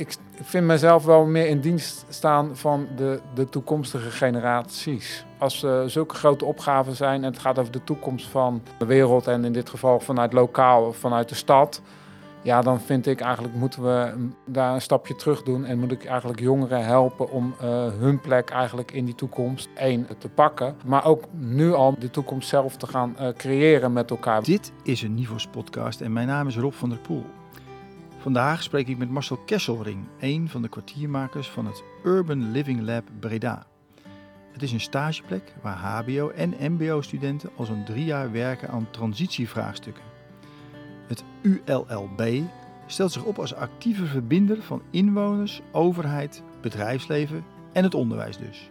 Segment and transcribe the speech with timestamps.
[0.00, 5.24] ik vind mezelf wel meer in dienst staan van de, de toekomstige generaties.
[5.38, 9.26] Als er zulke grote opgaven zijn en het gaat over de toekomst van de wereld
[9.26, 11.82] en in dit geval vanuit lokaal of vanuit de stad,
[12.42, 16.04] ja, dan vind ik eigenlijk moeten we daar een stapje terug doen en moet ik
[16.04, 21.04] eigenlijk jongeren helpen om uh, hun plek eigenlijk in die toekomst één te pakken, maar
[21.04, 24.42] ook nu al de toekomst zelf te gaan uh, creëren met elkaar.
[24.42, 27.24] Dit is een Nivos podcast en mijn naam is Rob van der Poel.
[28.20, 33.08] Vandaag spreek ik met Marcel Kesselring, een van de kwartiermakers van het Urban Living Lab
[33.20, 33.66] Breda.
[34.52, 40.02] Het is een stageplek waar HBO- en MBO-studenten al zo'n drie jaar werken aan transitievraagstukken.
[41.06, 42.42] Het ULLB
[42.86, 48.70] stelt zich op als actieve verbinder van inwoners, overheid, bedrijfsleven en het onderwijs dus.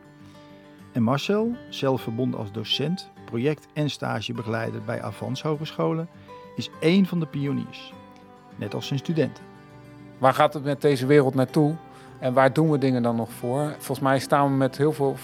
[0.92, 6.10] En Marcel, zelf verbonden als docent, project- en stagebegeleider bij Avans Hogescholen,
[6.56, 7.94] is één van de pioniers
[8.60, 9.44] net als zijn studenten.
[10.18, 11.76] Waar gaat het met deze wereld naartoe?
[12.20, 13.72] En waar doen we dingen dan nog voor?
[13.72, 15.16] Volgens mij staan we met heel veel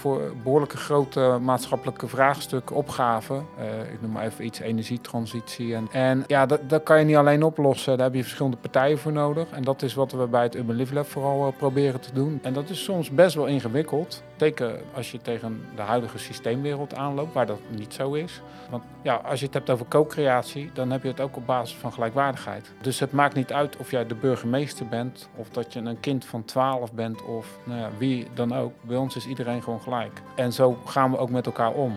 [0.42, 3.46] behoorlijke grote maatschappelijke vraagstukken, opgaven.
[3.58, 5.74] Uh, ik noem maar even iets, energietransitie.
[5.74, 7.96] En, en ja, dat, dat kan je niet alleen oplossen.
[7.96, 9.50] Daar heb je verschillende partijen voor nodig.
[9.50, 12.38] En dat is wat we bij het Urban Live Lab vooral uh, proberen te doen.
[12.42, 14.22] En dat is soms best wel ingewikkeld.
[14.36, 18.42] Zeker als je tegen de huidige systeemwereld aanloopt, waar dat niet zo is.
[18.70, 21.76] Want ja, als je het hebt over co-creatie, dan heb je het ook op basis
[21.76, 22.72] van gelijkwaardigheid.
[22.80, 26.24] Dus het maakt niet uit of jij de burgemeester bent, of dat je een kind
[26.24, 28.72] van 12 bent, of nou ja, wie dan ook.
[28.80, 30.22] Bij ons is iedereen gewoon gelijk.
[30.36, 31.92] En zo gaan we ook met elkaar om.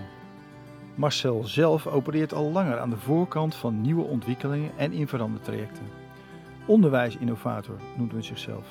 [0.96, 5.86] Marcel zelf opereert al langer aan de voorkant van nieuwe ontwikkelingen en in verandertrajecten.
[6.66, 8.66] Onderwijsinnovator noemt men zichzelf,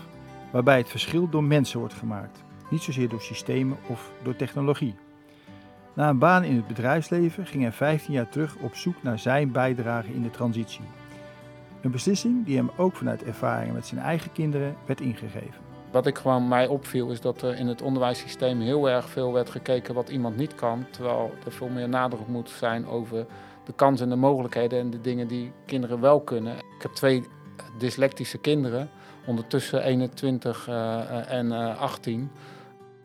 [0.51, 4.95] waarbij het verschil door mensen wordt gemaakt, niet zozeer door systemen of door technologie.
[5.95, 9.53] Na een baan in het bedrijfsleven ging hij 15 jaar terug op zoek naar zijn
[9.53, 10.85] bijdrage in de transitie.
[11.81, 15.68] Een beslissing die hem ook vanuit ervaringen met zijn eigen kinderen werd ingegeven.
[15.91, 19.51] Wat ik gewoon mij opviel is dat er in het onderwijssysteem heel erg veel werd
[19.51, 20.87] gekeken wat iemand niet kan.
[20.91, 23.27] Terwijl er veel meer nadruk moet zijn over
[23.65, 26.57] de kansen en de mogelijkheden en de dingen die kinderen wel kunnen.
[26.57, 27.25] Ik heb twee
[27.79, 28.91] dyslectische kinderen,
[29.27, 32.31] ondertussen 21 uh, en uh, 18.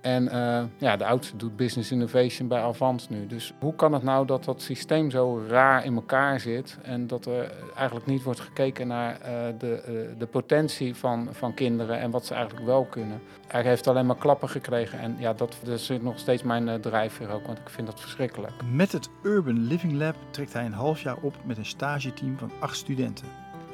[0.04, 3.28] En uh, ja, de oudste doet business innovation bij Avans nu.
[3.28, 7.26] Dus hoe kan het nou dat dat systeem zo raar in elkaar zit en dat
[7.26, 9.28] er eigenlijk niet wordt gekeken naar uh,
[9.60, 13.22] de, uh, de potentie van, van kinderen en wat ze eigenlijk wel kunnen?
[13.48, 17.30] Hij heeft alleen maar klappen gekregen en ja, dat, dat is nog steeds mijn drijfveer
[17.30, 18.54] ook, want ik vind dat verschrikkelijk.
[18.72, 22.52] Met het Urban Living Lab trekt hij een half jaar op met een stageteam van
[22.60, 23.28] acht studenten,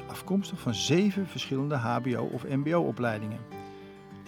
[0.06, 3.59] afkomstig van zeven verschillende HBO- of MBO-opleidingen.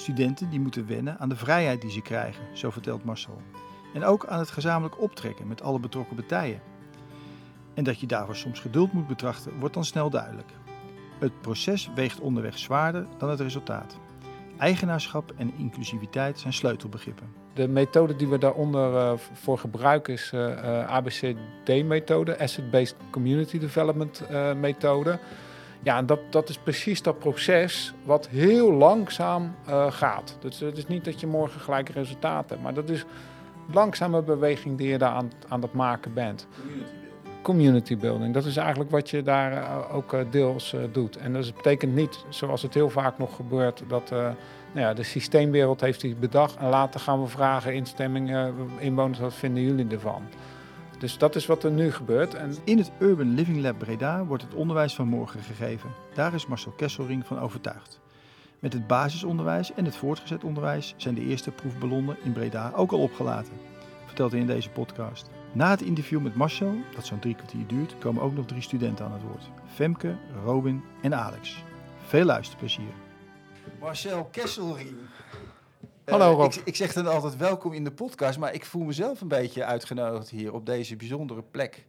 [0.03, 3.43] Studenten die moeten wennen aan de vrijheid die ze krijgen, zo vertelt Marcel.
[3.95, 6.61] En ook aan het gezamenlijk optrekken met alle betrokken partijen.
[7.75, 10.51] En dat je daarvoor soms geduld moet betrachten, wordt dan snel duidelijk.
[11.19, 13.99] Het proces weegt onderweg zwaarder dan het resultaat.
[14.59, 17.33] Eigenaarschap en inclusiviteit zijn sleutelbegrippen.
[17.55, 24.23] De methode die we daaronder uh, voor gebruiken is uh, uh, ABCD-methode, Asset-Based Community Development
[24.57, 25.19] methode.
[25.83, 30.37] Ja, en dat, dat is precies dat proces wat heel langzaam uh, gaat.
[30.41, 33.05] Dus het is niet dat je morgen gelijk resultaten hebt, maar dat is
[33.73, 36.47] langzame beweging die je daar aan, aan het maken bent.
[37.43, 41.17] Community building, dat is eigenlijk wat je daar uh, ook uh, deels doet.
[41.17, 45.81] En dat betekent niet, zoals het heel vaak nog gebeurt, dat nou ja, de systeemwereld
[45.81, 50.23] heeft die bedacht en later gaan we vragen, instemming, inwoners, wat vinden jullie ervan?
[51.03, 52.35] Dus dat is wat er nu gebeurt.
[52.35, 52.55] En...
[52.65, 55.91] In het Urban Living Lab Breda wordt het onderwijs van morgen gegeven.
[56.15, 58.01] Daar is Marcel Kesselring van overtuigd.
[58.59, 62.99] Met het basisonderwijs en het voortgezet onderwijs zijn de eerste proefballonnen in Breda ook al
[62.99, 63.53] opgelaten,
[64.07, 65.31] vertelt hij in deze podcast.
[65.53, 69.05] Na het interview met Marcel, dat zo'n drie kwartier duurt, komen ook nog drie studenten
[69.05, 69.51] aan het woord.
[69.75, 71.65] Femke, Robin en Alex.
[72.07, 72.93] Veel luisterplezier.
[73.81, 74.97] Marcel Kesselring.
[76.13, 76.53] Hallo Rob.
[76.53, 79.29] Uh, ik, ik, zeg dan altijd welkom in de podcast, maar ik voel mezelf een
[79.29, 81.87] beetje uitgenodigd hier op deze bijzondere plek.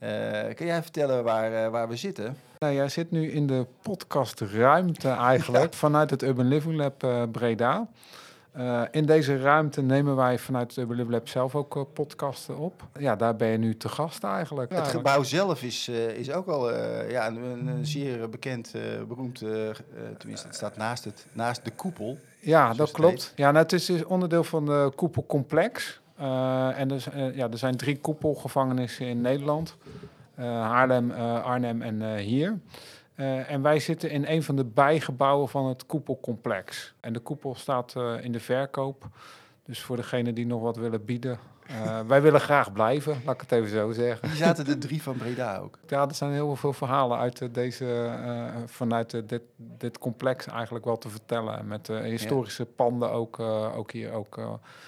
[0.00, 0.10] Uh,
[0.54, 2.36] kan jij vertellen waar, uh, waar we zitten?
[2.58, 5.78] Nou, jij zit nu in de podcastruimte eigenlijk ja.
[5.78, 7.88] vanuit het Urban Living Lab Breda.
[8.90, 12.82] in deze ruimte nemen wij vanuit het Urban Living Lab zelf ook podcasten op.
[12.98, 14.72] Ja, daar ben je nu te gast eigenlijk.
[14.72, 16.70] Het gebouw zelf is, is ook al
[17.08, 18.72] ja, een, een, zeer bekend,
[19.08, 19.38] beroemd,
[20.18, 22.18] tenminste het staat naast, het, naast de koepel.
[22.44, 23.32] Ja, dat klopt.
[23.36, 26.00] Ja, nou, het is dus onderdeel van de koepelcomplex.
[26.20, 29.76] Uh, en dus, uh, ja, er zijn drie koepelgevangenissen in Nederland.
[30.38, 32.58] Uh, Haarlem, Arnhem en hier.
[33.46, 36.94] en wij zitten in een van de bijgebouwen van het koepelcomplex.
[37.00, 39.08] En de koepel staat in de verkoop.
[39.64, 41.38] Dus voor degene die nog wat willen bieden,
[41.70, 44.28] Uh, wij willen graag blijven, laat ik het even zo zeggen.
[44.28, 45.78] Die zaten de drie van Breda ook.
[45.88, 50.98] Ja, er zijn heel veel verhalen uit deze, uh, vanuit dit, dit complex eigenlijk wel
[50.98, 51.66] te vertellen.
[51.66, 52.68] Met historische ja.
[52.76, 53.38] panden ook,
[53.76, 54.12] ook hier.
[54.12, 54.36] Ook,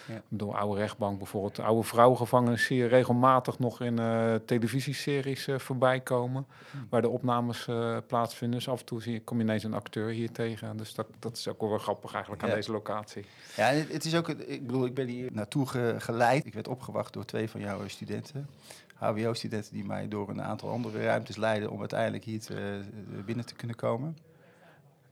[0.06, 0.20] ja.
[0.28, 1.56] Door oude rechtbank bijvoorbeeld.
[1.56, 4.00] De oude vrouwengevangenis zie je regelmatig nog in
[4.44, 6.46] televisieseries voorbij komen.
[6.70, 6.86] Hmm.
[6.90, 7.68] Waar de opnames
[8.06, 8.58] plaatsvinden.
[8.58, 10.76] Dus af en toe zie je, kom je ineens een acteur hier tegen.
[10.76, 13.24] Dus dat, dat is ook wel grappig eigenlijk aan deze locatie.
[13.56, 15.66] Ja, het, het is ook, ik bedoel, ik ben hier naartoe
[15.98, 16.46] geleid.
[16.46, 18.48] Ik werd opgewacht door twee van jouw studenten.
[18.94, 23.46] HBO-studenten die mij door een aantal andere ruimtes leiden om uiteindelijk hier te, eh, binnen
[23.46, 24.18] te kunnen komen.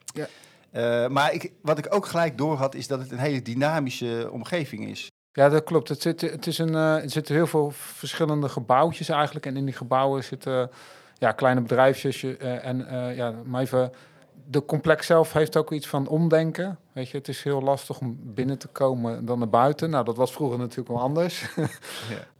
[0.04, 0.26] Ja.
[0.72, 4.28] Uh, maar ik, wat ik ook gelijk door had, is dat het een hele dynamische
[4.32, 5.10] omgeving is.
[5.32, 5.88] Ja, dat klopt.
[5.88, 9.46] Het zit, het is een, uh, er zitten heel veel verschillende gebouwtjes eigenlijk.
[9.46, 10.70] En in die gebouwen zitten
[11.18, 12.22] ja, kleine bedrijfjes.
[12.22, 13.92] Uh, en ja, maar even
[14.46, 16.78] de complex zelf heeft ook iets van omdenken.
[16.92, 19.90] Weet je, het is heel lastig om binnen te komen dan naar buiten.
[19.90, 21.40] Nou, dat was vroeger natuurlijk wel anders.
[21.56, 21.66] ja.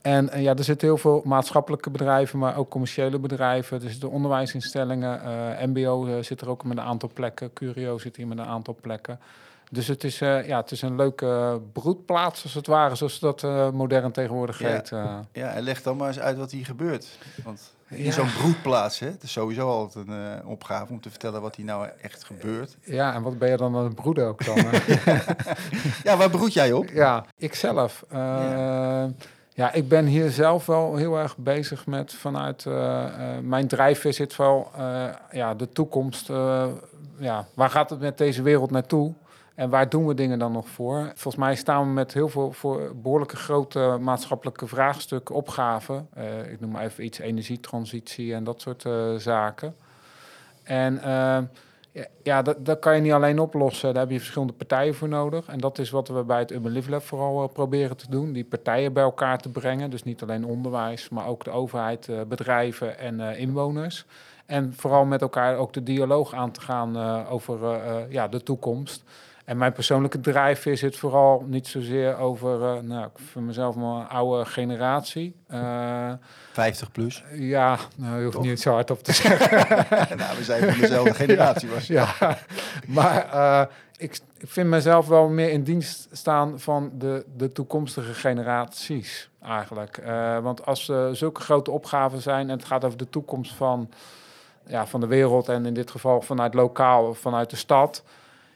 [0.03, 3.83] En, en, ja, er zitten heel veel maatschappelijke bedrijven, maar ook commerciële bedrijven.
[3.83, 5.21] Er zitten onderwijsinstellingen.
[5.25, 7.53] Uh, MBO uh, zit er ook met een aantal plekken.
[7.53, 9.21] Curio zit hier met een aantal plekken.
[9.71, 13.43] Dus het is, uh, ja, het is een leuke broedplaats, als het ware, zoals dat
[13.73, 14.89] modern tegenwoordig heet.
[15.33, 17.19] Ja, en leg dan maar eens uit wat hier gebeurt.
[17.45, 19.07] Want in zo'n broedplaats, hè?
[19.07, 22.77] Het is sowieso altijd een uh, opgave om te vertellen wat hier nou echt gebeurt.
[22.83, 24.57] Ja, en wat ben je dan aan het broeden ook dan?
[26.05, 26.89] ja, waar broed jij op?
[26.89, 28.05] Ja, ikzelf.
[28.13, 29.11] Uh, ja.
[29.49, 29.73] ja.
[29.73, 33.05] ik ben hier zelf wel heel erg bezig met vanuit uh,
[33.43, 34.71] mijn drijfveer zit wel
[35.31, 36.29] ja, de toekomst.
[37.19, 39.15] ja, waar gaat het met deze wereld naartoe?
[39.55, 41.05] En waar doen we dingen dan nog voor?
[41.07, 42.55] Volgens mij staan we met heel veel
[42.95, 46.09] behoorlijke grote maatschappelijke vraagstukken, opgaven.
[46.19, 49.77] Uh, ik noem maar even iets energietransitie en dat soort uh, zaken.
[50.63, 51.39] En uh,
[52.23, 53.93] ja, dat, dat kan je niet alleen oplossen.
[53.93, 55.47] Daar heb je verschillende partijen voor nodig.
[55.47, 58.33] En dat is wat we bij het Urban Live Lab vooral proberen te doen.
[58.33, 59.91] Die partijen bij elkaar te brengen.
[59.91, 64.05] Dus niet alleen onderwijs, maar ook de overheid, bedrijven en inwoners.
[64.47, 67.59] En vooral met elkaar ook de dialoog aan te gaan over
[68.09, 69.05] ja, de toekomst.
[69.45, 74.01] En mijn persoonlijke drijfveer zit vooral niet zozeer over, uh, nou, ik vind mezelf maar
[74.01, 75.37] een oude generatie.
[75.51, 76.19] Uh, eh,
[76.53, 77.25] 50 plus?
[77.33, 79.67] Ja, nou, je hoeft niet zo hard op te zeggen.
[80.19, 81.69] nou, we zijn van dezelfde generatie.
[81.69, 81.87] Was.
[81.87, 82.39] ja,
[82.87, 83.63] maar uh,
[83.97, 90.03] ik, ik vind mezelf wel meer in dienst staan van de, de toekomstige generaties eigenlijk.
[90.43, 93.91] want als er zulke grote opgaven zijn en het gaat over de toekomst van,
[94.67, 98.03] ja, van de wereld en in dit geval vanuit lokaal, vanuit de stad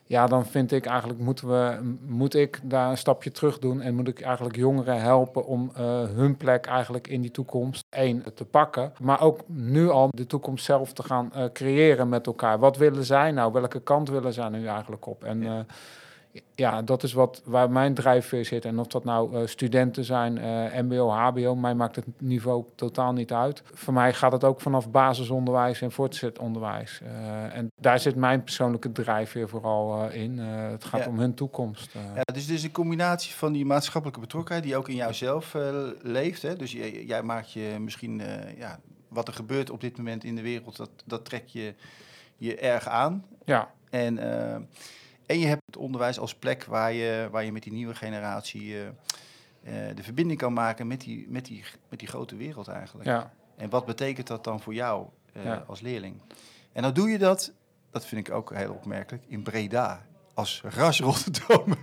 [0.08, 3.94] ja, dan vind ik eigenlijk moeten we, moet ik daar een stapje terug doen en
[3.94, 8.44] moet ik eigenlijk jongeren helpen om uh, hun plek eigenlijk in die toekomst één te
[8.44, 12.58] pakken, maar ook nu al de toekomst zelf te gaan uh, creëren met elkaar.
[12.58, 13.52] Wat willen zij nou?
[13.52, 15.24] Welke kant willen zij nu eigenlijk op?
[15.24, 15.58] En ja.
[15.58, 15.64] Uh,
[16.54, 18.64] ja, dat is wat, waar mijn drijfveer zit.
[18.64, 23.12] En of dat nou uh, studenten zijn, uh, mbo, hbo, mij maakt het niveau totaal
[23.12, 23.62] niet uit.
[23.72, 27.00] Voor mij gaat het ook vanaf basisonderwijs en voortgezet onderwijs.
[27.02, 30.38] Uh, en daar zit mijn persoonlijke drijfveer vooral in.
[30.38, 31.92] het gaat om hun toekomst.
[31.92, 35.56] Ja, dus het is een combinatie van die maatschappelijke betrokkenheid die ook in jouzelf
[36.02, 36.42] leeft.
[36.42, 36.56] Hè?
[36.56, 38.22] Dus jij, jij maakt je misschien,
[38.56, 41.74] ja, wat er gebeurt op dit moment in de wereld, dat, dat trek je
[42.36, 43.24] je erg aan.
[43.44, 43.70] Ja.
[43.90, 44.18] En...
[45.28, 48.74] En je hebt het onderwijs als plek waar je, waar je met die nieuwe generatie
[48.74, 48.80] uh,
[49.94, 53.08] de verbinding kan maken met die, met, die, met die grote wereld eigenlijk.
[53.08, 53.32] Ja.
[53.56, 55.64] En wat betekent dat dan voor jou uh, ja.
[55.66, 56.20] als leerling?
[56.72, 57.52] En dan doe je dat,
[57.90, 60.06] dat vind ik ook heel opmerkelijk, in Breda.
[60.34, 61.78] Als ras Rotterdammer.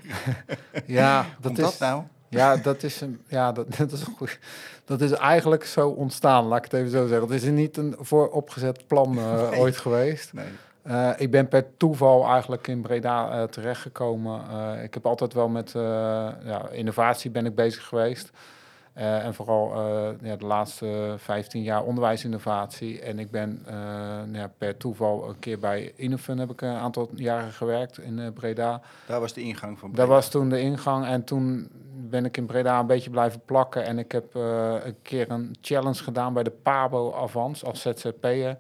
[0.86, 1.64] ja, dat Komt is...
[1.64, 2.04] dat nou?
[2.30, 4.40] Ja, dat is, een, ja dat, dat, is een goed,
[4.86, 7.32] dat is eigenlijk zo ontstaan, laat ik het even zo zeggen.
[7.32, 9.60] Het is niet een vooropgezet plan uh, nee.
[9.60, 10.34] ooit geweest.
[10.34, 10.46] Nee.
[10.88, 14.42] Uh, ik ben per toeval eigenlijk in Breda uh, terechtgekomen.
[14.52, 15.72] Uh, ik heb altijd wel met
[16.46, 18.32] ja, innovatie ben ik bezig geweest.
[18.94, 19.82] en vooral
[20.22, 23.02] ja, de laatste 15 jaar onderwijsinnovatie.
[23.02, 23.66] En ik ben
[24.32, 28.82] ja, per toeval een keer bij Innofun heb ik een aantal jaren gewerkt in Breda.
[29.08, 30.06] Daar was de ingang van Breda.
[30.06, 31.06] Daar was toen de ingang.
[31.06, 31.70] En toen
[32.10, 33.84] ben ik in Breda een beetje blijven plakken.
[33.86, 38.58] En ik heb een keer een challenge gedaan bij de Pabo Avans als ZZP'er.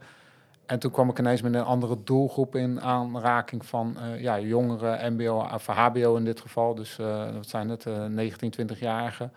[0.65, 5.13] En toen kwam ik ineens met een andere doelgroep in aanraking van uh, ja, jongeren,
[5.13, 6.75] MBO of HBO in dit geval.
[6.75, 9.31] Dus uh, dat zijn het, uh, 19, 20-jarigen.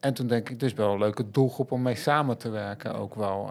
[0.00, 3.14] En toen denk ik, dus wel een leuke doelgroep om mee samen te werken ook
[3.14, 3.50] wel.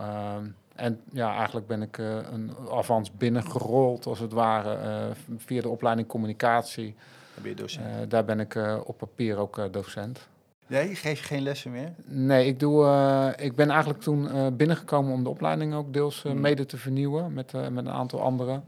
[0.76, 1.98] En ja, eigenlijk ben ik
[2.32, 6.96] een avans binnengerold, als het ware, via de opleiding communicatie.
[7.34, 8.12] Daar ben je docent.
[8.12, 8.56] daar ben ik
[8.86, 10.28] op papier ook docent.
[10.68, 11.94] Nee, geef je geen lessen meer?
[12.06, 16.24] Nee, ik, doe, uh, ik ben eigenlijk toen uh, binnengekomen om de opleiding ook deels
[16.24, 16.42] uh, mm.
[16.42, 18.64] mede te vernieuwen met, met een aantal anderen.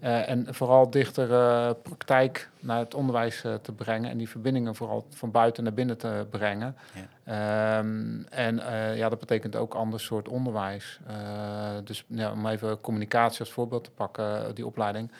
[0.00, 1.26] En vooral dichter
[1.74, 6.26] praktijk naar het onderwijs te brengen en die verbindingen vooral van buiten naar binnen te
[6.30, 6.76] brengen.
[7.24, 7.78] Ja.
[7.78, 8.60] Um, en
[8.96, 11.00] ja, dat betekent ook ander soort onderwijs.
[11.84, 15.10] dus ja, om even communicatie als voorbeeld te pakken, die opleiding.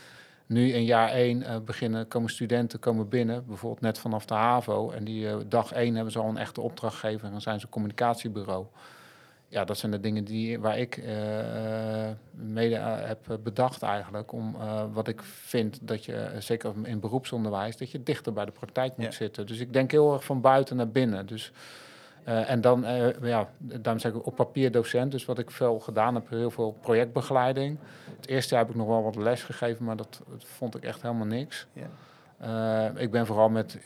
[0.52, 4.90] Nu in jaar 1 beginnen, komen studenten komen binnen, bijvoorbeeld net vanaf de HAVO.
[4.90, 8.66] En die dag 1 hebben ze al een echte opdrachtgever en zijn ze communicatiebureau
[9.52, 11.04] ja, dat zijn de dingen die, waar ik uh,
[12.30, 14.32] mede heb bedacht eigenlijk.
[14.32, 14.56] Om
[14.92, 19.06] wat ik vind dat je, zeker in beroepsonderwijs, dat je dichter bij de praktijk moet
[19.06, 19.12] ja.
[19.12, 19.46] zitten.
[19.46, 21.26] Dus ik denk heel erg van buiten naar binnen.
[21.26, 21.52] Dus,
[22.24, 22.84] en dan,
[23.22, 25.12] ja, daarom zeg ik op papier docent.
[25.12, 27.78] Dus wat ik veel gedaan heb, heel veel projectbegeleiding.
[28.16, 30.82] Het eerste jaar heb ik nog wel wat les gegeven, maar dat, dat vond ik
[30.84, 31.66] echt helemaal niks.
[31.72, 31.88] Ja.
[32.44, 33.78] Uh, ik ben vooral met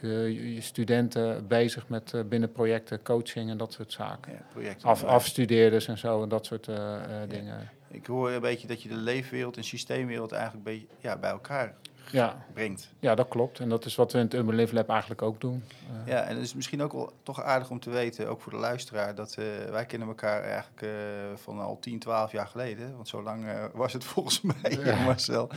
[0.58, 4.32] studenten bezig met binnen projecten, coaching en dat soort zaken.
[4.32, 7.26] Ja, projecten, Af, afstudeerders en zo en dat soort ja.
[7.28, 7.70] dingen.
[7.90, 11.74] Ik hoor een beetje dat je de leefwereld en systeemwereld eigenlijk bij, ja, bij elkaar
[12.10, 12.44] ja.
[12.52, 12.92] brengt.
[12.98, 13.58] Ja, dat klopt.
[13.58, 15.64] En dat is wat we in het Urban Live Lab eigenlijk ook doen.
[16.06, 18.58] Ja, en het is misschien ook wel toch aardig om te weten, ook voor de
[18.58, 19.34] luisteraar, dat
[19.70, 20.86] wij kennen elkaar eigenlijk
[21.34, 22.94] van al 10, 12 jaar geleden.
[22.96, 25.04] Want zo lang was het volgens mij, ja.
[25.04, 25.50] Marcel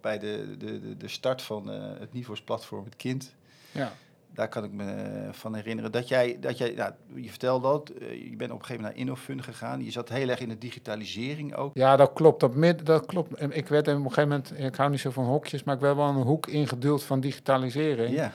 [0.00, 3.34] bij de, de, de start van het Nivos platform Het Kind.
[3.72, 3.92] Ja.
[4.34, 7.92] Daar kan ik me eh, van herinneren dat jij, dat jij nou, je vertelde dat,
[8.00, 9.84] uh, je bent op een gegeven moment naar Innofund gegaan.
[9.84, 11.70] Je zat heel erg in de digitalisering ook.
[11.74, 12.40] Ja, dat klopt.
[12.40, 13.42] Dat, mid, dat klopt.
[13.54, 15.96] Ik werd op een gegeven moment, ik hou niet zo van hokjes, maar ik werd
[15.96, 18.14] wel een hoek ingeduld van digitalisering.
[18.14, 18.32] Ja.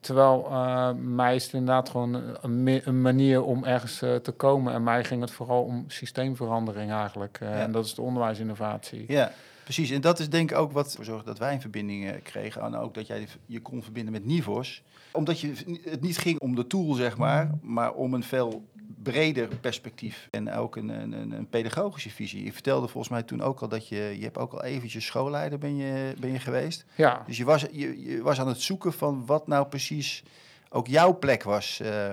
[0.00, 4.72] Terwijl uh, mij is het inderdaad gewoon een, een manier om ergens uh, te komen.
[4.72, 7.38] En mij ging het vooral om systeemverandering eigenlijk.
[7.42, 7.54] Uh, ja.
[7.54, 9.04] En dat is de onderwijsinnovatie.
[9.08, 9.32] Ja.
[9.64, 12.62] Precies, en dat is denk ik ook wat ervoor zorgde dat wij een verbinding kregen.
[12.62, 14.82] En ook dat jij je kon verbinden met Nivos.
[15.12, 15.52] Omdat je,
[15.82, 18.64] het niet ging om de tool, zeg maar, maar om een veel
[19.02, 20.28] breder perspectief.
[20.30, 22.44] En ook een, een, een pedagogische visie.
[22.44, 25.58] Je vertelde volgens mij toen ook al dat je, je hebt ook al eventjes schoolleider
[25.58, 26.84] ben je, ben je geweest.
[26.94, 27.22] Ja.
[27.26, 30.22] Dus je was, je, je was aan het zoeken van wat nou precies
[30.68, 32.12] ook jouw plek was uh,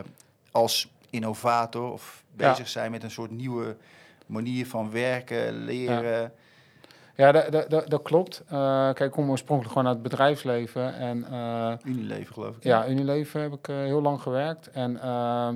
[0.51, 1.91] als innovator.
[1.91, 2.65] Of bezig ja.
[2.65, 3.77] zijn met een soort nieuwe
[4.25, 6.21] manier van werken, leren.
[6.21, 6.31] Ja.
[7.17, 8.43] Ja, dat, dat, dat klopt.
[8.45, 10.93] Uh, kijk, ik kom oorspronkelijk gewoon uit het bedrijfsleven.
[10.95, 12.63] En, uh, Unilever, geloof ik.
[12.63, 14.71] Ja, Unilever heb ik uh, heel lang gewerkt.
[14.71, 15.55] En ehm,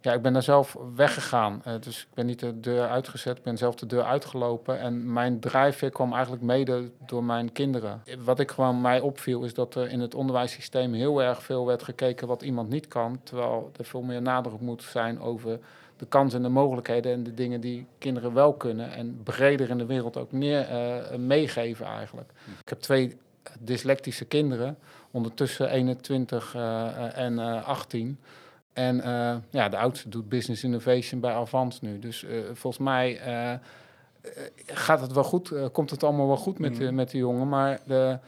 [0.00, 1.62] ja, ik ben daar zelf weggegaan.
[1.80, 4.78] dus ik ben niet de deur uitgezet, ik ben zelf de deur uitgelopen.
[4.78, 8.02] En mijn drijfveer kwam eigenlijk mede door mijn kinderen.
[8.24, 11.82] Wat ik gewoon mij opviel, is dat er in het onderwijssysteem heel erg veel werd
[11.82, 13.20] gekeken wat iemand niet kan.
[13.22, 15.58] Terwijl er veel meer nadruk moet zijn over
[16.00, 19.78] de kansen en de mogelijkheden en de dingen die kinderen wel kunnen en breder in
[19.78, 22.30] de wereld ook meer uh, meegeven eigenlijk.
[22.60, 23.16] Ik heb twee
[23.58, 24.78] dyslectische kinderen,
[25.10, 28.18] ondertussen 21 uh, en 18.
[28.72, 28.96] En
[29.50, 31.98] ja, de oudste doet business innovation bij Avans nu.
[31.98, 33.20] Dus volgens mij
[34.66, 36.94] gaat het wel goed, komt het allemaal wel goed met, mm.
[36.94, 38.18] met die jongen, maar de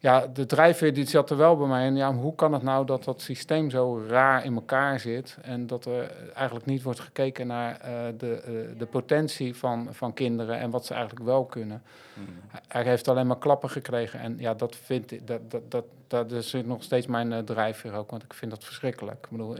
[0.00, 1.86] ja, de drijfveer die zat er wel bij mij.
[1.86, 5.66] En ja, hoe kan het nou dat dat systeem zo raar in elkaar zit en
[5.66, 10.58] dat er eigenlijk niet wordt gekeken naar uh, de, uh, de potentie van, van kinderen
[10.58, 11.82] en wat ze eigenlijk wel kunnen.
[12.14, 12.26] Mm.
[12.68, 16.32] Hij heeft alleen maar klappen gekregen en ja, dat vind ik, dat, dat, dat, dat
[16.32, 19.24] is nog steeds mijn uh, drijfveer ook, want ik vind dat verschrikkelijk.
[19.24, 19.56] Ik bedoel,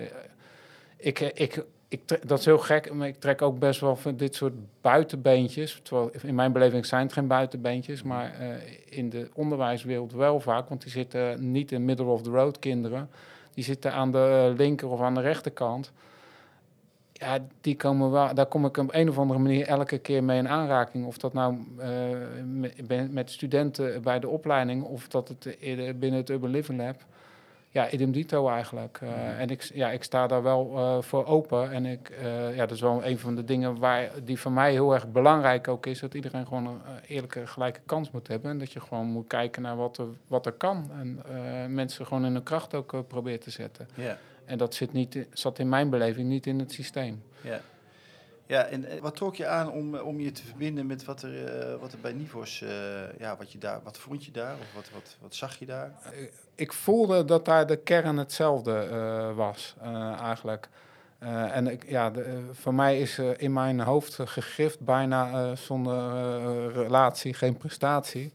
[0.97, 4.35] ik, ik, ik dat is heel gek, maar ik trek ook best wel van dit
[4.35, 5.81] soort buitenbeentjes.
[5.83, 8.55] Terwijl in mijn beleving zijn het geen buitenbeentjes, maar uh,
[8.89, 10.69] in de onderwijswereld wel vaak.
[10.69, 13.11] Want die zitten niet in middle of the road kinderen.
[13.55, 15.93] Die zitten aan de linker of aan de rechterkant.
[17.13, 20.39] Ja, die komen wel, daar kom ik op een of andere manier elke keer mee
[20.39, 21.07] in aanraking.
[21.07, 21.87] Of dat nou uh,
[22.87, 25.57] met, met studenten bij de opleiding of dat het
[25.99, 27.05] binnen het Urban Living Lab
[27.79, 29.01] ja, idem dito eigenlijk.
[29.03, 31.73] Uh, En ik, ja, ik sta daar wel uh, voor open.
[31.73, 34.73] En ik, uh, ja, dat is wel een van de dingen waar, die voor mij
[34.73, 36.01] heel erg belangrijk ook is.
[36.01, 38.51] Dat iedereen gewoon een eerlijke, gelijke kans moet hebben.
[38.51, 40.91] En dat je gewoon moet kijken naar wat er, wat er kan.
[40.99, 41.23] En
[41.75, 43.89] mensen gewoon in hun kracht ook probeert te zetten.
[43.95, 44.17] Yeah.
[44.45, 47.23] En dat zit, niet, zat in mijn beleving niet in het systeem.
[47.41, 47.61] Ja.
[48.49, 51.81] Ja, en wat trok je aan om, om je te verbinden met wat er, uh,
[51.81, 52.71] wat er bij Nivos, uh,
[53.19, 55.93] ja, wat, je daar, wat vond je daar of wat, wat, wat zag je daar?
[56.55, 58.89] Ik voelde dat daar de kern hetzelfde
[59.35, 59.75] was,
[60.21, 60.69] eigenlijk.
[61.53, 62.13] en ik, ja,
[62.53, 68.33] voor mij is in mijn hoofd gegrift bijna zonder relatie geen prestatie.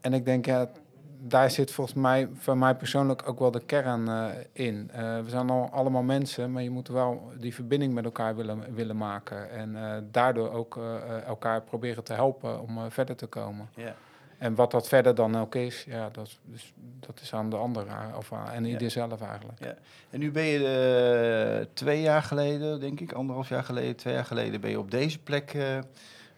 [0.00, 0.70] En ik denk, ja,
[1.18, 4.90] daar zit volgens mij, voor mij persoonlijk ook wel de kern uh, in.
[4.90, 8.74] Uh, we zijn al allemaal mensen, maar je moet wel die verbinding met elkaar willen,
[8.74, 9.50] willen maken.
[9.50, 10.80] En uh, daardoor ook
[11.26, 13.68] elkaar proberen te helpen om verder te komen.
[13.74, 13.90] Yeah.
[14.38, 17.86] En wat dat verder dan ook is, ja, dat, dus, dat is aan de ander
[18.16, 19.58] of aan, en ieder zelf eigenlijk.
[19.58, 19.74] Ja.
[20.10, 24.60] En nu ben je twee jaar geleden, denk ik, anderhalf jaar geleden, twee jaar geleden,
[24.60, 25.56] ben je op deze plek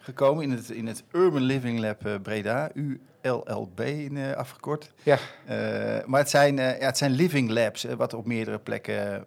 [0.09, 4.91] gekomen in het, in het Urban Living Lab eh, Breda, ULLB in, eh, afgekort.
[5.03, 5.17] Ja.
[5.45, 9.25] Eh, maar het zijn, ja, het zijn living labs, wat op meerdere plekken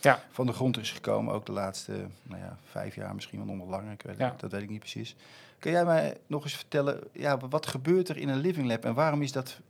[0.00, 0.20] Ja.
[0.30, 1.34] van de grond is gekomen.
[1.34, 3.92] Ook de laatste nou ja, vijf jaar, misschien wel nog langer.
[3.92, 4.34] Ik weet, Ja.
[4.36, 5.16] Dat weet ik niet precies.
[5.58, 8.94] Kun jij mij nog eens vertellen, ja, wat gebeurt er in een living lab en
[8.94, 9.60] waarom is dat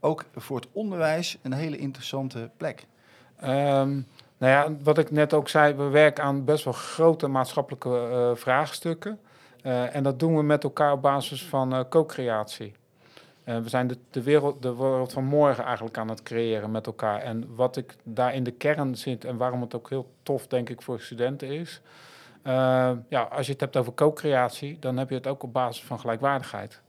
[0.00, 2.86] ook voor het onderwijs een hele interessante plek?
[3.36, 4.00] Ehm,
[4.38, 9.18] nou ja, wat ik net ook zei, we werken aan best wel grote maatschappelijke vraagstukken.
[9.68, 12.72] Eh, en dat doen we met elkaar op basis van eh, co-creatie.
[13.44, 16.86] Eh, we zijn de, de, wereld, de wereld van morgen eigenlijk aan het creëren met
[16.86, 17.20] elkaar.
[17.20, 20.68] En wat ik daar in de kern zit en waarom het ook heel tof, denk
[20.68, 21.80] ik, voor studenten is.
[23.08, 26.00] ja, als je het hebt over co-creatie, dan heb je het ook op basis van
[26.00, 26.80] gelijkwaardigheid.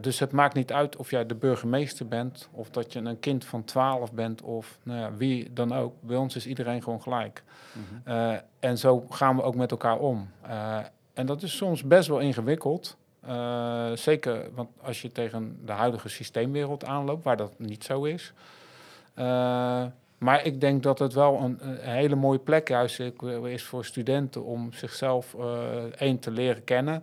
[0.00, 3.44] Dus het maakt niet uit of jij de burgemeester bent, of dat je een kind
[3.44, 5.94] van 12 bent, of nou ja, wie dan ook.
[6.00, 7.42] Bij ons is iedereen gewoon gelijk.
[8.04, 10.30] Eh, en zo gaan we ook met elkaar om.
[11.14, 12.96] En dat is soms best wel ingewikkeld.
[13.20, 18.32] Eh, zeker want als je tegen de huidige systeemwereld aanloopt, waar dat niet zo is.
[19.14, 19.84] Eh,
[20.18, 23.00] maar ik denk dat het wel een, hele mooie plek juist
[23.44, 27.02] is voor studenten om zichzelf eh één te leren kennen,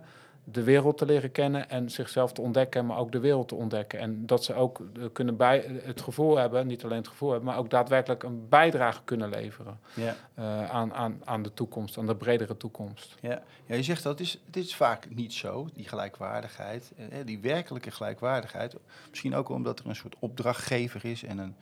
[0.52, 3.98] de wereld te leren kennen en zichzelf te ontdekken, maar ook de wereld te ontdekken.
[3.98, 7.48] En dat ze ook eh, kunnen bij, het gevoel hebben, niet alleen het gevoel hebben,
[7.48, 10.14] maar ook daadwerkelijk een bijdrage kunnen leveren Ja.
[10.34, 13.16] eh, aan, aan, aan de toekomst, aan de bredere toekomst.
[13.20, 17.06] Ja, ja je zegt dat het is, het is vaak niet zo, die gelijkwaardigheid, eh,
[17.24, 18.76] die werkelijke gelijkwaardigheid.
[19.10, 21.54] Misschien ook omdat er een soort opdrachtgever is en een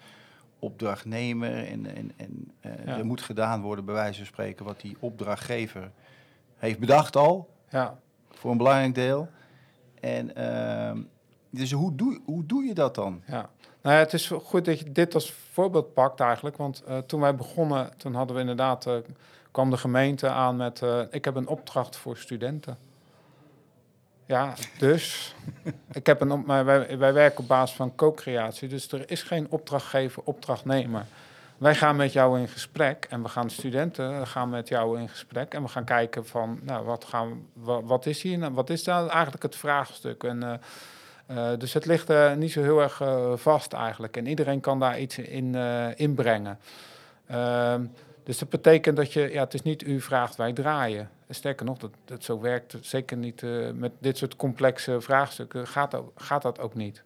[0.59, 1.67] opdrachtnemer.
[1.67, 2.99] En, en, en eh, Ja.
[2.99, 5.91] er moet gedaan worden, bij wijze van spreken, wat die opdrachtgever
[6.57, 7.99] heeft bedacht al, Ja,
[8.39, 9.29] voor een belangrijk deel.
[10.01, 10.99] En ehm,
[11.51, 13.23] dus hoe doe, hoe doe je dat dan?
[13.27, 13.51] ja.
[13.83, 16.57] Nou ja, het is goed dat je dit als voorbeeld pakt eigenlijk.
[16.57, 18.95] Want eh, toen wij begonnen, toen hadden we inderdaad, eh,
[19.51, 22.79] kwam de gemeente aan met, eh, ik heb een opdracht voor studenten.
[24.27, 25.35] Ja, dus
[25.93, 28.69] ik heb een, op- maar wij, wij werken op basis van co-creatie.
[28.69, 31.07] Dus er is geen opdrachtgever, opdrachtnemer.
[31.59, 35.55] Wij gaan met jou in gesprek en we gaan studenten gaan met jou in gesprek
[35.55, 38.85] en we gaan kijken van, nou, wat, gaan, wat, wat is hier, nou, wat is
[38.85, 40.23] daar eigenlijk het vraagstuk?
[40.23, 40.55] En, eh,
[41.53, 43.03] eh, dus het ligt eh, niet zo heel erg
[43.41, 45.55] vast eigenlijk en iedereen kan daar iets in
[45.97, 46.59] inbrengen.
[47.27, 47.85] Ehm,
[48.23, 51.11] dus dat betekent dat je, ja, het is niet u vraagt, wij draaien.
[51.31, 53.43] Sterker nog, dat, dat zo werkt zeker niet
[53.75, 55.67] met dit soort complexe vraagstukken.
[55.67, 57.03] Gaat, gaat dat ook niet.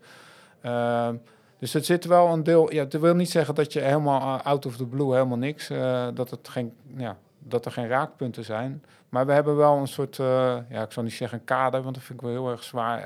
[1.62, 2.72] Dus het zit wel een deel.
[2.72, 5.70] Ja, dat wil niet zeggen dat je helemaal eh, out of the blue helemaal niks.
[5.70, 8.84] eh, dat, het geen, ja, dat er geen raakpunten zijn.
[9.08, 10.18] Maar we hebben wel een soort.
[10.18, 12.62] eh, ja, ik zal niet zeggen een kader, want dat vind ik wel heel erg
[12.62, 13.04] zwaar.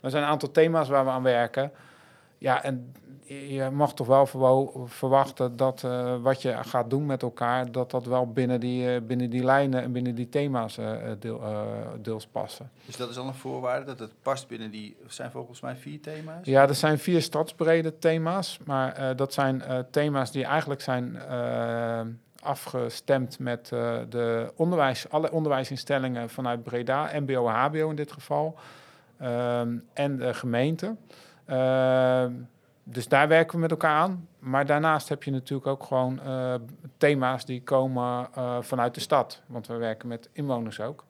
[0.00, 1.72] Er zijn een aantal thema's waar we aan werken.
[2.42, 2.92] Ja, en
[3.24, 4.26] je mag toch wel
[4.86, 9.00] verwachten dat eh, wat je gaat doen met elkaar, dat dat wel binnen die, eh,
[9.02, 11.42] binnen die lijnen en binnen die thema's eh, deel,
[12.00, 12.70] deels passen.
[12.86, 15.76] Dus dat is al een voorwaarde, dat het past binnen die, er zijn volgens mij
[15.76, 16.46] vier thema's?
[16.46, 21.18] Ja, er zijn vier stadsbrede thema's, maar dat zijn thema's die eigenlijk zijn
[22.42, 23.68] afgestemd met
[24.08, 28.58] de onderwijs, alle onderwijsinstellingen vanuit Breda, MBO en HBO in dit geval,
[29.18, 30.96] ehm, en de gemeente.
[31.44, 32.32] Ehm,
[32.84, 34.28] dus daar werken we met elkaar aan.
[34.38, 36.54] Maar daarnaast heb je natuurlijk ook gewoon eh,
[36.96, 39.42] thema's die komen eh, vanuit de stad.
[39.46, 41.04] Want we werken met inwoners ook.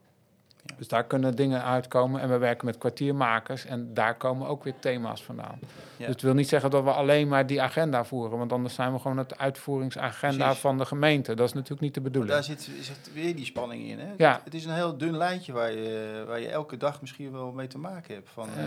[0.65, 0.75] Ja.
[0.79, 2.21] Dus daar kunnen dingen uitkomen.
[2.21, 3.65] En we werken met kwartiermakers.
[3.65, 5.59] En daar komen ook weer thema's vandaan.
[5.61, 5.69] Ja.
[5.97, 8.39] Dus het wil niet zeggen dat we alleen maar die agenda voeren.
[8.39, 10.61] Want anders zijn we gewoon het uitvoeringsagenda Precies.
[10.61, 11.35] van de gemeente.
[11.35, 12.35] Dat is natuurlijk niet de Maar bedoeling.
[12.35, 13.99] daar zit, zit weer die spanning in.
[13.99, 14.13] Hè?
[14.17, 14.33] Ja.
[14.33, 17.53] Het, het is een heel dun lijntje waar je, waar je elke dag misschien wel
[17.53, 18.29] mee te maken hebt.
[18.31, 18.65] Van, eh,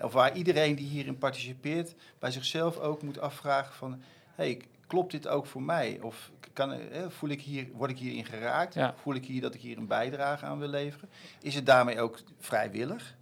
[0.00, 4.02] of waar iedereen die hierin participeert bij zichzelf ook moet afvragen van...
[4.34, 5.98] Hey, klopt dit ook voor mij?
[6.02, 8.74] Of kan, eh, voel ik hier, word ik hierin geraakt?
[8.74, 8.94] Ja.
[9.02, 11.08] Voel ik hier dat ik hier een bijdrage aan wil leveren?
[11.42, 13.18] Is het daarmee ook vrijwillig?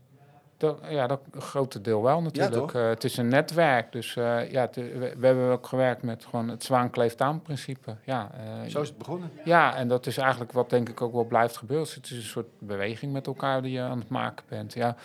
[0.58, 2.74] Dat, ja, dat grote deel wel natuurlijk.
[2.74, 3.92] Eh, het is een netwerk.
[3.92, 7.96] Dus eh, ja, we, we hebben ook gewerkt met gewoon het zwaan kleeft aan principe.
[8.04, 9.30] Ja, eh, Zo is het begonnen.
[9.44, 11.86] ja, en dat is eigenlijk wat denk ik ook wel blijft gebeuren.
[11.86, 14.74] Dus Het is een soort beweging met elkaar die je aan het maken bent.
[14.74, 14.96] Ja.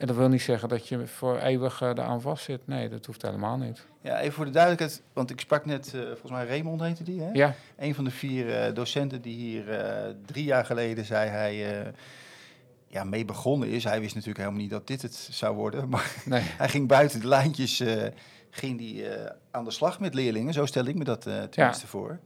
[0.00, 2.60] En dat wil niet zeggen dat je voor eeuwig eh, eraan vast zit.
[2.66, 3.86] Nee, dat hoeft helemaal niet.
[4.00, 7.20] Ja, even voor de duidelijkheid, want ik sprak net, eh, volgens mij Raymond heette die,
[7.20, 7.30] hè?
[7.32, 9.64] Ja, Een van de vier eh, docenten die hier
[10.26, 11.84] drie jaar geleden zei hij
[12.86, 13.84] ja, mee begonnen is.
[13.84, 16.42] Hij wist natuurlijk helemaal niet dat dit het zou worden, maar nee.
[16.42, 17.82] hij ging buiten de lijntjes
[18.50, 19.04] ging die,
[19.50, 20.52] aan de slag met leerlingen.
[20.52, 22.18] Zo stel ik me dat tenminste voor.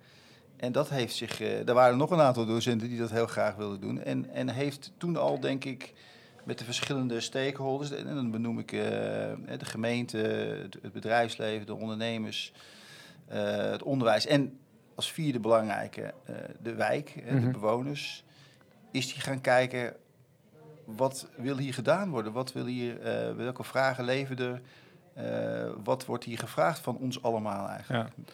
[0.56, 3.80] En dat heeft zich, er waren nog een aantal docenten die dat heel graag wilden
[3.80, 4.02] doen.
[4.02, 5.92] En, en heeft toen al, denk ik,
[6.44, 8.80] met de verschillende stakeholders, en dan benoem ik eh,
[9.58, 10.18] de gemeente,
[10.82, 12.52] het, bedrijfsleven, de ondernemers,
[13.26, 14.58] eh, het onderwijs en
[14.94, 17.52] als vierde belangrijke eh, de wijk, de Mhm.
[17.52, 18.24] bewoners,
[18.90, 19.94] is die gaan kijken
[20.84, 22.32] wat wil hier gedaan worden?
[22.32, 22.98] Wat wil hier,
[23.36, 24.60] welke vragen leven er?
[25.84, 28.08] Wat wordt hier gevraagd van ons allemaal eigenlijk?
[28.16, 28.24] Ja.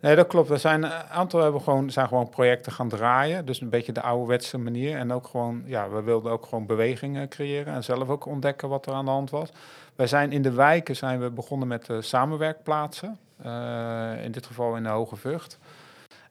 [0.00, 0.48] Nee, dat klopt.
[0.48, 3.46] We zijn een aantal hebben gewoon, zijn gewoon projecten gaan draaien.
[3.46, 4.96] Dus een beetje de ouderwetse manier.
[4.96, 8.86] En ook gewoon, ja, we wilden ook gewoon bewegingen creëren en zelf ook ontdekken wat
[8.86, 9.48] er aan de hand was.
[9.96, 13.18] Wij zijn in de wijken zijn we begonnen met de samenwerkplaatsen.
[13.46, 15.58] Uh, in dit geval in de Hoge Vught.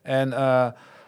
[0.02, 0.66] En uh,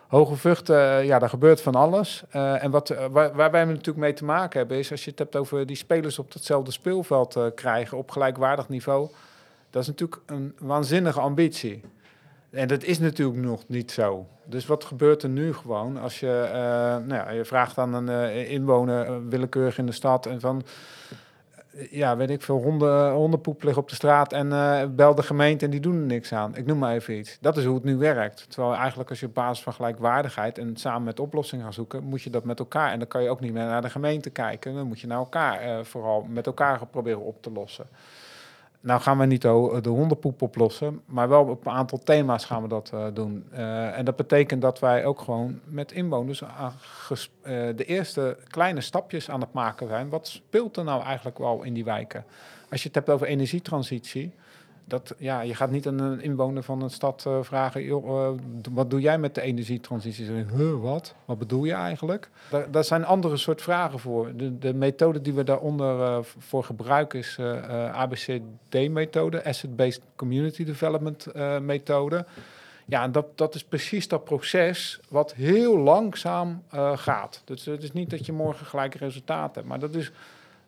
[0.09, 0.66] Hoge Vught,
[1.07, 2.22] ja, daar gebeurt van alles.
[2.31, 5.37] en wat, waar, waar, wij natuurlijk mee te maken hebben, is als je het hebt
[5.37, 9.11] over die spelers op hetzelfde speelveld krijgen op gelijkwaardig niveau.
[9.70, 11.83] Dat is natuurlijk een waanzinnige ambitie.
[12.52, 14.26] En dat is natuurlijk nog niet zo.
[14.44, 16.52] Dus wat gebeurt er nu gewoon als je, uh,
[17.06, 20.62] nou ja, je vraagt aan een uh, inwoner uh, willekeurig in de stad en van,
[21.90, 24.48] ja, weet ik veel, honden, hondenpoep liggen op de straat en
[24.96, 26.56] bel de gemeente en die doen er niks aan.
[26.56, 27.38] Ik noem maar even iets.
[27.40, 28.46] Dat is hoe het nu werkt.
[28.48, 32.22] Terwijl eigenlijk als je op basis van gelijkwaardigheid en samen met oplossingen gaan zoeken, moet
[32.22, 32.92] je dat met elkaar.
[32.92, 34.74] En dan kan je ook niet meer naar de gemeente kijken.
[34.74, 37.86] Dan moet je naar elkaar, vooral met elkaar proberen op te lossen.
[38.82, 42.62] Nou gaan we niet de, de hondenpoep oplossen, maar wel op een aantal thema's gaan
[42.62, 43.44] we dat uh, doen.
[43.52, 46.68] Uh, en dat betekent dat wij ook gewoon met inwoners uh,
[47.76, 50.08] de eerste kleine stapjes aan het maken zijn.
[50.08, 52.24] Wat speelt er nou eigenlijk wel in die wijken?
[52.70, 54.32] Als je het hebt over energietransitie,
[54.84, 58.30] dat, ja, je gaat niet aan een inwoner van een stad uh, vragen: uh,
[58.72, 60.26] wat doe jij met de energietransitie?
[60.26, 61.14] Huh, wat?
[61.24, 62.30] Wat bedoel je eigenlijk?
[62.50, 64.36] Daar, daar zijn andere soort vragen voor.
[64.36, 67.38] De, de methode die we daaronder uh, voor gebruiken is
[67.92, 71.26] ABCD-methode, Asset-Based Community Development
[71.60, 72.24] methode.
[72.86, 76.62] Ja, en dat, dat is precies dat proces wat heel langzaam
[76.94, 77.42] gaat.
[77.44, 80.12] Dus het is niet dat je morgen gelijk resultaat hebt, maar dat is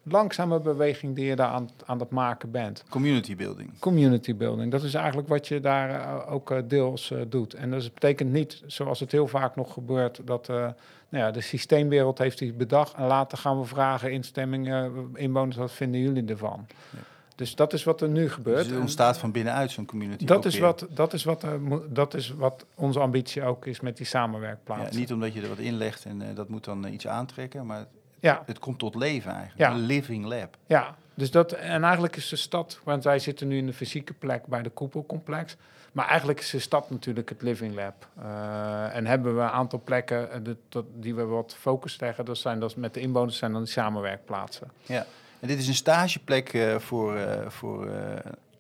[0.04, 2.84] langzame beweging die je daar aan, aan het maken bent.
[2.88, 3.78] Community building.
[3.78, 4.70] Community building.
[4.70, 7.54] Dat is eigenlijk wat je daar uh, ook uh, deels uh, doet.
[7.54, 10.74] En dat betekent niet, zoals het heel vaak nog gebeurt, dat nou
[11.08, 16.00] ja, de systeemwereld heeft iets bedacht en later gaan we vragen instemmingen, inwoners, wat vinden
[16.00, 16.66] jullie ervan?
[16.90, 16.98] Ja.
[17.34, 18.58] Dus dat is wat er nu gebeurt.
[18.58, 20.24] Dus het ontstaat van binnenuit zo'n community.
[20.24, 21.44] Dat is, wat, dat, is wat,
[21.88, 24.92] dat is wat onze ambitie ook is met die samenwerkplaatsen.
[24.92, 27.86] Ja, niet omdat je er wat inlegt en dat moet dan iets aantrekken, maar
[28.24, 28.42] ja.
[28.46, 29.70] Het komt tot leven eigenlijk.
[29.70, 29.70] Ja.
[29.70, 30.56] Een living lab.
[30.66, 34.12] Ja, dus dat, en eigenlijk is de stad, want wij zitten nu in de fysieke
[34.12, 35.56] plek bij de koepelcomplex.
[35.92, 38.08] Maar eigenlijk is de stad natuurlijk het living lab.
[38.18, 42.24] Uh, en hebben we een aantal plekken uh, de, die we wat focus leggen.
[42.24, 44.70] Dat zijn dat met de inwoners zijn dan die samenwerkplaatsen.
[44.82, 45.06] Ja,
[45.40, 47.86] en dit is een stageplek uh, voor, voor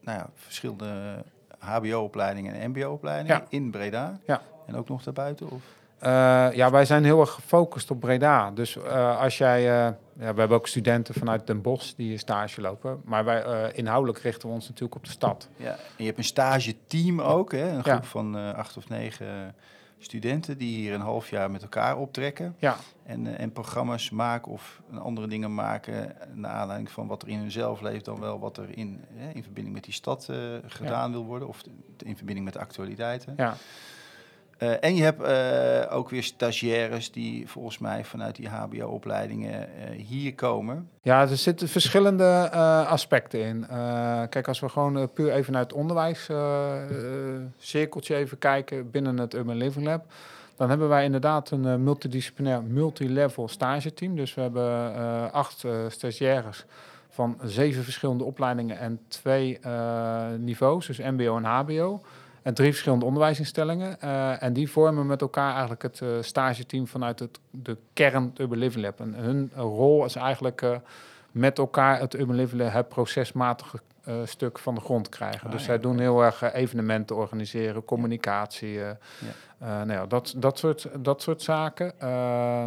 [0.00, 1.22] nou ja, verschillende
[1.58, 3.46] HBO-opleidingen en MBO-opleidingen ja.
[3.48, 4.18] in Breda.
[4.26, 4.42] Ja.
[4.66, 5.50] En ook nog daarbuiten?
[5.50, 5.62] Of?
[6.04, 8.50] Uh, ja, wij zijn heel erg gefocust op Breda.
[8.50, 9.60] Dus uh, als jij...
[9.60, 13.00] Uh, ja, we hebben ook studenten vanuit Den Bosch die stage lopen.
[13.04, 15.48] Maar wij inhoudelijk richten we ons natuurlijk op de stad.
[15.56, 17.68] Ja, en je hebt een stageteam ook, hè?
[17.68, 18.08] Een groep ja.
[18.08, 19.54] van acht of negen
[19.98, 22.56] studenten die hier een half jaar met elkaar optrekken.
[22.58, 22.76] Ja.
[23.02, 27.80] En, en programma's maken of andere dingen maken naar aanleiding van wat er in hunzelf
[27.80, 30.28] leeft, dan wel wat er in, in verbinding met die stad
[30.66, 31.10] gedaan ja.
[31.10, 31.62] wil worden of
[32.04, 33.34] in verbinding met de actualiteiten.
[33.36, 33.56] Ja.
[34.58, 39.66] Uh, en je hebt uh, ook weer stagiaires die volgens mij vanuit die HBO-opleidingen uh,
[40.06, 40.88] hier komen.
[41.02, 42.50] Ja, er zitten verschillende
[42.88, 43.66] aspecten in.
[44.28, 49.86] kijk, als we gewoon puur even naar het onderwijscirkeltje even kijken binnen het Urban Living
[49.86, 50.04] Lab.
[50.56, 54.16] Dan hebben wij inderdaad een multidisciplinair, multilevel stageteam.
[54.16, 54.92] Dus we hebben
[55.32, 56.64] acht stagiaires
[57.08, 59.58] van zeven verschillende opleidingen en twee
[60.38, 62.00] niveaus, dus MBO en HBO.
[62.44, 63.96] En drie verschillende onderwijsinstellingen.
[64.04, 68.84] Uh, en die vormen met elkaar eigenlijk het uh, vanuit het, de kern Urban Living
[68.84, 69.00] Lab.
[69.00, 70.76] En hun rol is eigenlijk uh,
[71.30, 72.88] met elkaar het Urban Living Lab, het
[74.04, 75.46] procesmatige stuk van de grond krijgen.
[75.46, 78.72] Ah, dus ja, zij doen heel erg evenementen organiseren, communicatie.
[78.72, 78.96] Ja.
[79.62, 81.92] Uh, nou ja, dat, dat, soort, dat soort zaken.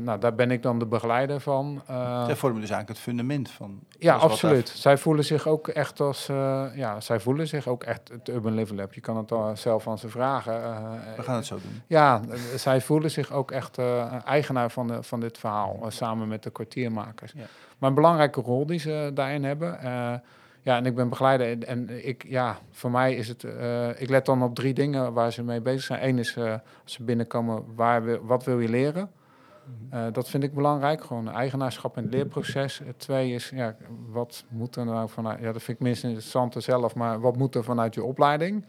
[0.04, 1.82] Nou, daar ben ik dan de begeleider van.
[2.26, 3.80] Zij vormen dus eigenlijk het fundament van.
[4.00, 4.70] Ja, absoluut.
[4.70, 6.26] Zij voelen zich ook echt als.
[6.76, 8.94] ja, zij voelen zich ook echt het Urban Living Lab.
[8.94, 10.54] Je kan het al zelf aan ze vragen.
[11.16, 11.82] We gaan het zo doen.
[11.88, 12.22] Ja,
[12.56, 13.78] zij voelen zich ook echt
[14.26, 15.86] eigenaar van, de, van dit verhaal.
[15.88, 17.34] samen met de kwartiermakers.
[17.78, 19.80] Maar een belangrijke rol die ze daarin hebben.
[20.68, 21.64] Ja, en ik ben begeleider.
[21.64, 23.44] En ik, ja, voor mij is het.
[23.44, 26.08] Uh, ik let dan op drie dingen waar ze mee bezig zijn.
[26.08, 26.52] Eén is uh,
[26.84, 29.12] als ze binnenkomen, waar we, wat wil je leren?
[29.94, 31.04] Uh, dat vind ik belangrijk.
[31.04, 32.82] Gewoon eigenaarschap in het leerproces.
[32.86, 33.76] Het twee is, ja,
[34.10, 35.40] wat moet er nou vanuit.
[35.40, 38.66] Ja, dat vind ik minst interessant zelf, maar wat moet er vanuit je opleiding?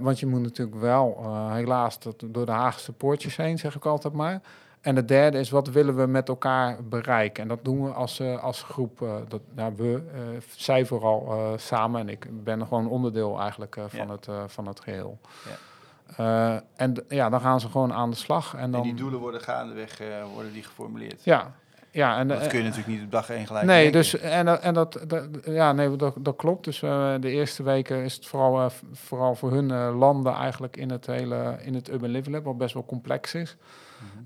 [0.00, 4.40] want je moet natuurlijk wel, helaas, door de Haagse poortjes heen, zeg ik altijd maar.
[4.80, 7.42] En de derde is, wat willen we met elkaar bereiken?
[7.42, 11.54] En dat doen we als, uh, als groep, uh, dat, nou, we, uh, zij vooral
[11.56, 12.00] samen.
[12.00, 14.12] En ik ben gewoon onderdeel eigenlijk van, ja.
[14.12, 15.18] het, van het geheel.
[16.16, 16.62] Ja.
[16.76, 18.54] en ja, dan gaan ze gewoon aan de slag.
[18.54, 20.00] En, dan, en die doelen worden gaandeweg
[20.34, 21.24] worden die geformuleerd?
[21.24, 21.54] Ja.
[21.92, 24.62] Ja, en, Dat eh, kun je natuurlijk niet op dag één gelijk Nee, dus en,
[24.62, 26.64] en dat, dat, ja, nee, dat, dat klopt.
[26.64, 30.76] Dus eh, de eerste weken is het vooral, eh, vooral voor hun eh, landen eigenlijk
[30.76, 33.56] in het hele in het Urban Living Lab, wat best wel complex is.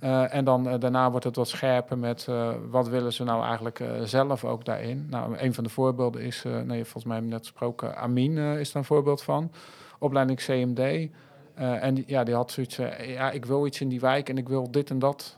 [0.04, 3.44] Eh, en dan eh, daarna wordt het wat scherper met eh, wat willen ze nou
[3.44, 5.06] eigenlijk zelf ook daarin.
[5.10, 8.72] Nou, een van de voorbeelden is, nee, volgens mij hebben we net gesproken, Amin is
[8.72, 9.50] daar een voorbeeld van.
[9.98, 11.08] Opleiding CMD.
[11.54, 14.48] En die, ja, die had zoiets, ja, ik wil iets in die wijk en ik
[14.48, 15.36] wil dit en dat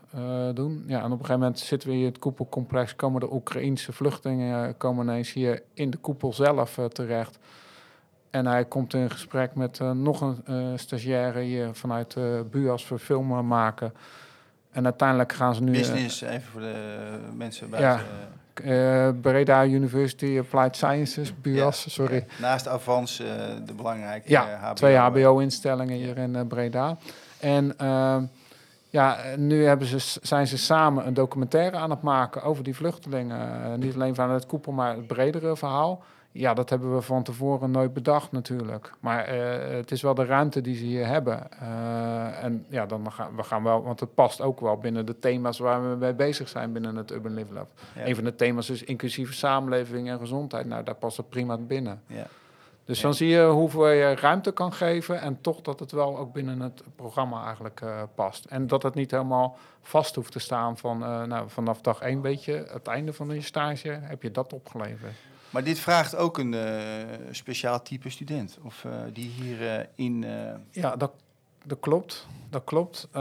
[0.55, 0.85] doen.
[0.87, 4.77] Ja, en op een gegeven moment zitten we in het koepelcomplex, komen de Oekraïense vluchtelingen
[4.77, 7.39] komen ineens hier in de koepel zelf terecht.
[8.31, 12.17] En hij komt in gesprek met nog een stagiaire hier vanuit
[12.51, 13.93] BUAS voor filmen maken.
[14.77, 15.73] En uiteindelijk gaan ze nu...
[15.73, 16.75] eh, Business, even voor de
[17.37, 17.81] mensen Ja.
[17.81, 18.07] buiten.
[18.65, 22.27] eh, Breda University Applied Sciences, BUAS, Ja, sorry.
[22.41, 23.27] Naast Avans, eh,
[23.67, 24.73] de belangrijke Ja, eh, HBO.
[24.75, 26.97] twee HBO-instellingen hier in eh, Breda.
[27.41, 28.25] En ehm,
[28.97, 33.65] ja, nu hebben ze, zijn ze samen een documentaire aan het maken over die vluchtelingen.
[33.65, 36.03] Eh, niet alleen vanuit het koepel, maar het bredere verhaal.
[36.33, 38.93] Ja, dat hebben we van tevoren nooit bedacht natuurlijk.
[39.01, 41.51] Maar eh, het is wel de ruimte die ze hier hebben.
[41.61, 45.19] Eh, en ja, dan gaan we gaan wel, want het past ook wel binnen de
[45.19, 47.69] thema's waar we mee bezig zijn binnen het Urban Live Lab.
[47.95, 48.07] Ja.
[48.07, 50.67] Een van de thema's is inclusieve samenleving en gezondheid.
[50.67, 52.03] Nou, daar past het prima binnen.
[52.07, 52.27] Ja.
[52.87, 53.03] Dus Ja.
[53.03, 56.61] dan zie je hoeveel je ruimte kan geven en toch dat het wel ook binnen
[56.61, 58.45] het programma eigenlijk eh, past.
[58.45, 62.21] En dat het niet helemaal vast hoeft te staan van eh, nou, vanaf dag één
[62.21, 65.13] weet je, het einde van je stage heb je dat opgeleverd.
[65.51, 66.73] Maar dit vraagt ook een eh,
[67.31, 68.59] speciaal type student.
[68.63, 70.25] Of die hier in
[70.71, 71.13] Ja, dat,
[71.67, 72.27] dat klopt.
[72.51, 73.09] Dat klopt.
[73.13, 73.21] Eh,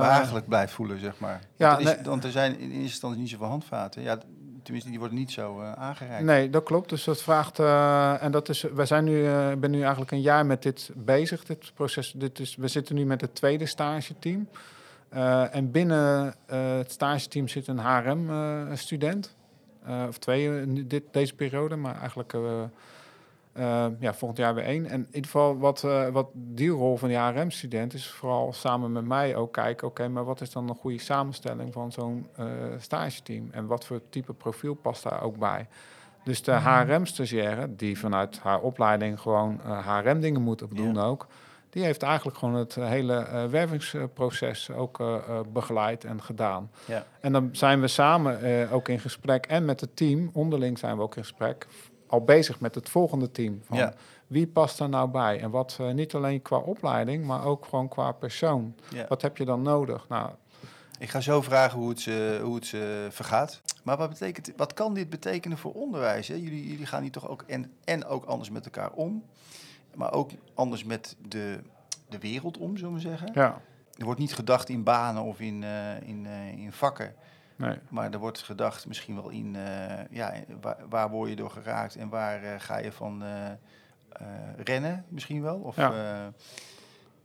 [0.00, 1.40] behagelijk blijft voelen, zeg maar.
[1.56, 2.04] ja, want, er is, nee.
[2.04, 4.02] want er zijn in eerste instantie niet zoveel handvaten.
[4.02, 4.18] Ja,
[4.70, 6.24] die worden niet zo eh, aangereikt.
[6.24, 6.88] Nee, dat klopt.
[6.88, 7.58] Dus dat vraagt.
[7.58, 8.62] eh, en dat is.
[8.62, 9.26] Wij zijn nu.
[9.26, 11.44] eh, Ik ben nu eigenlijk een jaar met dit bezig.
[11.44, 12.12] Dit proces.
[12.16, 14.48] Dit is, we zitten nu met het tweede stageteam.
[15.50, 19.36] En binnen het stageteam zit een HRM-student.
[20.08, 22.32] Of twee nu dit, deze periode, maar eigenlijk.
[23.52, 24.86] Eh, eh, ja, volgend jaar weer één.
[24.86, 28.92] En in ieder geval, wat, eh, wat die rol van die HRM-student is, vooral samen
[28.92, 32.46] met mij ook kijken, oké, maar wat is dan een goede samenstelling van zo'n eh
[32.78, 33.48] stageteam?
[33.50, 35.66] En wat voor type profiel past daar ook bij?
[36.24, 41.26] Dus de HRM-stagiaire, die vanuit haar opleiding gewoon eh, HRM-dingen moet doen ook,
[41.70, 46.70] die heeft eigenlijk gewoon het eh, hele eh, wervingsproces ook eh, eh, begeleid en gedaan.
[46.84, 47.04] Ja.
[47.20, 50.96] En dan zijn we samen eh, ook in gesprek en met het team, onderling zijn
[50.96, 51.66] we ook in gesprek,
[52.10, 53.60] al bezig met het volgende team.
[53.64, 53.94] Van Ja.
[54.26, 55.40] Wie past daar nou bij?
[55.40, 58.74] En wat eh, niet alleen qua opleiding, maar ook gewoon qua persoon.
[58.94, 59.06] Ja.
[59.08, 60.08] Wat heb je dan nodig?
[60.08, 60.30] Nou,
[60.98, 63.60] Ik ga zo vragen hoe het, ze, hoe het ze vergaat.
[63.82, 66.28] Maar wat, betekent, wat kan dit betekenen voor onderwijs?
[66.28, 66.34] Hè?
[66.34, 69.24] Jullie, jullie gaan hier toch ook en, en ook anders met elkaar om.
[69.94, 71.58] Maar ook anders met de,
[72.08, 73.30] de wereld om, zullen we zeggen.
[73.34, 73.60] ja,
[73.98, 77.14] Er wordt niet gedacht in banen of in, eh, in, eh, in vakken.
[77.60, 77.78] Nee.
[77.88, 81.96] Maar er wordt gedacht misschien wel in eh, ja, waar, waar word je door geraakt
[81.96, 85.56] en waar eh, ga je van eh, rennen misschien wel.
[85.58, 86.32] Of, Ja.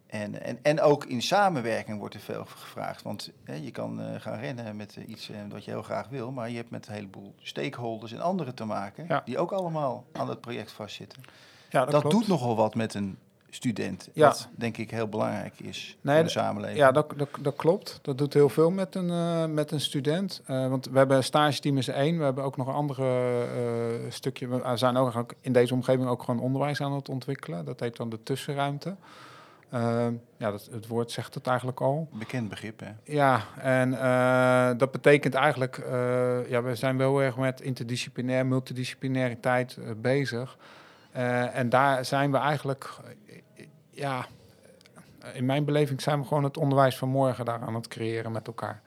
[0.08, 3.02] en, en, en ook in samenwerking wordt er veel gevraagd.
[3.02, 6.50] Want hè, je kan gaan rennen met iets eh, wat je heel graag wil, maar
[6.50, 9.22] je hebt met een heleboel stakeholders en anderen te maken, Ja.
[9.26, 11.22] die ook allemaal aan het project vastzitten.
[11.70, 12.16] Ja, Dat, klopt.
[12.16, 13.18] doet nogal wat met een
[13.56, 14.28] student, Ja.
[14.28, 16.80] wat denk ik heel belangrijk is Nee, voor de samenleving.
[16.80, 18.00] Ja, dat, dat, dat klopt.
[18.02, 20.42] Dat doet heel veel met een, eh, met een student.
[20.46, 22.18] Eh, want we hebben een stageteam is één.
[22.18, 24.48] We hebben ook nog een andere eh, stukje.
[24.48, 27.66] We zijn ook in deze omgeving ook gewoon onderwijs aan het ontwikkelen.
[27.66, 28.96] Dat heet dan de tussenruimte.
[30.38, 32.08] Ja, dat, het woord zegt het eigenlijk al.
[32.12, 33.14] Bekend begrip, hè?
[33.14, 33.92] Ja, en
[34.78, 35.84] dat betekent eigenlijk,
[36.50, 40.58] ja, we zijn wel erg met interdisciplinair, multidisciplinariteit bezig.
[41.54, 42.90] En daar zijn we eigenlijk,
[43.96, 44.26] ja,
[45.34, 48.48] in mijn beleving zijn we gewoon het onderwijs van morgen daar aan het creëren met
[48.48, 48.82] elkaar.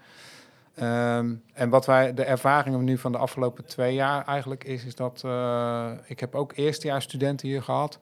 [0.74, 4.94] Ehm, en wat wij, de ervaringen nu van de afgelopen twee jaar eigenlijk is, is
[4.94, 7.98] dat eh, ik heb ook eerstejaarsstudenten hier gehad.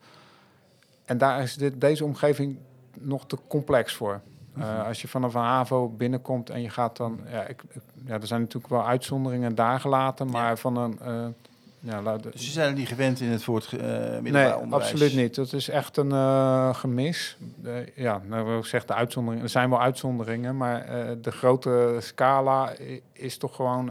[1.05, 2.57] En daar is dit, deze omgeving
[2.99, 4.21] nog te complex voor.
[4.57, 7.19] Uh, als je vanaf een HAVO binnenkomt en je gaat dan...
[7.31, 10.55] Ja, ik, ik, ja, er zijn natuurlijk wel uitzonderingen daar gelaten, maar Ja.
[10.55, 10.99] van een...
[11.01, 11.25] Uh,
[11.87, 14.91] ja, laat, Dus ze zijn er niet gewend in het woord uh, middelbaar nee, onderwijs?
[14.91, 15.35] absoluut niet.
[15.35, 17.37] Dat is echt een uh, gemis.
[17.55, 19.43] De, ja, nou, zeg de uitzonderingen.
[19.45, 22.71] Er zijn wel uitzonderingen, maar uh, de grote scala
[23.13, 23.85] is toch gewoon...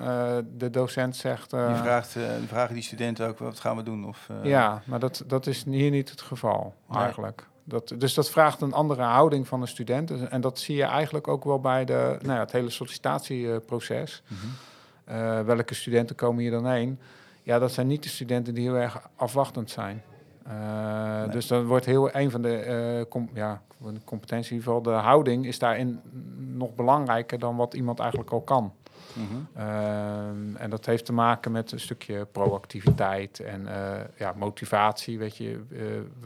[0.56, 1.50] De docent zegt...
[1.50, 4.06] Die, vraagt, die vragen die studenten ook, wat gaan we doen?
[4.06, 7.02] Of, ja, maar dat, dat is hier niet het geval, nee.
[7.02, 7.46] eigenlijk.
[7.68, 10.28] Dat, dus dat vraagt een andere houding van de student.
[10.28, 14.22] En dat zie je eigenlijk ook wel bij de, nou ja, het hele sollicitatieproces.
[14.26, 15.16] Mm -hmm.
[15.16, 16.98] uh, welke studenten komen hier dan heen?
[17.46, 20.02] Ja, dat zijn niet de studenten die heel erg afwachtend zijn.
[20.46, 21.28] Uh, nee.
[21.28, 23.62] Dus dan wordt heel een van de uh, com ja,
[24.04, 26.00] competentie, in ieder geval de houding, is daarin
[26.36, 28.72] nog belangrijker dan wat iemand eigenlijk al kan.
[29.12, 29.24] Mhm.
[29.54, 33.68] Ehm, en dat heeft te maken met een stukje proactiviteit en
[34.16, 35.18] ja, motivatie.
[35.18, 35.60] Weet je,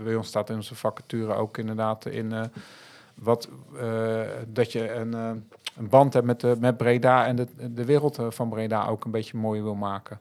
[0.05, 2.51] bij ons staat in onze vacature ook inderdaad in
[3.15, 3.49] wat,
[4.47, 8.49] dat je een, een band hebt met, de, met Breda en de, de wereld van
[8.49, 10.19] Breda ook een beetje mooi wil maken.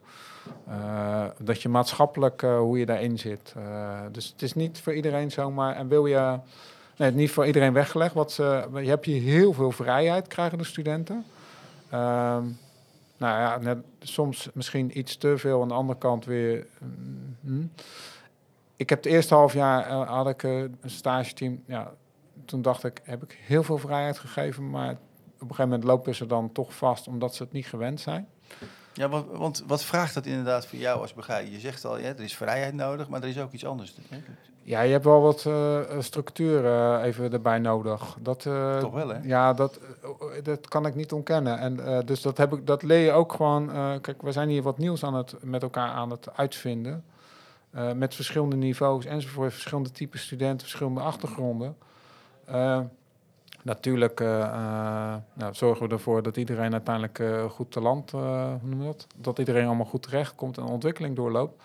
[0.68, 3.54] Uh, dat je maatschappelijk, uh, hoe je daarin zit.
[3.56, 5.76] Uh, dus het is niet voor iedereen zomaar.
[5.76, 6.38] En wil je,
[6.96, 8.14] nee, niet voor iedereen weggelegd.
[8.14, 11.24] Wat je hebt hier heel veel vrijheid, krijgen de studenten.
[11.90, 12.44] Ehm,
[13.16, 15.62] nou ja, net, soms misschien iets te veel.
[15.62, 16.66] Aan de andere kant weer.
[17.40, 17.72] Mm,
[18.76, 21.62] ik heb het eerste half jaar had ik een stageteam.
[21.66, 21.92] Ja,
[22.44, 24.70] toen dacht ik, heb ik heel veel vrijheid gegeven.
[24.70, 28.00] Maar op een gegeven moment lopen ze dan toch vast, omdat ze het niet gewend
[28.00, 28.28] zijn.
[28.92, 31.52] Ja, want, want wat vraagt dat inderdaad voor jou als begeleider?
[31.52, 33.94] Je zegt al, ja, er is vrijheid nodig, maar er is ook iets anders.
[34.62, 38.16] Ja, je hebt wel wat uh, structuur uh, even erbij nodig.
[38.20, 39.18] Dat, uh, Toch wel, hè?
[39.22, 39.78] Ja, dat,
[40.42, 41.58] dat kan ik niet ontkennen.
[41.58, 43.70] En, dus dat, heb ik, dat leer je ook gewoon...
[44.00, 47.04] kijk, we zijn hier wat nieuws aan het, met elkaar aan het uitvinden.
[47.94, 49.52] met verschillende niveaus enzovoort.
[49.52, 51.76] Verschillende typen studenten, verschillende achtergronden.
[53.62, 58.58] Natuurlijk uh, uh, nou, zorgen we ervoor dat iedereen uiteindelijk uh, goed te land, hoe
[58.62, 59.06] noem dat?
[59.16, 61.62] Dat iedereen allemaal goed terecht komt en ontwikkeling doorloopt.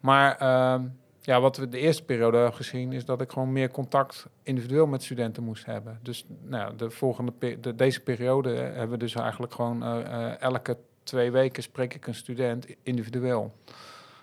[0.00, 0.82] Maar ehm,
[1.20, 4.86] ja, wat we de eerste periode hebben gezien, is dat ik gewoon meer contact individueel
[4.86, 5.98] met studenten moest hebben.
[6.02, 9.82] Dus nou, de volgende de, deze periode hebben we dus eigenlijk gewoon
[10.38, 13.54] elke twee weken spreek ik een student individueel.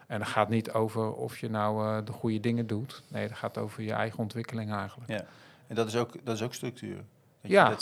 [0.07, 3.03] En dat gaat niet over of je nou de goede dingen doet.
[3.07, 5.09] Nee, dat gaat over je eigen ontwikkeling eigenlijk.
[5.09, 5.25] Ja.
[5.67, 6.95] En dat is ook, dat is ook structuur.
[7.41, 7.75] Dat ja, je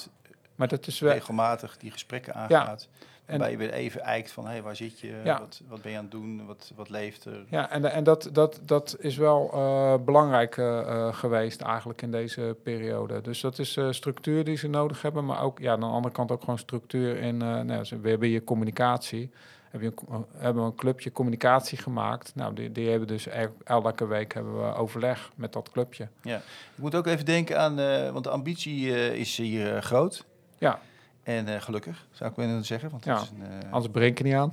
[0.56, 1.14] maar dat is wel...
[1.14, 2.88] regelmatig die gesprekken aangaat.
[2.92, 3.08] Ja.
[3.26, 5.22] En waarbij je weer even eikt van, hé, hey, waar zit je?
[5.24, 5.40] Ja.
[5.40, 6.46] Wat, wat ben je aan het doen?
[6.46, 7.46] Wat, wat leeft er?
[7.50, 12.58] Ja, en, en dat, dat, dat is wel uh, belangrijk uh, geweest eigenlijk in deze
[12.64, 13.22] periode.
[13.22, 16.14] Dus dat is uh, structuur die ze nodig hebben, maar ook ja, aan de andere
[16.14, 19.32] kant ook gewoon structuur in, nou, we hebben je communicatie
[19.82, 22.32] een, hebben we een clubje communicatie gemaakt.
[22.36, 23.28] Nou, die, die hebben dus
[23.64, 26.08] elke week hebben we overleg met dat clubje.
[26.22, 26.44] Ja, ik
[26.76, 30.26] moet ook even denken aan, uh, want de ambitie uh, is hier groot.
[30.58, 30.80] Ja.
[31.24, 32.90] En gelukkig, zou ik willen zeggen.
[32.90, 34.52] Want ja, is een, anders breng je niet aan.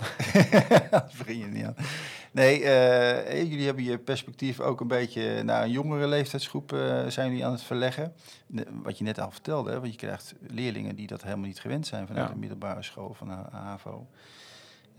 [0.90, 1.74] anders breng je niet aan.
[2.32, 2.58] Nee,
[3.48, 6.70] jullie hebben je perspectief ook een beetje naar een jongere leeftijdsgroep
[7.08, 8.14] zijn jullie aan het verleggen.
[8.82, 11.86] Wat je net al vertelde, hè, want je krijgt leerlingen die dat helemaal niet gewend
[11.86, 14.06] zijn vanuit de middelbare school van de HAVO.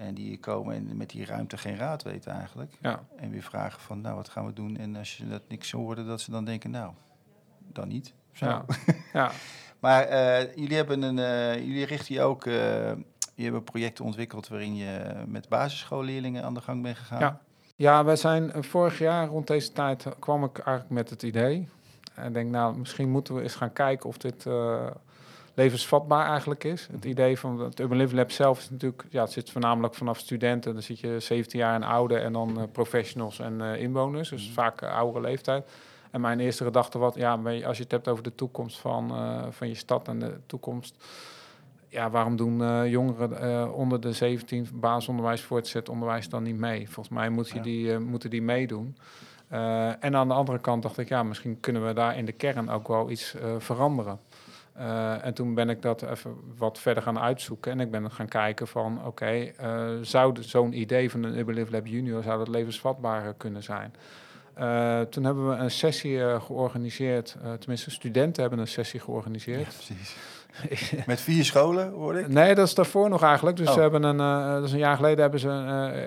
[0.07, 2.73] En die komen en met die ruimte geen raad weten eigenlijk.
[2.81, 3.03] Ja.
[3.15, 4.77] En weer vragen van, nou, wat gaan we doen?
[4.77, 6.91] En als je dat niks hoorde, dat ze dan denken, nou,
[7.67, 8.13] dan niet.
[8.31, 8.45] Zo.
[8.45, 8.65] Ja.
[9.13, 9.31] ja.
[9.79, 12.53] maar uh, jullie, hebben een, uh, jullie richten je ook, uh,
[13.35, 17.19] je hebt projecten ontwikkeld waarin je met basisschoolleerlingen aan de gang bent gegaan.
[17.19, 17.41] Ja,
[17.75, 21.69] ja wij zijn vorig jaar rond deze tijd kwam ik eigenlijk met het idee.
[22.13, 24.45] En denk, nou, misschien moeten we eens gaan kijken of dit
[25.61, 26.87] levensvatbaar eigenlijk is.
[26.91, 30.17] Het idee van het Urban Living Lab zelf is natuurlijk, ja, het zit voornamelijk vanaf
[30.17, 30.73] studenten.
[30.73, 34.29] Dan zit je 17 jaar en ouder en dan uh, professionals en uh, inwoners.
[34.29, 34.53] Dus mm.
[34.53, 35.71] vaak uh, oudere leeftijd.
[36.11, 37.33] En mijn eerste gedachte was, ja,
[37.65, 39.13] als je het hebt over de toekomst van,
[39.49, 41.05] van je stad en de toekomst.
[41.87, 46.89] Ja, waarom doen jongeren onder de 17 basisonderwijs, voortgezet onderwijs dan niet mee?
[46.89, 48.97] Volgens mij moet je die, moeten die meedoen.
[49.99, 52.69] en aan de andere kant dacht ik, ja, misschien kunnen we daar in de kern
[52.69, 54.19] ook wel iets veranderen.
[54.77, 57.71] Uh, en toen ben ik dat even wat verder gaan uitzoeken.
[57.71, 61.87] En ik ben gaan kijken van, oké, uh, zou zo'n idee van een Uberlive Lab
[61.87, 63.93] Junior, zou dat levensvatbaar kunnen zijn?
[64.59, 69.59] Uh, toen hebben we een sessie georganiseerd, tenminste studenten hebben een sessie georganiseerd.
[69.59, 70.15] Ja, precies.
[71.05, 72.27] Met vier scholen, hoor ik?
[72.27, 73.57] Nee, dat is daarvoor nog eigenlijk.
[73.57, 73.73] Dus oh.
[73.73, 75.47] ze hebben een, uh, dus een jaar geleden hebben ze...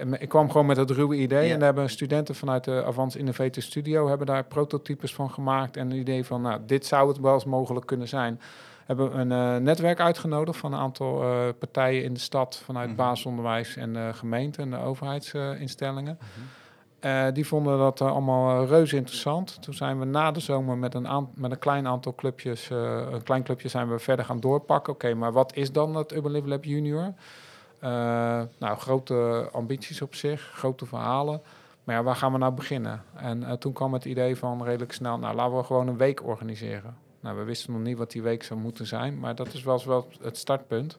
[0.07, 1.53] Uh, ik kwam gewoon met het ruwe idee.
[1.53, 4.09] En daar hebben studenten vanuit de Avans Innovator Studio...
[4.09, 5.77] hebben daar prototypes van gemaakt.
[5.77, 8.41] En een idee van, nou, dit zou het wel eens mogelijk kunnen zijn.
[8.87, 11.25] Hebben een uh, netwerk uitgenodigd van een aantal
[11.59, 12.63] partijen in de stad...
[12.65, 13.05] vanuit mm -hmm.
[13.05, 16.19] basisonderwijs en gemeente en de overheidsinstellingen...
[16.21, 16.49] Mm -hmm.
[17.05, 19.63] Uh, die vonden dat uh, allemaal uh, reuze interessant.
[19.63, 23.43] Toen zijn we na de zomer met een, met een klein aantal clubjes, een klein
[23.43, 24.93] clubje zijn we verder gaan doorpakken.
[24.93, 27.13] Oké, maar wat is dan het Urban Live Lab Junior?
[28.59, 31.43] nou, grote ambities op zich, grote verhalen.
[31.85, 33.03] Maar ja, waar gaan we nou beginnen?
[33.15, 36.97] En toen kwam het idee van redelijk snel, nou laten we gewoon een week organiseren.
[37.21, 39.83] Nou, we wisten nog niet wat die week zou moeten zijn, maar dat is wel,
[39.87, 40.99] wel het startpunt.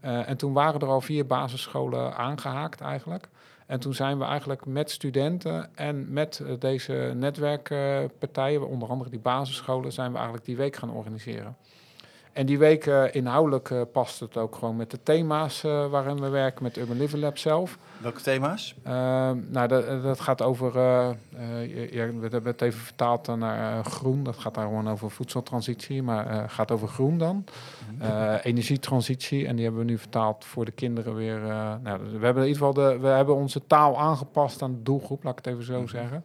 [0.00, 3.28] en toen waren er al vier basisscholen aangehaakt eigenlijk.
[3.72, 9.18] En toen zijn we eigenlijk met studenten en met uh, deze netwerkpartijen, onder andere die
[9.18, 11.56] basisscholen, zijn we eigenlijk die week gaan organiseren.
[12.32, 16.20] En die week uh, inhoudelijk uh, past het ook gewoon met de thema's uh, waarin
[16.20, 17.78] we werken met Urban Living Lab zelf.
[17.98, 18.74] Welke thema's?
[18.82, 20.80] Ehm, nou, dat, dat, gaat over,
[21.90, 24.22] ja, we hebben het even vertaald naar groen.
[24.22, 27.34] Dat gaat daar gewoon over voedseltransitie, maar gaat over groen dan.
[27.34, 27.50] Mm
[28.42, 31.38] energietransitie en die hebben we nu vertaald voor de kinderen weer.
[31.82, 35.24] nou, we hebben in ieder geval de, we hebben onze taal aangepast aan de doelgroep,
[35.24, 36.24] laat ik het even zo mm zeggen.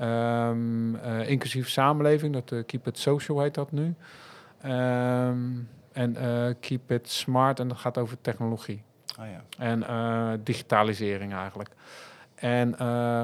[0.00, 0.96] Um,
[1.26, 3.94] inclusief samenleving, dat Keep It Social heet dat nu.
[4.66, 8.82] Um, en uh, Keep It Smart, en dat gaat over technologie.
[9.20, 9.42] Oh ja.
[9.58, 11.70] En uh, digitalisering eigenlijk.
[12.34, 12.78] En uh,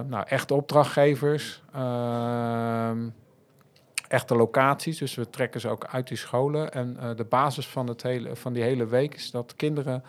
[0.06, 3.08] nou, echte opdrachtgevers, ehm,
[4.08, 4.98] echte locaties.
[4.98, 6.72] Dus we trekken ze ook uit die scholen.
[6.72, 10.04] En de basis van, het hele, van die hele week is dat kinderen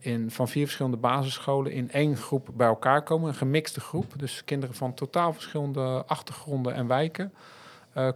[0.00, 3.28] in, van vier verschillende basisscholen in één groep bij elkaar komen.
[3.28, 4.12] Een gemixte groep.
[4.16, 7.32] Dus kinderen van totaal verschillende achtergronden en wijken.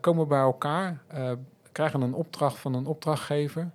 [0.01, 1.03] komen bij elkaar,
[1.73, 3.71] krijgen een opdracht van een opdrachtgever.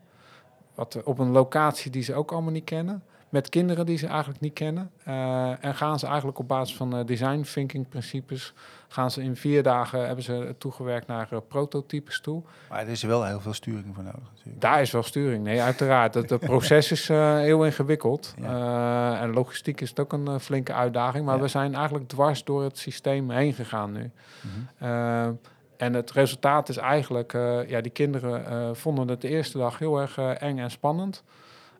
[0.76, 3.04] Wat, op een locatie die ze ook allemaal niet kennen.
[3.30, 4.92] Met kinderen die ze eigenlijk niet kennen.
[5.08, 8.54] Uh, en gaan ze eigenlijk op basis van uh, design thinking principes.
[8.88, 12.42] Gaan ze in vier dagen hebben ze toegewerkt naar uh, prototypes toe.
[12.70, 14.30] Maar er is wel heel veel sturing voor nodig.
[14.36, 14.62] Natuurlijk.
[14.62, 16.14] Daar is wel sturing, nee, uiteraard.
[16.14, 18.34] Het, het proces is heel ingewikkeld.
[18.42, 19.20] Ja.
[19.20, 21.26] en logistiek is het ook een flinke uitdaging.
[21.26, 21.42] Maar ja.
[21.42, 24.12] we zijn eigenlijk dwars door het systeem heen gegaan nu.
[24.42, 25.40] Mm -hmm.
[25.78, 29.80] En het resultaat is eigenlijk, uh, ja, die kinderen uh, vonden het de eerste dag
[29.80, 31.24] heel erg uh, eng en spannend.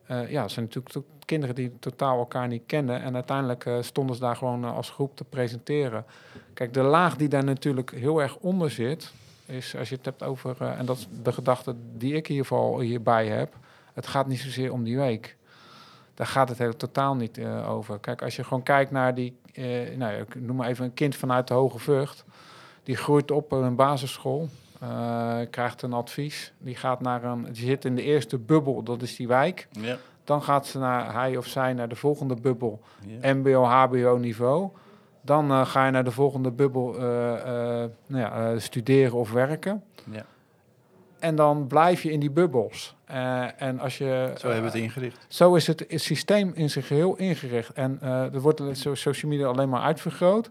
[0.08, 3.02] ja, het zijn natuurlijk kinderen die totaal elkaar niet kennen.
[3.02, 6.06] En uiteindelijk stonden ze daar gewoon als groep te presenteren.
[6.54, 9.12] Kijk, de laag die daar natuurlijk heel erg onder zit,
[9.46, 12.48] is als je het hebt over, en dat is de gedachte die ik in ieder
[12.48, 13.54] geval hierbij heb,
[13.94, 15.38] het gaat niet zozeer om die week.
[16.14, 18.00] Daar gaat het helemaal totaal niet over.
[18.00, 19.38] Kijk, als je gewoon kijkt naar die,
[19.96, 22.26] nou, ik noem maar even een kind vanuit de Hoge Vught
[22.88, 24.50] die groeit op in een basisschool,
[24.84, 26.54] uh, krijgt een advies.
[26.58, 29.68] Die gaat naar een, die zit in de eerste bubbel, dat is die wijk.
[29.72, 29.98] Ja.
[30.24, 32.82] Dan gaat ze naar hij of zij naar de volgende bubbel,
[33.22, 33.34] ja.
[33.34, 34.70] MBO, HBO niveau.
[35.22, 39.84] Dan uh, ga je naar de volgende bubbel uh, nou ja, studeren of werken.
[40.12, 40.26] Ja.
[41.20, 42.96] En dan blijf je in die bubbels.
[43.58, 45.26] en als je, zo hebben we het ingericht.
[45.28, 47.74] Zo is het, het systeem in zijn geheel ingericht.
[47.74, 50.50] En er wordt social media alleen maar uitvergroot.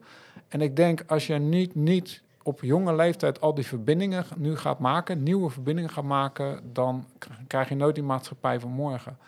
[0.49, 4.79] En ik denk, als je niet, niet op jonge leeftijd al die verbindingen nu gaat
[4.79, 7.07] maken, nieuwe verbindingen gaat maken, dan
[7.47, 9.19] krijg je nooit die maatschappij van morgen.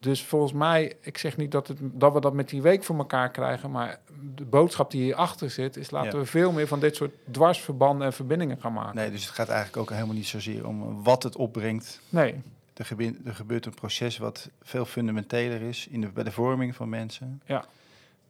[0.00, 2.96] Dus volgens mij, ik zeg niet dat, het, dat we dat met die week voor
[2.98, 3.98] elkaar krijgen, maar
[4.34, 8.12] de boodschap die hierachter zit, is laten we veel meer van dit soort dwarsverbanden en
[8.12, 8.96] verbindingen gaan maken.
[8.96, 12.00] Nee, dus het gaat eigenlijk ook helemaal niet zozeer om wat het opbrengt.
[12.08, 12.34] Nee.
[12.74, 16.74] Er, gebeurt, er gebeurt een proces wat veel fundamenteler is in de, bij de vorming
[16.74, 17.42] van mensen.
[17.46, 17.64] Ja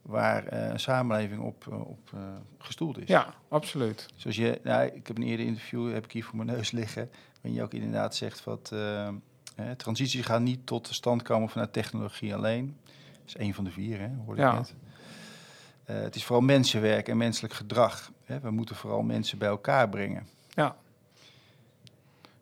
[0.09, 2.21] waar uh, een samenleving op, uh, op uh,
[2.57, 3.07] gestoeld is.
[3.07, 4.07] Ja, absoluut.
[4.15, 7.09] Zoals je, nou, ik heb een eerder interview, heb ik hier voor mijn neus liggen,
[7.33, 8.73] waarin je ook inderdaad zegt dat
[9.77, 12.77] transities gaan niet tot stand komen vanuit technologie alleen.
[12.83, 14.51] Dat is één van de vier, hè, hoorde ja.
[14.51, 14.75] ik net.
[15.85, 18.11] het is vooral mensenwerk en menselijk gedrag.
[18.23, 18.39] Hè.
[18.39, 20.27] We moeten vooral mensen bij elkaar brengen.
[20.49, 20.75] Ja.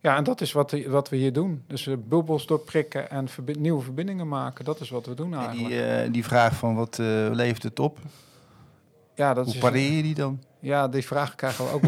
[0.08, 1.64] Ja, en dat is wat, wat we hier doen.
[1.68, 3.28] Dus uh, bubbels doorprikken en
[3.60, 4.66] nieuwe verbindingen maken.
[4.66, 5.74] Dat is wat we doen eigenlijk.
[5.74, 7.98] En die, uh, die vraag van wat uh, levert het op?
[9.16, 10.44] Ja, dat Hoe is, pareer je die dan?
[10.60, 11.84] Ja, die vraag krijgen we ook.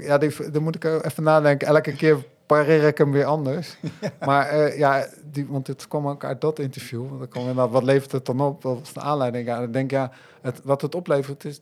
[0.08, 1.66] ja, die, daar moet ik even nadenken.
[1.68, 3.76] Elke keer pareer ik hem weer anders.
[4.26, 7.08] Maar uh, ja, die, want het kwam ook uit dat interview.
[7.08, 8.62] Want dan kwam inderdaad, wat levert het dan op?
[8.62, 9.46] Wat was de aanleiding?
[9.46, 11.60] Ja, dan denk ja, het, wat het oplevert is...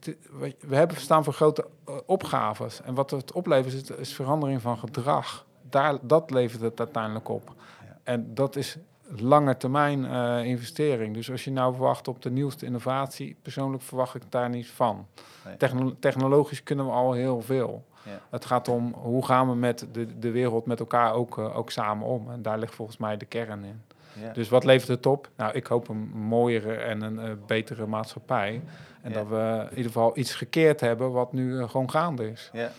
[0.61, 2.83] We hebben staan voor grote uh, opgaves.
[2.83, 5.47] En wat het oplevert is, is verandering van gedrag.
[5.71, 7.53] Daar, dat levert het uiteindelijk op.
[7.81, 7.99] Ja.
[8.03, 8.77] En dat is
[9.09, 11.15] lange termijn uh, investering.
[11.15, 13.37] Dus als je nou verwacht op de nieuwste innovatie...
[13.43, 15.07] persoonlijk verwacht ik daar niet van.
[15.45, 15.57] Nee.
[15.57, 17.85] Techno technologisch kunnen we al heel veel.
[18.05, 18.21] Ja.
[18.31, 21.71] Het gaat om hoe gaan we met de, de wereld met elkaar ook, uh, ook
[21.71, 22.31] samen om.
[22.31, 23.83] En daar ligt volgens mij de kern in.
[24.21, 24.33] Ja.
[24.33, 25.31] Dus wat levert het op?
[25.37, 28.63] Nou, ik hoop een mooiere en een uh, betere maatschappij.
[29.03, 29.17] En ja.
[29.17, 32.51] dat we in ieder geval iets gekeerd hebben wat nu uh, gewoon gaande is.
[32.53, 32.73] Ja.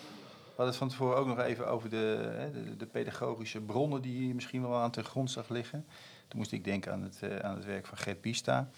[0.55, 4.35] We hadden het van tevoren ook nog even over de, de, de, pedagogische bronnen die
[4.35, 5.85] misschien wel aan de grondslag liggen.
[6.27, 8.69] Toen moest ik denken aan het, aan het werk van Gert Bista.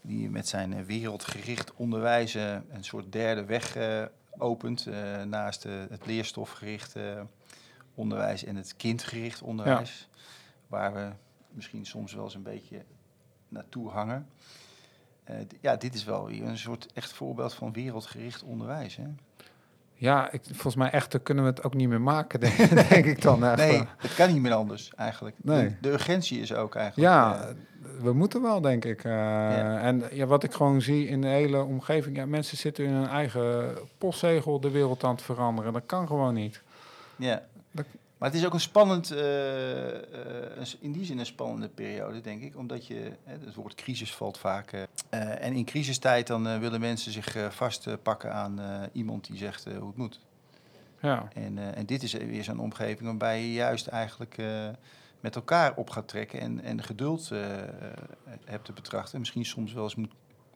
[0.00, 3.76] Die met zijn wereldgericht onderwijzen een soort derde weg
[4.38, 7.26] opent uh, naast uh, het leerstofgerichte
[7.94, 10.08] onderwijs en het kindgericht onderwijs.
[10.12, 10.18] Ja.
[10.66, 11.12] Waar we
[11.50, 12.84] misschien soms wel eens een beetje
[13.48, 14.28] naartoe hangen.
[15.60, 18.96] Ja, dit is wel weer een soort echt voorbeeld van wereldgericht onderwijs.
[18.96, 19.06] Hè?
[19.98, 23.22] Ja, ik, volgens mij echter kunnen we het ook niet meer maken, denk, denk ik
[23.22, 23.44] dan.
[23.44, 23.56] Echt.
[23.56, 25.36] Nee, het kan niet meer anders eigenlijk.
[25.42, 25.68] Nee.
[25.68, 27.08] De, de urgentie is ook eigenlijk...
[27.08, 27.54] Ja,
[28.00, 29.04] we moeten wel, denk ik.
[29.04, 29.80] Uh, ja.
[29.80, 33.08] En ja, wat ik gewoon zie in de hele omgeving, ja, mensen zitten in hun
[33.08, 35.72] eigen postzegel de wereld aan het veranderen.
[35.72, 36.62] Dat kan gewoon niet.
[37.16, 37.42] Ja.
[38.26, 39.10] Maar het is ook een spannend,
[40.80, 42.56] in die zin een spannende periode, denk ik.
[42.56, 44.86] Omdat je, het woord crisis valt vaak.
[45.10, 48.60] en in crisistijd dan willen mensen zich vastpakken aan
[48.92, 50.20] iemand die zegt hoe het moet.
[51.00, 51.28] Ja.
[51.34, 54.36] En, en dit is weer zo'n omgeving waarbij je juist eigenlijk
[55.20, 57.30] met elkaar op gaat trekken en, en geduld
[58.44, 59.18] hebt te betrachten.
[59.18, 60.12] Misschien soms wel eens moet,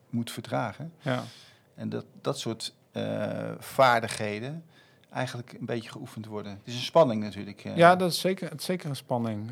[0.09, 0.93] moet vertragen.
[1.01, 1.23] Ja.
[1.75, 2.75] En dat, dat soort
[3.59, 4.65] vaardigheden
[5.11, 6.53] eigenlijk een beetje geoefend worden.
[6.53, 7.61] Het is een spanning natuurlijk.
[7.75, 9.51] Ja, dat is zeker, het is zeker een spanning.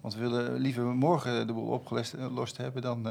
[0.00, 3.06] Want we willen liever morgen de boel opgelost hebben dan...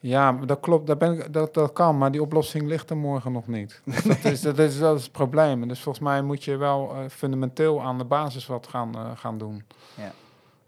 [0.00, 3.32] Ja, dat klopt, dat, ben ik, dat, dat kan, maar die oplossing ligt er morgen
[3.32, 3.80] nog niet.
[4.04, 5.68] dat, is, dat, is, dat is het probleem.
[5.68, 9.62] Dus volgens mij moet je wel fundamenteel aan de basis wat gaan, gaan doen.
[9.94, 10.12] Ja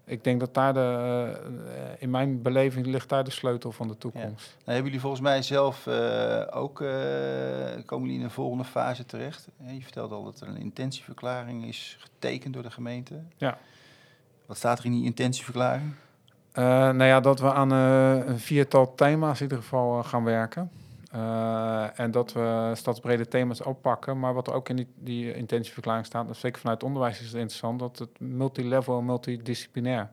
[0.09, 3.97] ik denk dat daar de, uh, in mijn beleving ligt daar de sleutel van de
[3.97, 4.25] toekomst.
[4.25, 6.89] Nou, hebben jullie volgens mij zelf uh, ook, uh,
[7.85, 9.47] komen jullie in een volgende fase terecht?
[9.65, 13.21] Je vertelde al dat er een intentieverklaring is getekend door de gemeente.
[13.37, 13.57] Ja.
[14.45, 15.93] Wat staat er in die intentieverklaring?
[16.53, 20.71] nou ja, dat we aan een viertal thema's in ieder geval gaan werken.
[21.15, 24.19] Uh, en dat we stadsbrede thema's oppakken.
[24.19, 27.35] Maar wat er ook in die, die intentieverklaring staat, en zeker vanuit onderwijs is het
[27.35, 30.11] interessant, dat het multilevel en multidisciplinair.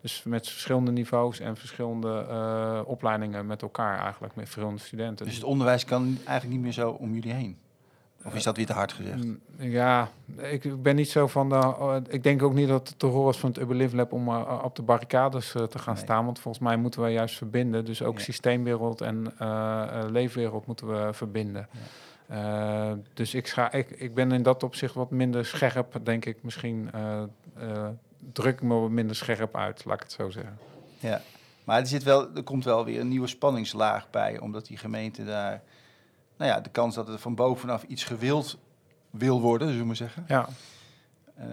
[0.00, 5.26] Dus met verschillende niveaus en verschillende uh, opleidingen met elkaar eigenlijk, met verschillende studenten.
[5.26, 7.56] Dus het onderwijs kan eigenlijk niet meer zo om jullie heen?
[8.24, 9.24] Of is dat weer te hard gezegd?
[9.24, 11.54] Mm, ja, ik ben niet zo van de.
[11.54, 14.12] Oh, ik denk ook niet dat het de rol is van het Urban Live Lab
[14.12, 16.02] om uh, op de barricades uh, te gaan nee.
[16.02, 16.24] staan.
[16.24, 17.84] Want volgens mij moeten we juist verbinden.
[17.84, 18.24] Dus ook ja.
[18.24, 21.68] systeemwereld en uh, leefwereld moeten we verbinden.
[22.28, 22.96] Ja.
[23.14, 26.42] dus ik, ga, ik, ik ben in dat opzicht wat minder scherp, denk ik.
[26.42, 26.90] Misschien
[28.32, 30.58] druk ik me wat minder scherp uit, laat ik het zo zeggen.
[30.98, 31.20] Ja,
[31.64, 35.24] maar er, zit wel, er komt wel weer een nieuwe spanningslaag bij, omdat die gemeente
[35.24, 35.62] daar
[36.36, 38.58] nou ja, de kans dat er van bovenaf iets gewild
[39.10, 40.24] wil worden, zullen we maar zeggen.
[40.28, 40.48] Ja.
[41.38, 41.46] Uh,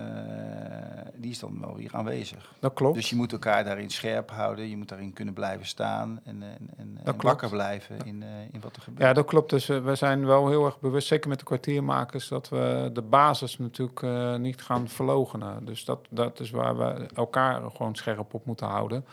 [1.16, 2.54] die is dan wel weer aanwezig.
[2.60, 2.96] Dat klopt.
[2.96, 4.70] Dus je moet elkaar daarin scherp houden.
[4.70, 8.62] Je moet daarin kunnen blijven staan en, en, en, en wakker blijven in, uh, in
[8.62, 9.04] wat er gebeurt.
[9.04, 9.50] Ja, dat klopt.
[9.50, 13.02] Dus uh, we zijn wel heel erg bewust, zeker met de kwartiermakers, dat we de
[13.02, 14.02] basis natuurlijk
[14.40, 15.66] niet gaan verlogenen.
[15.66, 19.06] Dus dat, dat is waar we elkaar gewoon scherp op moeten houden.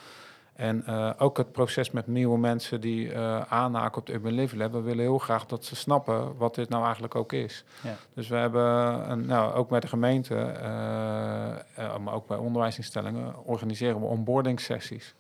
[0.57, 4.61] En uh, ook het proces met nieuwe mensen die uh, aanhaken op de Urban Living
[4.61, 4.73] Lab.
[4.73, 7.65] We willen heel graag dat ze snappen wat dit nou eigenlijk ook is.
[7.83, 7.97] Ja.
[8.15, 8.65] Dus we hebben,
[9.11, 15.15] een, nou, ook met de gemeente, uh, maar ook bij onderwijsinstellingen, organiseren we onboarding sessies.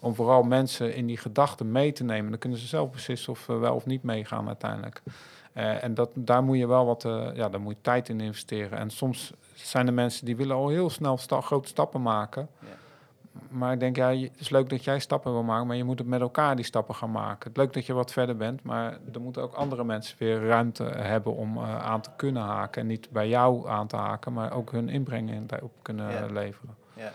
[0.00, 2.30] Om vooral mensen in die gedachten mee te nemen.
[2.30, 5.02] Dan kunnen ze zelf beslissen of we wel of niet meegaan uiteindelijk.
[5.52, 7.02] en dat, daar moet je wel wat,
[7.34, 8.78] ja, daar moet je tijd in investeren.
[8.78, 12.48] En soms zijn er mensen die willen al heel snel sta grote stappen maken.
[12.60, 12.68] Ja
[13.48, 15.98] maar ik denk, ja, het is leuk dat jij stappen wil maken, maar je moet
[15.98, 17.48] het met elkaar die stappen gaan maken.
[17.48, 20.84] Het leuk dat je wat verder bent, maar er moeten ook andere mensen weer ruimte
[20.84, 22.80] hebben om uh, aan te kunnen haken.
[22.80, 26.26] En niet bij jou aan te haken, maar ook hun inbreng daarop kunnen ja.
[26.26, 26.76] leveren.
[26.94, 27.12] Ja.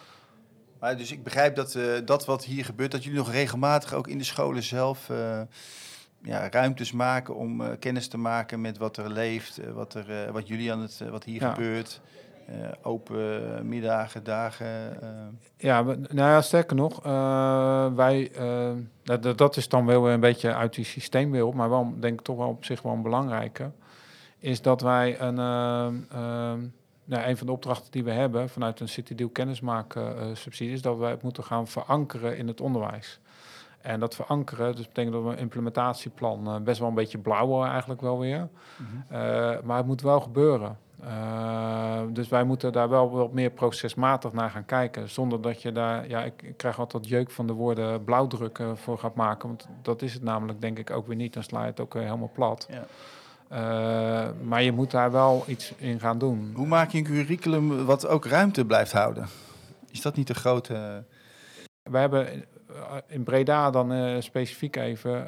[0.80, 4.08] Maar dus ik begrijp dat uh, dat wat hier gebeurt, dat jullie nog regelmatig ook
[4.08, 5.42] in de scholen zelf uh,
[6.22, 10.72] ja, ruimtes maken om kennis te maken met wat er leeft, wat, er, wat jullie
[10.72, 11.54] aan het, wat hier ja.
[11.54, 12.02] gebeurt.
[12.52, 14.98] Uh, open middagen, dagen?
[15.04, 15.10] Uh.
[15.58, 18.32] Ja, nou ja, sterker nog, uh, wij,
[19.04, 22.38] dat, dat is dan wel een beetje uit die systeemwereld, maar wel denk ik toch
[22.38, 23.72] wel op zich wel een belangrijke,
[24.40, 25.34] is dat wij een,
[27.06, 30.82] nou, een van de opdrachten die we hebben vanuit een City Deal kennismaken subsidie, is
[30.82, 33.20] dat wij het moeten gaan verankeren in het onderwijs.
[33.82, 38.02] En dat verankeren, dus betekent dat we een implementatieplan best wel een beetje blauw eigenlijk
[38.02, 38.50] wel weer.
[38.78, 39.60] Mm -hmm.
[39.64, 40.78] maar het moet wel gebeuren.
[41.04, 45.10] Uh, dus wij moeten daar wel wat meer procesmatig naar gaan kijken.
[45.10, 48.98] Zonder dat je daar, ja, ik, ik krijg altijd jeuk van de woorden blauwdrukken voor
[48.98, 49.48] gaat maken.
[49.48, 51.34] Want dat is het namelijk, denk ik, ook weer niet.
[51.34, 52.70] Dan sla je het ook weer helemaal plat.
[52.70, 52.86] Ja.
[53.52, 56.52] Uh, maar je moet daar wel iets in gaan doen.
[56.56, 59.28] Hoe maak je een curriculum wat ook ruimte blijft houden?
[59.90, 61.04] Is dat niet de grote.
[61.84, 62.28] We hebben
[63.08, 65.26] in Breda dan uh, specifiek even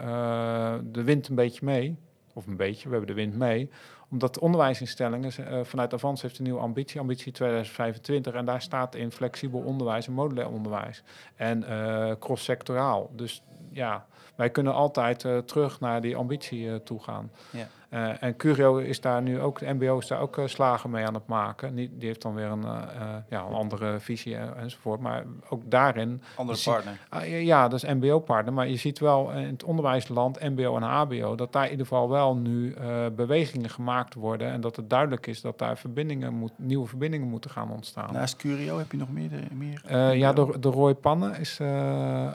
[0.91, 1.97] de wind een beetje mee.
[2.33, 3.69] Of een beetje, we hebben de wind mee
[4.13, 8.33] omdat onderwijsinstellingen uh, vanuit Avans heeft een nieuwe ambitie, ambitie 2025.
[8.33, 11.03] En daar staat in flexibel onderwijs en modulair onderwijs.
[11.35, 13.09] En uh, cross-sectoraal.
[13.15, 14.05] Dus ja,
[14.35, 17.31] wij kunnen altijd uh, terug naar die ambitie toe gaan.
[17.49, 17.67] Ja.
[17.93, 21.05] Uh, en Curio is daar nu ook, de MBO is daar ook uh, slagen mee
[21.05, 21.75] aan het maken.
[21.75, 22.81] Die, die heeft dan weer een, uh,
[23.29, 24.99] ja, een andere visie enzovoort.
[24.99, 26.21] Maar ook daarin.
[26.35, 26.99] Andere partner.
[27.11, 28.53] Ziet, ja, dat is MBO-partner.
[28.53, 32.09] Maar je ziet wel in het onderwijsland, MBO en HBO, dat daar in ieder geval
[32.09, 32.75] wel nu
[33.15, 34.51] bewegingen gemaakt worden.
[34.51, 38.13] En dat het duidelijk is dat daar verbindingen moet, nieuwe verbindingen moeten gaan ontstaan.
[38.13, 39.29] Naast Curio heb je nog meer?
[39.51, 41.59] meer ja, de, de Roy Pannen is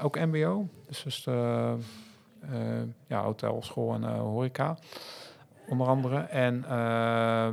[0.03, 0.69] ook MBO.
[0.87, 1.25] Dus, dus
[3.07, 4.77] ja, hotel, school en horeca.
[5.69, 6.17] Onder andere.
[6.19, 6.71] En uh,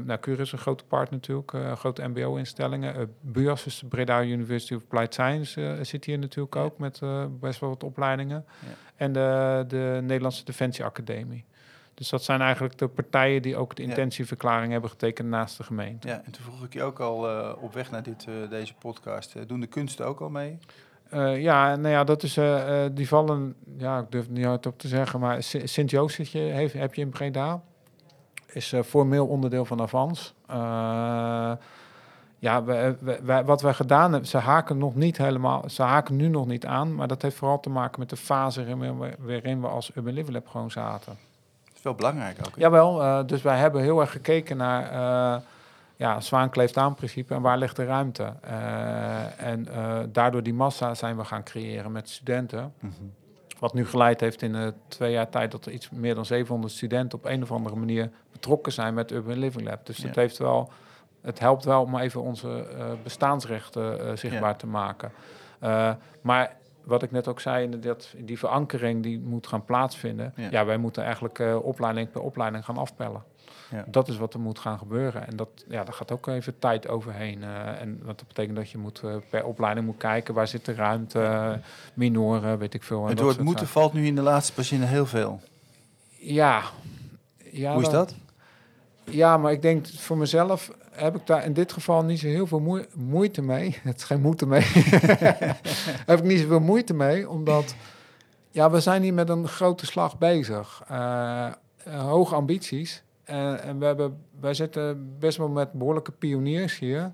[0.06, 3.00] nou, Cure is een grote partner natuurlijk, uh, grote mbo-instellingen.
[3.00, 7.02] Uh, BUAS is de Breda University of Applied Science zit hier natuurlijk ook met
[7.40, 8.46] best wel wat opleidingen.
[8.60, 8.68] Ja.
[8.96, 11.46] En de, de Nederlandse Defensie Academie.
[11.94, 16.08] Dus dat zijn eigenlijk de partijen die ook de intentieverklaring hebben getekend naast de gemeente.
[16.08, 19.60] Ja, en toen vroeg ik je ook al op weg naar dit, deze podcast, doen
[19.60, 20.60] de kunsten ook al mee?
[21.14, 24.80] Uh, ja, nou ja, dat is, uh, die vallen, ja, ik durf het niet hardop
[24.80, 27.64] te zeggen, maar Sint-Joost heeft, heb je in Breda.
[28.56, 30.34] Is uh, formeel onderdeel van Avans.
[32.40, 36.28] ja, we, we, wat wij gedaan hebben, ze haken nog niet helemaal, ze haken nu
[36.28, 38.78] nog niet aan, maar dat heeft vooral te maken met de fase
[39.20, 41.18] waarin we als Urban Live Lab gewoon zaten.
[41.66, 42.54] Dat is wel belangrijk ook.
[42.56, 45.44] Jawel, dus wij hebben heel erg gekeken naar
[45.96, 48.34] ja, zwaan kleeft aan principe en waar ligt de ruimte?
[48.46, 49.68] Uh, en
[50.12, 52.74] daardoor die massa zijn we gaan creëren met studenten.
[52.80, 53.14] Mm -hmm.
[53.60, 57.18] Wat nu geleid heeft in twee jaar tijd dat er iets meer dan 700 studenten
[57.18, 59.86] op een of andere manier betrokken zijn met Urban Living Lab.
[59.86, 60.08] Dus ja.
[60.08, 60.72] dat heeft wel,
[61.22, 62.66] het helpt wel om even onze
[63.04, 64.56] bestaansrechten zichtbaar ja.
[64.56, 65.12] te maken.
[66.22, 70.34] maar wat ik net ook zei, dat die verankering die moet gaan plaatsvinden.
[70.36, 73.24] Ja, ja wij moeten eigenlijk opleiding per opleiding gaan afpellen.
[73.72, 73.86] Ja.
[73.88, 75.28] Dat is wat er moet gaan gebeuren.
[75.28, 77.42] En dat, ja, daar gaat ook even tijd overheen.
[77.42, 80.66] Uh, en wat dat betekent dat je moet, uh, per opleiding moet kijken waar zit
[80.66, 81.60] de ruimte,
[81.94, 83.06] minoren, weet ik veel.
[83.06, 85.42] Het woord moeten valt nu in de laatste patiënten heel veel.
[86.10, 86.62] Ja.
[87.52, 88.16] ja Hoe is dat?
[89.06, 92.48] Ja, maar ik denk voor mezelf heb ik daar in dit geval niet zo heel
[92.48, 93.78] veel moeite mee.
[93.84, 94.62] Het is geen moeite mee.
[96.12, 97.76] heb ik niet zoveel moeite mee, omdat
[98.52, 100.84] ja, we zijn hier met een grote slag bezig.
[101.86, 103.04] hoge ambities.
[103.24, 107.12] En, en we hebben, wij zitten best wel met behoorlijke pioniers hier.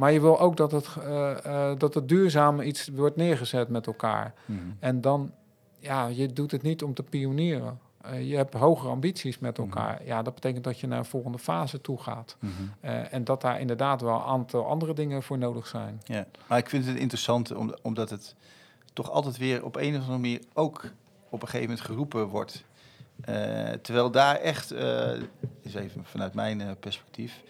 [0.00, 3.86] Maar je wil ook dat het, uh, uh, dat het duurzaam iets wordt neergezet met
[3.86, 4.34] elkaar.
[4.44, 4.76] Mm -hmm.
[4.78, 5.32] En dan,
[5.78, 7.78] ja, je doet het niet om te pionieren.
[8.06, 9.92] Uh, je hebt hogere ambities met elkaar.
[9.92, 10.06] Mm -hmm.
[10.06, 12.36] Ja, dat betekent dat je naar een volgende fase toe gaat.
[12.40, 12.90] Mm -hmm.
[13.10, 16.00] en dat daar inderdaad wel een aantal andere dingen voor nodig zijn.
[16.04, 18.34] Ja, maar ik vind het interessant om, omdat het
[18.92, 20.84] toch altijd weer op een of andere manier ook
[21.28, 22.64] op een gegeven moment geroepen wordt.
[23.28, 24.70] Uh, terwijl daar echt,
[25.60, 27.42] is even vanuit mijn perspectief,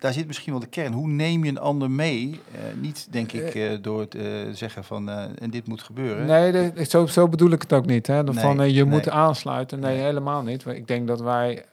[0.00, 0.92] daar zit misschien wel de kern.
[0.92, 2.40] Hoe neem je een ander mee?
[2.74, 6.26] niet, denk ik, door te zeggen van en dit moet gebeuren.
[6.26, 8.06] Nee, de, zo, zo bedoel ik het ook niet.
[8.06, 8.34] Hè?
[8.34, 8.90] Van nee, je nee.
[8.90, 9.80] moet aansluiten.
[9.80, 10.66] Nee, nee, helemaal niet.
[10.66, 11.64] Ik denk dat wij,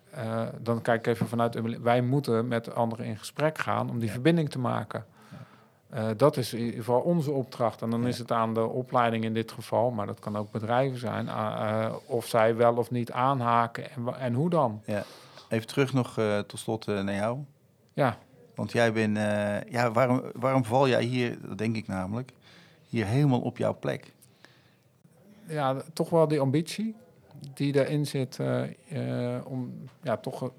[0.61, 4.13] dan kijk ik even vanuit, wij moeten met anderen in gesprek gaan om die ja.
[4.13, 5.05] verbinding te maken.
[5.93, 7.81] Uh, dat is in ieder geval onze opdracht.
[7.81, 8.07] En dan ja.
[8.07, 11.85] is het aan de opleiding in dit geval, maar dat kan ook bedrijven zijn, uh,
[12.05, 14.81] of zij wel of niet aanhaken en, en hoe dan.
[14.85, 15.03] Ja.
[15.49, 17.37] Even terug nog tot slot naar jou.
[17.97, 18.17] Ja.
[18.55, 19.17] Want jij bent,
[19.69, 22.31] ja, waarom, waarom val jij hier, dat denk ik namelijk,
[22.89, 24.13] hier helemaal op jouw plek?
[25.47, 26.95] Ja, toch wel die ambitie
[27.53, 28.39] die daarin zit
[29.43, 30.51] om ja, toch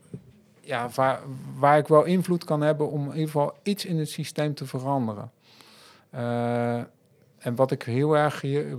[0.61, 1.20] ja, waar,
[1.55, 4.66] waar ik wel invloed kan hebben om in ieder geval iets in het systeem te
[4.66, 5.30] veranderen.
[7.39, 8.78] En wat ik heel erg hier.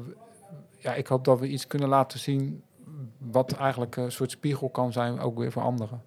[0.78, 2.64] Ja, ik hoop dat we iets kunnen laten zien.
[3.18, 6.02] wat eigenlijk een soort spiegel kan zijn, ook weer voor anderen.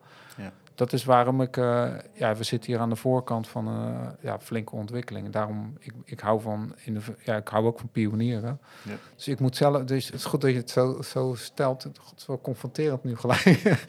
[0.82, 1.56] Dat is waarom ik.
[1.56, 5.30] Uh, ja, we zitten hier aan de voorkant van een uh, ja, flinke ontwikkeling.
[5.30, 6.74] Daarom, ik, ik hou van.
[6.84, 8.60] In de, ja, ik hou ook van pionieren.
[8.82, 8.94] Ja.
[9.14, 9.84] Dus ik moet zelf.
[9.84, 11.82] Dus het is goed dat je het zo, zo stelt.
[11.82, 13.60] Het is wel confronterend nu gelijk.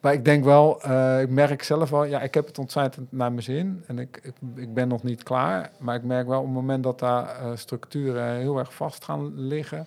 [0.00, 3.30] Maar ik denk wel, uh, ik merk zelf wel, ja, ik heb het ontzettend naar
[3.30, 3.84] mijn zin.
[3.86, 5.70] En ik, ik, ik, ben nog niet klaar.
[5.78, 9.86] Maar ik merk wel op het moment dat daar structuren heel erg vast gaan liggen,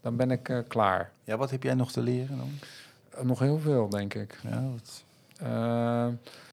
[0.00, 1.10] dan ben ik klaar.
[1.24, 2.50] Ja, wat heb jij nog te leren dan?
[3.26, 4.38] nog heel veel, denk ik.
[4.42, 5.06] Ja, wat...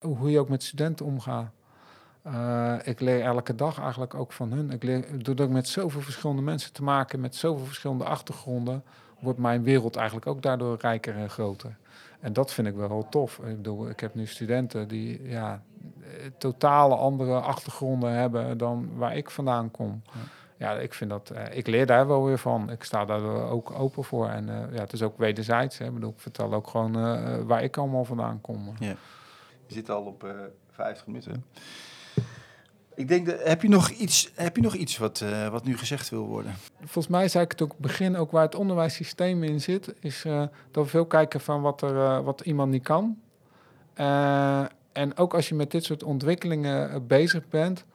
[0.01, 1.51] hoe je ook met studenten omgaat.
[2.83, 4.71] ik leer elke dag eigenlijk ook van hun.
[4.71, 8.83] Ik doordat ik met zoveel verschillende mensen te maken, met zoveel verschillende achtergronden,
[9.19, 11.77] wordt mijn wereld eigenlijk ook daardoor rijker en groter.
[12.19, 13.37] En dat vind ik wel heel tof.
[13.37, 15.61] Ik, bedoel, ik heb nu studenten die ja,
[16.37, 20.01] totale andere achtergronden hebben dan waar ik vandaan kom.
[20.57, 22.71] Ja ik vind dat, uh, ik leer daar wel weer van.
[22.71, 24.27] Ik sta daar ook open voor.
[24.27, 25.77] En uh, ja, het is ook wederzijds.
[25.77, 25.85] Hè.
[25.85, 28.73] Ik, bedoel, ik vertel ook gewoon uh, waar ik allemaal vandaan kom.
[28.79, 28.95] Ja.
[29.67, 30.35] Je zit al op
[30.71, 31.45] 50 minuten.
[32.95, 35.77] Ik denk, dat, heb, je nog iets, heb je nog iets wat, uh, wat nu
[35.77, 36.53] gezegd wil worden?
[36.79, 40.43] Volgens mij zei ik het ook begin, ook waar het onderwijssysteem in zit, is uh,
[40.71, 43.19] dat we veel kijken van wat, er, uh, wat iemand niet kan.
[44.91, 47.85] en ook als je met dit soort ontwikkelingen bezig bent,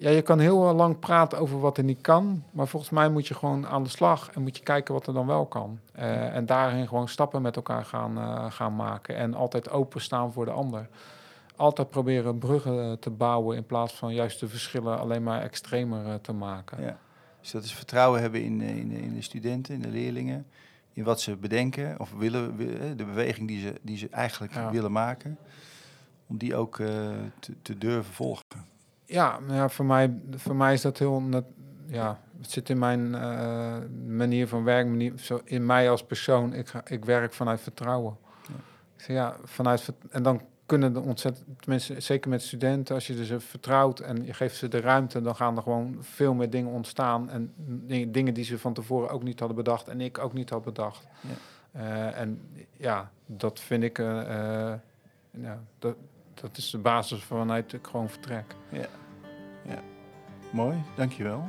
[0.00, 3.26] ja, je kan heel lang praten over wat er niet kan, maar volgens mij moet
[3.26, 5.78] je gewoon aan de slag en moet je kijken wat er dan wel kan.
[5.92, 10.88] en daarin gewoon stappen met elkaar gaan, gaan maken en altijd openstaan voor de ander
[11.56, 16.14] altijd proberen bruggen te bouwen in plaats van juist de verschillen alleen maar extremer eh,
[16.14, 16.82] te maken.
[16.82, 16.98] Ja.
[17.40, 20.46] Dus dat is vertrouwen hebben in, in, in de studenten, in de leerlingen,
[20.92, 24.54] in wat ze bedenken of willen, wi- eh, de beweging die ze, die ze eigenlijk
[24.54, 24.70] Ja.
[24.70, 25.38] willen maken,
[26.26, 26.86] om die ook eh,
[27.38, 28.44] te, te durven volgen.
[29.10, 31.22] Ja, ja voor, mij, voor mij is dat heel...
[31.86, 36.52] ja, het zit in mijn eh, manier van werken, manier, zo in mij als persoon.
[36.54, 38.16] Ik, ga, ik werk vanuit vertrouwen.
[38.48, 38.54] Ja.
[38.96, 43.24] Ik zeg, ja, vanuit, en dan kunnen er ontzettend, tenminste, zeker met studenten, als je
[43.24, 46.70] ze vertrouwt en je geeft ze de ruimte, dan gaan er gewoon veel meer dingen
[46.70, 47.30] ontstaan.
[47.30, 47.52] En
[48.08, 51.06] dingen, die ze van tevoren ook niet hadden bedacht en ik ook niet had bedacht.
[51.20, 51.34] Ja.
[51.72, 52.40] Eh, en
[52.76, 54.72] ja, dat vind ik, eh,
[55.30, 55.96] ja, dat,
[56.40, 58.54] dat is de basis vanuit ik gewoon vertrek.
[60.50, 61.48] Mooi, dankjewel.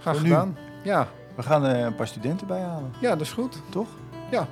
[0.00, 0.30] Graag Voor nu.
[0.30, 0.56] gedaan.
[0.84, 3.62] Ja, We gaan eh, een paar studenten bijhalen, ja, dat is goed.
[3.70, 3.88] toch?
[4.30, 4.48] Ja.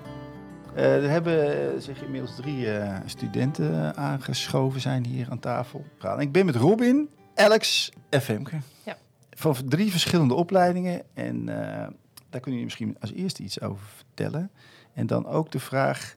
[0.74, 5.84] Eh, er hebben eh, zich inmiddels drie eh, studenten aangeschoven, zijn hier aan tafel.
[6.18, 8.56] Ik ben met Robin, Alex en Femke.
[8.82, 8.96] Ja.
[9.30, 11.02] Van drie verschillende opleidingen.
[11.14, 11.88] En eh,
[12.30, 14.50] daar kunnen jullie misschien als eerste iets over vertellen.
[14.92, 16.14] En dan ook de vraag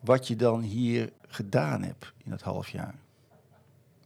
[0.00, 2.94] wat je dan hier gedaan hebt in het half jaar.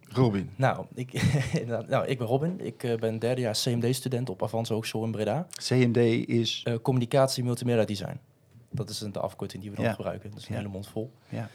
[0.08, 0.50] Robin.
[0.56, 1.12] Nou, ik,
[1.88, 2.60] nou, ik ben Robin.
[2.60, 5.46] Ik eh, ben derdejaars CMD-student op Avans Hogeschool in Breda.
[5.50, 5.96] CMD
[6.28, 6.60] is...
[6.64, 8.18] Eh, communicatie Multimedia Design.
[8.70, 9.92] Dat is een- de afkorting die we dan Ja.
[9.92, 10.30] gebruiken.
[10.30, 10.58] Dat is een Ja.
[10.60, 11.12] hele mond vol.
[11.28, 11.48] Ja.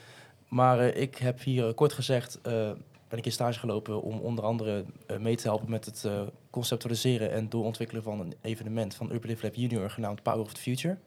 [0.48, 2.72] Maar eh, ik heb hier kort gezegd, eh,
[3.08, 4.86] ben ik in stage gelopen om onder andere
[5.20, 9.44] mee te helpen met het eh, conceptualiseren en doorontwikkelen van een evenement van Urban Live
[9.46, 10.98] Lab Junior genaamd Power of the Future.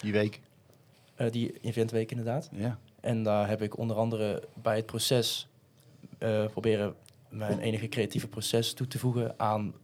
[0.00, 0.40] Die week.
[1.16, 2.48] Eh, die eventweek inderdaad.
[2.52, 2.78] Ja.
[3.00, 5.48] En daar heb ik onder andere bij het proces
[6.18, 6.94] eh, proberen
[7.28, 9.74] mijn enige creatieve proces toe te voegen aan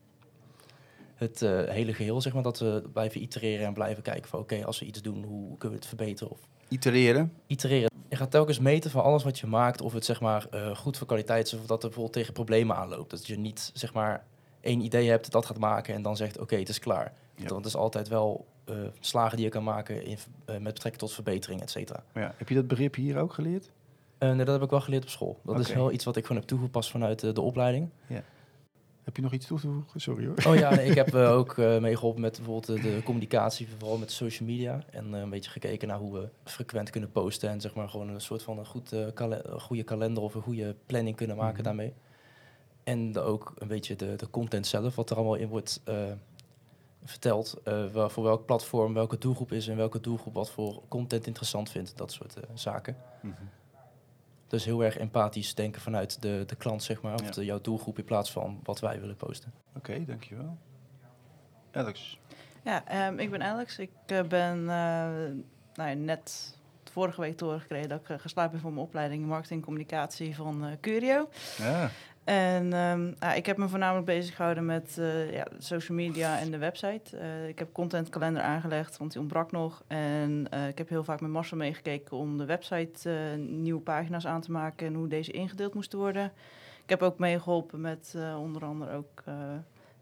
[1.14, 2.20] het eh, hele geheel.
[2.20, 5.24] Zeg maar, dat we blijven itereren en blijven kijken van oké, als we iets doen,
[5.24, 6.32] hoe kunnen we het verbeteren?
[6.32, 7.32] Of Itereren.
[7.46, 7.90] itereren.
[8.08, 11.06] Je gaat telkens meten van alles wat je maakt, of het zeg maar goed voor
[11.06, 13.10] kwaliteit is, of dat er bijvoorbeeld tegen problemen aanloopt.
[13.10, 14.24] Dat je niet zeg maar
[14.60, 17.12] één idee hebt, dat gaat maken en dan zegt oké, het is klaar.
[17.34, 17.48] Ja.
[17.48, 20.96] Want het is altijd wel eh, slagen die je kan maken in, eh, met betrekking
[21.02, 22.04] tot verbetering, et cetera.
[22.14, 22.34] Ja.
[22.36, 23.70] Heb je dat begrip hier ook geleerd?
[24.18, 25.40] Eh, nee, dat heb ik wel geleerd op school.
[25.44, 27.88] Dat is wel iets wat ik gewoon heb toegepast vanuit de opleiding.
[29.04, 30.00] Heb je nog iets toe te voegen?
[30.00, 30.34] Sorry hoor.
[30.46, 34.48] Oh ja, nee, ik heb ook eh, meegeholpen met bijvoorbeeld de communicatie, vooral met social
[34.48, 34.84] media.
[34.90, 37.48] En een beetje gekeken naar hoe we frequent kunnen posten.
[37.50, 40.76] En zeg maar gewoon een soort van een goed, kale- goede kalender of een goede
[40.86, 41.62] planning kunnen maken Mhm.
[41.64, 41.92] daarmee.
[42.84, 45.80] En ook een beetje de, de content zelf, wat er allemaal in wordt
[47.04, 47.60] verteld.
[47.64, 51.70] eh, wel, voor welk platform, welke doelgroep is en welke doelgroep wat voor content interessant
[51.70, 51.96] vindt.
[51.96, 52.96] Dat soort eh, zaken.
[53.20, 53.34] Mhm.
[54.46, 57.14] Dus heel erg empathisch denken vanuit de, de klant, zeg maar.
[57.14, 57.30] Of Ja.
[57.30, 59.52] de, jouw doelgroep in plaats van wat wij willen posten.
[59.76, 60.56] Oké, dankjewel.
[61.72, 62.18] Alex.
[62.64, 63.78] Ja, ehm, ik ben Alex.
[63.78, 64.66] Ik eh, ben eh,
[65.74, 66.56] nou ja, net
[66.90, 70.64] vorige week doorgekregen dat ik uh, geslaagd ben voor mijn opleiding marketing en communicatie van
[70.64, 71.28] eh, Curio.
[71.58, 71.90] Ja.
[72.24, 76.50] En ehm, ja, ik heb me voornamelijk bezig gehouden met eh, ja, social media en
[76.50, 77.16] de website.
[77.16, 79.82] Eh, ik heb contentkalender aangelegd, want die ontbrak nog.
[79.86, 83.08] En eh, ik heb heel vaak met Marcel meegekeken om de website
[83.38, 86.32] nieuwe pagina's aan te maken en hoe deze ingedeeld moesten worden.
[86.82, 89.22] Ik heb ook meegeholpen met onder andere ook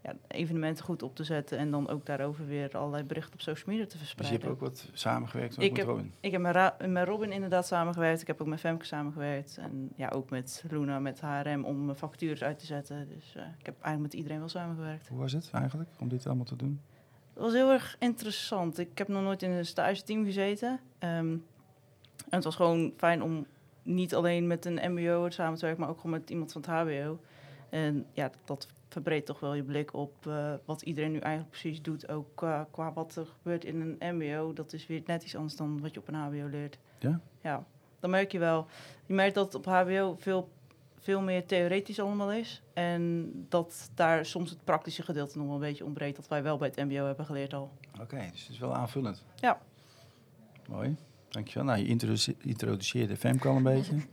[0.03, 3.67] ja, evenementen goed op te zetten en dan ook daarover weer allerlei berichten op social
[3.69, 4.41] media te Dus je verspreiden.
[4.41, 6.13] hebt ook wat samengewerkt ook Ik met heb- Robin?
[6.21, 8.21] Ik heb met, met Robin inderdaad samengewerkt.
[8.21, 9.57] Ik heb ook met Femke samengewerkt.
[9.59, 13.09] En ja, ook met Luna, met HRM om mijn vacatures uit te zetten.
[13.09, 15.09] Dus eh, ik heb eigenlijk met iedereen wel samengewerkt.
[15.09, 16.81] Hoe was het eigenlijk om dit allemaal te doen?
[17.35, 18.79] Het was heel erg interessant.
[18.79, 20.81] Ik heb nog nooit in een stage team gezeten.
[20.99, 21.13] Ehm,
[22.29, 23.47] en het was gewoon fijn om
[23.83, 26.71] niet alleen met een mbo samen te werken, maar ook gewoon met iemand van het
[26.71, 27.19] hbo.
[27.71, 31.83] En ja, dat verbreedt toch wel je blik op eh, wat iedereen nu eigenlijk precies
[31.83, 32.09] doet.
[32.09, 34.53] Ook qua, qua wat er gebeurt in een mbo.
[34.53, 36.79] Dat is weer net iets anders dan wat je op een hbo leert.
[36.99, 37.21] Ja?
[37.43, 37.65] Ja,
[38.01, 38.67] dan merk je wel.
[39.07, 40.49] Je merkt dat het op hbo veel,
[40.99, 42.63] veel meer theoretisch allemaal is.
[42.73, 46.17] En dat daar soms het praktische gedeelte nog wel een beetje ontbreekt.
[46.17, 47.71] Dat wij wel bij het mbo hebben geleerd al.
[48.01, 49.25] Oké, dus het is wel aanvullend.
[49.37, 49.61] Ja.
[50.69, 50.97] Mooi.
[51.29, 51.65] Dankjewel.
[51.65, 53.95] Nou, je introduce- introduceerde Femke al een beetje.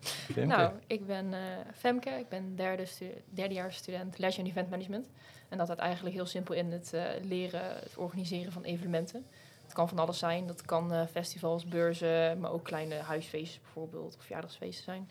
[0.00, 0.44] Femke.
[0.44, 1.40] Nou, ik ben eh,
[1.74, 5.08] Femke, ik ben derde stu derdejaars student Leisure en Event Management.
[5.48, 9.26] En dat houdt eigenlijk heel simpel in het eh, leren, het organiseren van evenementen.
[9.62, 14.16] Het kan van alles zijn, dat kan eh, festivals, beurzen, maar ook kleine huisfeestjes bijvoorbeeld,
[14.16, 15.10] of verjaardagsfeesten zijn.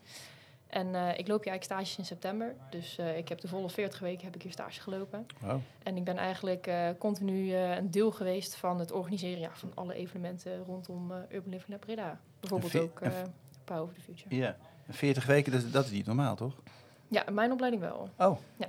[0.68, 0.88] En
[1.18, 4.36] ik loop hier eigenlijk stages in september, dus ik heb de volle 40 weken heb
[4.36, 5.26] ik hier stage gelopen.
[5.84, 10.64] En ik ben eigenlijk continu een deel geweest van het organiseren ja, van alle evenementen
[10.64, 12.20] rondom Urban Living Lab Breda.
[12.40, 13.02] Bijvoorbeeld ook
[13.66, 14.36] Power of the Future.
[14.36, 14.56] Ja.
[14.90, 16.54] 40 weken, dat, dat is niet normaal, toch?
[17.08, 18.10] Ja, in mijn opleiding wel.
[18.18, 18.38] Oh.
[18.56, 18.68] Ja.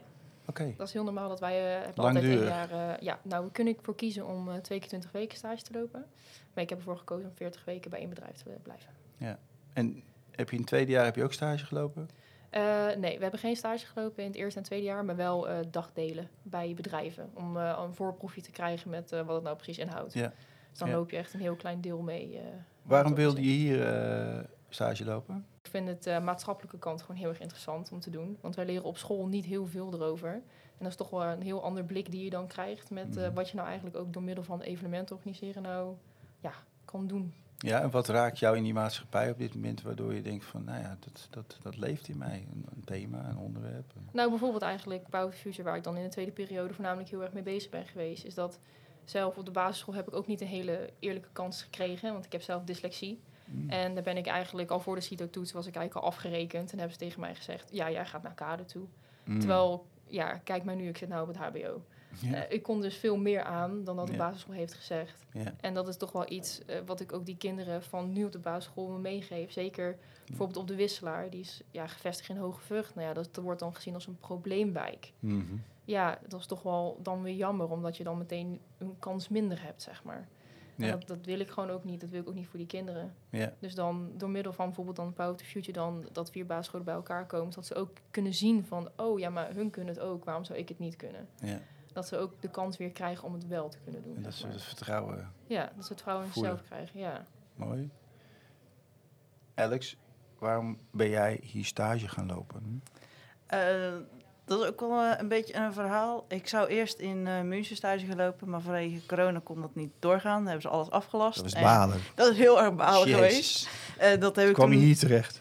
[0.49, 0.75] Oké.
[0.77, 2.71] Dat is heel normaal dat wij hebben altijd een jaar...
[2.71, 5.73] eh, ja, nou, we kunnen ervoor kiezen om eh, twee keer 20 weken stage te
[5.79, 6.05] lopen.
[6.55, 8.91] Maar ik heb ervoor gekozen om 40 weken bij één bedrijf te blijven.
[9.73, 12.09] En heb je in het tweede jaar heb je ook stage gelopen?
[12.99, 16.29] Nee, we hebben geen stage gelopen in het eerste en tweede jaar, maar wel dagdelen
[16.43, 17.31] bij bedrijven.
[17.35, 20.13] Om een voorproefje te krijgen met wat het nou precies inhoudt.
[20.13, 20.33] Ja.
[20.71, 20.95] Dus dan Ja.
[20.95, 22.41] loop je echt een heel klein deel mee.
[22.83, 23.79] Waarom wilde je hier
[24.69, 25.47] stage lopen?
[25.63, 28.39] Ik vind het eh, maatschappelijke kant gewoon heel erg interessant om te doen.
[28.41, 30.33] Want wij leren op school niet heel veel erover.
[30.33, 33.23] En dat is toch wel een heel ander blik die je dan krijgt met eh,
[33.25, 33.35] Mhm.
[33.35, 35.95] wat je nou eigenlijk ook door middel van evenementen organiseren nou
[36.41, 36.53] ja,
[36.85, 37.35] kan doen.
[37.59, 40.65] Ja, en wat raakt jou in die maatschappij op dit moment waardoor je denkt van,
[40.65, 42.47] nou ja, dat, dat, dat leeft in mij.
[42.53, 43.93] Een, een thema, een onderwerp.
[44.13, 47.33] Nou, bijvoorbeeld eigenlijk Power Future, waar ik dan in de tweede periode voornamelijk heel erg
[47.33, 48.59] mee bezig ben geweest, is dat
[49.05, 52.33] zelf op de basisschool heb ik ook niet een hele eerlijke kans gekregen, want ik
[52.33, 53.21] heb zelf dyslexie.
[53.47, 53.71] Mm.
[53.71, 56.79] En daar ben ik eigenlijk al voor de CITO-toets was ik eigenlijk al afgerekend en
[56.79, 58.87] hebben ze tegen mij gezegd, ja, jij gaat naar kade toe.
[59.25, 59.39] Mm.
[59.39, 61.83] Terwijl, ja, kijk maar nu, ik zit nou op het HBO.
[62.23, 65.25] Eh, ik kon dus veel meer aan dan dat de basisschool heeft gezegd.
[65.61, 68.33] En dat is toch wel iets eh, wat ik ook die kinderen van nu op
[68.33, 69.53] de basisschool me meegeef.
[69.53, 72.95] Zeker bijvoorbeeld op de Wisselaar, die is ja, gevestigd in Hoge Vught.
[72.95, 75.13] Nou ja, dat, dat wordt dan gezien als een probleemwijk.
[75.21, 75.57] Mhm.
[75.85, 79.63] Ja, dat is toch wel dan weer jammer, omdat je dan meteen een kans minder
[79.63, 80.29] hebt, zeg maar.
[80.79, 80.91] En Ja.
[80.91, 82.01] dat, dat wil ik gewoon ook niet.
[82.01, 83.15] Dat wil ik ook niet voor die kinderen.
[83.31, 83.53] Ja.
[83.59, 86.95] Dus dan door middel van bijvoorbeeld dan Power to Future dan dat vier basisscholen bij
[86.95, 90.25] elkaar komen, dat ze ook kunnen zien van, oh ja, maar hun kunnen het ook.
[90.25, 91.29] Waarom zou ik het niet kunnen?
[91.41, 91.61] ja.
[91.93, 94.17] Dat ze ook de kans weer krijgen om het wel te kunnen doen.
[94.17, 95.33] En dat ze het vertrouwen.
[95.47, 97.01] Ja, dat ze het vertrouwen in zichzelf krijgen.
[97.01, 97.27] Ja.
[97.55, 97.91] Mooi.
[99.55, 99.97] Alex,
[100.39, 102.83] waarom ben jij hier stage gaan lopen?
[103.47, 103.95] Eh,
[104.47, 106.25] dat is ook wel eh, een beetje een verhaal.
[106.29, 109.91] Ik zou eerst in eh München stage gaan lopen, maar vanwege corona kon dat niet
[109.99, 110.37] doorgaan.
[110.37, 111.43] Dan hebben ze alles afgelast.
[111.43, 112.01] Dat En balen.
[112.15, 113.17] Dat is heel erg balen Jezus.
[113.17, 113.69] geweest.
[113.99, 115.39] Eh, dat heb ik kwam je hier terecht?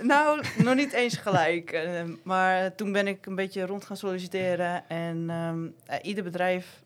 [0.00, 1.88] Nou, nog niet eens gelijk.
[2.22, 4.88] Maar toen ben ik een beetje rond gaan solliciteren.
[4.88, 6.82] En ehm, eh, ieder bedrijf,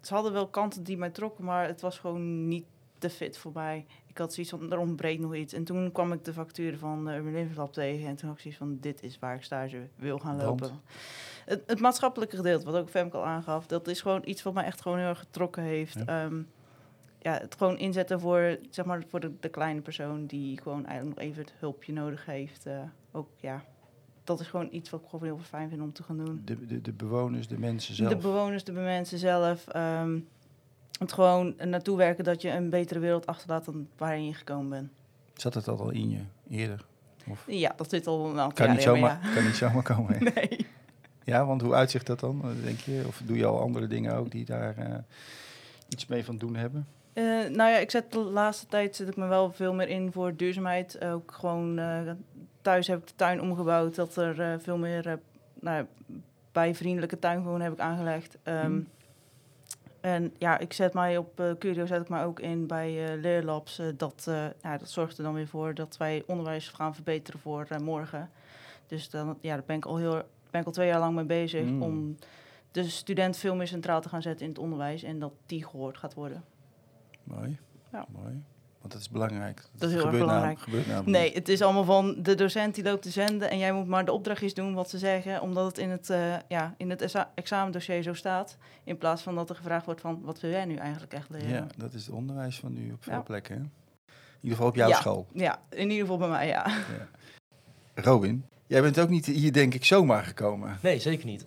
[0.00, 2.64] ze hadden wel kanten die mij trokken, maar het was gewoon niet
[3.02, 3.86] te fit voor mij.
[4.06, 5.52] Ik had zoiets van, er ontbreekt nog iets.
[5.52, 8.06] En toen kwam ik de factuur van de Urban Living Lab tegen.
[8.08, 10.60] En toen had ik zoiets van, dit is waar ik stage wil gaan Want?
[10.60, 10.80] lopen.
[11.44, 14.64] Het, het maatschappelijke gedeelte, wat ook Femke al aangaf, dat is gewoon iets wat mij
[14.64, 15.98] echt gewoon heel erg getrokken heeft.
[16.06, 16.22] Ja.
[16.24, 16.30] Ja.
[17.18, 21.16] ja, het gewoon inzetten voor, zeg maar, voor de, de kleine persoon die gewoon eigenlijk
[21.18, 22.66] nog even het hulpje nodig heeft.
[22.66, 22.80] eh,
[23.12, 23.64] ook, ja,
[24.24, 26.42] dat is gewoon iets wat ik gewoon heel fijn vind om te gaan doen.
[26.44, 28.10] De, de, de bewoners, de mensen zelf.
[28.10, 29.68] De bewoners, de mensen zelf.
[29.68, 30.18] ehm,
[30.98, 34.90] het gewoon naartoe werken dat je een betere wereld achterlaat dan waarin je gekomen bent.
[35.34, 36.84] Zat het al in je eerder?
[37.28, 39.82] Of Ja, dat zit al een aantal kan, jaar niet zomaar, maar kan niet zomaar
[39.82, 40.12] komen?
[40.12, 40.18] hè?
[40.34, 40.66] Nee.
[41.24, 43.04] Ja, want hoe uitzicht dat dan, eh, denk je?
[43.06, 44.98] Of doe je al andere dingen ook die daar eh,
[45.88, 46.86] iets mee van doen hebben?
[47.12, 50.12] Eh, nou ja, ik zet de laatste tijd zet ik me wel veel meer in
[50.12, 51.04] voor duurzaamheid.
[51.04, 51.80] Ook gewoon
[52.62, 53.94] thuis heb ik de tuin omgebouwd.
[53.94, 55.18] Dat er veel meer
[55.60, 55.86] nou,
[56.52, 58.38] bijvriendelijke tuin gewoon heb ik aangelegd.
[58.44, 58.86] Um, Hmm.
[60.02, 63.20] En ja, ik zet mij op uh, Curio zet ik mij ook in bij uh,
[63.20, 63.78] leerlabs.
[63.78, 64.24] Uh, dat,
[64.62, 68.30] ja, dat zorgt er dan weer voor dat wij onderwijs gaan verbeteren voor morgen.
[68.86, 71.24] Dus dan, ja, daar ben ik al heel ben ik al twee jaar lang mee
[71.24, 71.82] bezig Mm.
[71.82, 72.16] om
[72.70, 75.98] de student veel meer centraal te gaan zetten in het onderwijs en dat die gehoord
[75.98, 76.44] gaat worden.
[77.24, 77.58] Mooi.
[77.92, 78.06] Ja.
[78.08, 78.42] Mooi.
[78.82, 79.62] Want dat is belangrijk.
[79.72, 80.58] Dat is heel erg gebeurt belangrijk.
[80.60, 83.72] gebeurt namelijk Nee, het is allemaal van de docent die loopt te zenden en jij
[83.72, 86.90] moet maar de opdrachtjes doen wat ze zeggen, omdat het in het, uh, ja, in
[86.90, 88.56] het exa examendossier zo staat.
[88.84, 91.48] In plaats van dat er gevraagd wordt van wat wil jij nu eigenlijk echt leren?
[91.48, 93.20] Ja, dat is het onderwijs van nu op veel Ja.
[93.20, 93.54] plekken.
[93.54, 93.60] Hè?
[93.60, 93.68] In
[94.40, 94.96] ieder geval op jouw Ja.
[94.96, 95.26] school.
[95.32, 96.66] Ja, in ieder geval bij mij, ja.
[97.94, 100.78] Robin, jij bent ook niet hier denk ik zomaar gekomen.
[100.82, 101.46] Nee, zeker niet.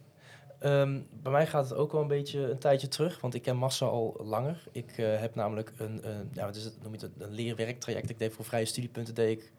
[0.65, 3.57] Ehm, bij mij gaat het ook wel een beetje een tijdje terug, want ik ken
[3.57, 4.63] Massa al langer.
[4.71, 8.09] Ik eh, heb namelijk een, een, ja, wat is het, noem je het, een leerwerktraject.
[8.09, 9.51] Ik deed voor vrije studiepunten, deed ik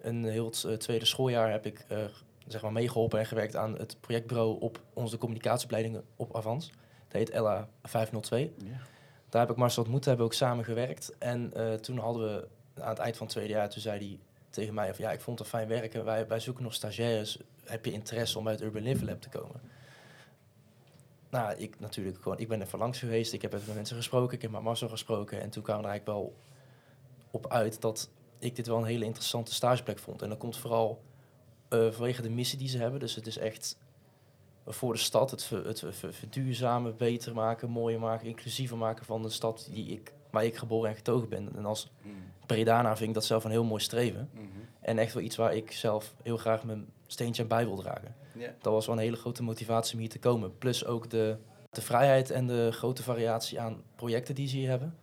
[0.00, 1.98] een heel het eh, tweede schooljaar heb ik eh,
[2.46, 6.70] zeg maar meegeholpen en gewerkt aan het projectbureau op onze communicatieopleidingen op Avans.
[7.08, 8.52] Dat heet LA 502.
[9.28, 11.18] Daar heb ik Marcel ontmoet, daar hebben we ook samen gewerkt.
[11.18, 12.48] En toen hadden we
[12.82, 14.18] aan het eind van het tweede jaar, toen zei hij
[14.50, 16.04] tegen mij van ja, ik vond het fijn werken.
[16.04, 17.38] Wij, wij zoeken nog stagiaires.
[17.64, 19.60] Heb je interesse om bij het Urban Living Lab te komen?
[21.30, 23.32] Nou, ik natuurlijk gewoon, ik ben even langs geweest.
[23.32, 24.36] Ik heb even met mensen gesproken.
[24.36, 25.40] Ik heb met Marcel gesproken.
[25.40, 26.36] En toen kwam er eigenlijk wel
[27.30, 30.22] op uit dat ik dit wel een hele interessante stageplek vond.
[30.22, 31.02] En dat komt vooral
[31.70, 33.00] uh, vanwege de missie die ze hebben.
[33.00, 33.78] Dus het is echt
[34.66, 39.22] voor de stad het, ver, het ver, verduurzamen, beter maken, mooier maken, inclusiever maken van
[39.22, 41.56] de stad die ik, waar ik geboren en getogen ben.
[41.56, 41.90] En als
[42.46, 44.30] Bredana vind ik dat zelf een heel mooi streven.
[44.32, 44.44] Mhm.
[44.80, 48.14] En echt wel iets waar ik zelf heel graag mijn steentje aan bij wil dragen.
[48.60, 50.58] Dat was wel een hele grote motivatie om hier te komen.
[50.58, 51.36] Plus ook de,
[51.70, 54.96] de vrijheid en de grote variatie aan projecten die ze hier hebben.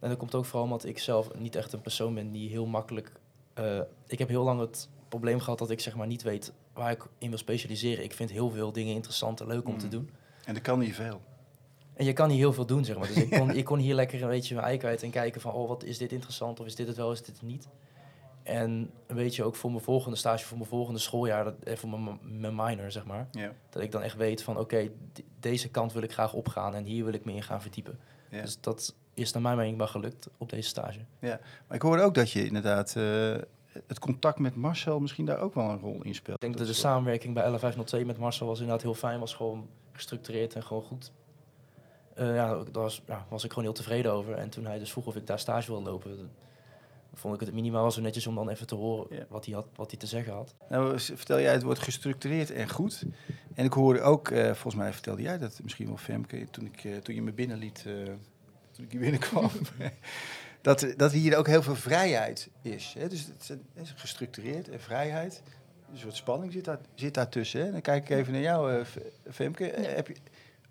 [0.00, 2.66] En dat komt ook vooral omdat ik zelf niet echt een persoon ben die heel
[2.66, 3.12] makkelijk...
[3.58, 6.90] Uh, ik heb heel lang het probleem gehad dat ik zeg maar niet weet waar
[6.90, 8.04] ik in wil specialiseren.
[8.04, 9.78] Ik vind heel veel dingen interessant en leuk om Mm.
[9.78, 10.10] te doen.
[10.44, 11.20] En dat kan niet veel.
[11.94, 13.06] En je kan hier heel veel doen, zeg maar.
[13.06, 15.52] Dus ik kon, ik kon hier lekker een beetje mijn ei kwijt en kijken van...
[15.52, 17.68] oh, wat is dit interessant of is dit het wel, is dit het niet?
[18.44, 21.44] En een beetje ook voor mijn volgende stage, voor mijn volgende schooljaar...
[21.44, 23.28] Dat, eh, voor mijn, mijn minor, zeg maar.
[23.30, 23.52] Ja.
[23.70, 26.74] Dat ik dan echt weet van, oké, de- deze kant wil ik graag opgaan...
[26.74, 27.98] en hier wil ik me in gaan verdiepen.
[28.30, 28.40] Ja.
[28.42, 30.98] Dus dat is naar mijn mening wel gelukt op deze stage.
[31.20, 33.36] Maar ik hoorde ook dat je inderdaad eh,
[33.86, 36.36] het contact met Marcel misschien daar ook wel een rol in speelt.
[36.36, 39.20] Ik denk dat de samenwerking bij 11502 met Marcel was inderdaad heel fijn.
[39.20, 41.12] Was gewoon gestructureerd en gewoon goed.
[42.14, 44.34] Eh, ja, daar was, ja, was ik gewoon heel tevreden over.
[44.34, 46.30] En toen hij dus vroeg of ik daar stage wilde lopen,
[47.14, 49.24] vond ik het minimaal wel zo netjes om dan even te horen Ja.
[49.28, 50.54] wat, hij had, wat hij te zeggen had.
[50.68, 53.04] Nou, vertel jij het woord gestructureerd en goed.
[53.54, 56.84] En ik hoorde ook, eh, volgens mij vertelde jij dat misschien wel Femke, toen, ik,
[56.84, 57.92] eh, toen je me binnenliet, eh,
[58.70, 59.50] toen ik hier binnenkwam.
[60.62, 62.94] dat, dat hier ook heel veel vrijheid is.
[62.98, 63.08] Hè?
[63.08, 65.42] Dus het is, het is gestructureerd en vrijheid.
[65.92, 67.64] Een soort spanning zit, daar, zit daartussen.
[67.64, 67.70] Hè?
[67.72, 68.84] Dan kijk ik even naar jou, eh,
[69.30, 69.64] Femke.
[69.64, 69.88] Ja.
[69.88, 70.14] Heb je,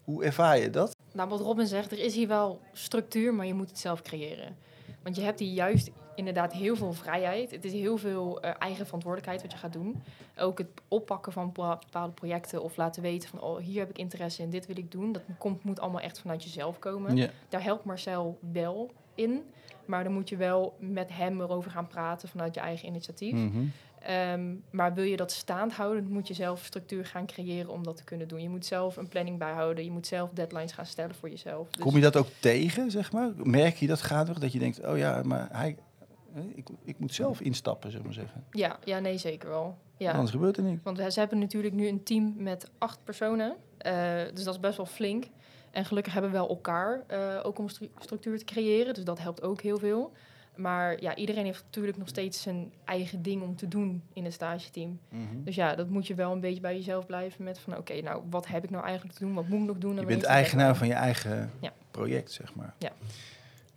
[0.03, 0.95] hoe ervaar je dat?
[1.13, 4.55] Nou, wat Robin zegt, er is hier wel structuur, maar je moet het zelf creëren.
[5.03, 7.51] Want je hebt hier juist inderdaad heel veel vrijheid.
[7.51, 10.03] Het is heel veel eh, eigen verantwoordelijkheid wat je gaat doen.
[10.38, 13.41] Ook het oppakken van bepa- bepaalde projecten of laten weten van...
[13.41, 15.11] oh, hier heb ik interesse in, dit wil ik doen.
[15.11, 17.30] Dat komt, moet allemaal echt vanuit jezelf komen.
[17.49, 19.43] Daar helpt Marcel wel in.
[19.86, 23.34] Maar dan moet je wel met hem erover gaan praten vanuit je eigen initiatief.
[23.34, 23.64] Mhm.
[24.05, 27.97] Ehm, maar wil je dat staand houden, moet je zelf structuur gaan creëren om dat
[27.97, 28.41] te kunnen doen.
[28.41, 29.84] Je moet zelf een planning bijhouden.
[29.84, 31.70] Je moet zelf deadlines gaan stellen voor jezelf.
[31.70, 33.32] Dus Kom je dat ook tegen, zeg maar?
[33.36, 34.41] Merk je dat gaandeweg?
[34.41, 35.76] Dat je denkt, oh ja, maar hij,
[36.55, 38.43] ik, ik moet zelf instappen, zeg maar zeggen.
[38.51, 39.77] ja, ja, nee, zeker wel.
[39.97, 40.11] Ja.
[40.11, 40.84] Anders gebeurt er niks.
[40.84, 43.55] Want we- ze hebben natuurlijk nu een team met acht personen.
[43.77, 43.93] Eh,
[44.34, 45.25] dus dat is best wel flink.
[45.71, 48.93] En gelukkig hebben we wel elkaar eh, ook om stru- structuur te creëren.
[48.93, 50.11] Dus dat helpt ook heel veel.
[50.55, 54.34] Maar ja, iedereen heeft natuurlijk nog steeds zijn eigen ding om te doen in het
[54.34, 54.99] stageteam.
[55.09, 55.43] Mhm.
[55.43, 57.77] Dus ja, dat moet je wel een beetje bij jezelf blijven met van...
[57.77, 59.34] oké, nou, wat heb ik nou eigenlijk te doen?
[59.34, 59.95] Wat moet ik nog doen?
[59.95, 61.71] En Je bent eigenaar van je eigen Ja.
[61.91, 62.73] project, zeg maar.
[62.77, 62.91] Ja.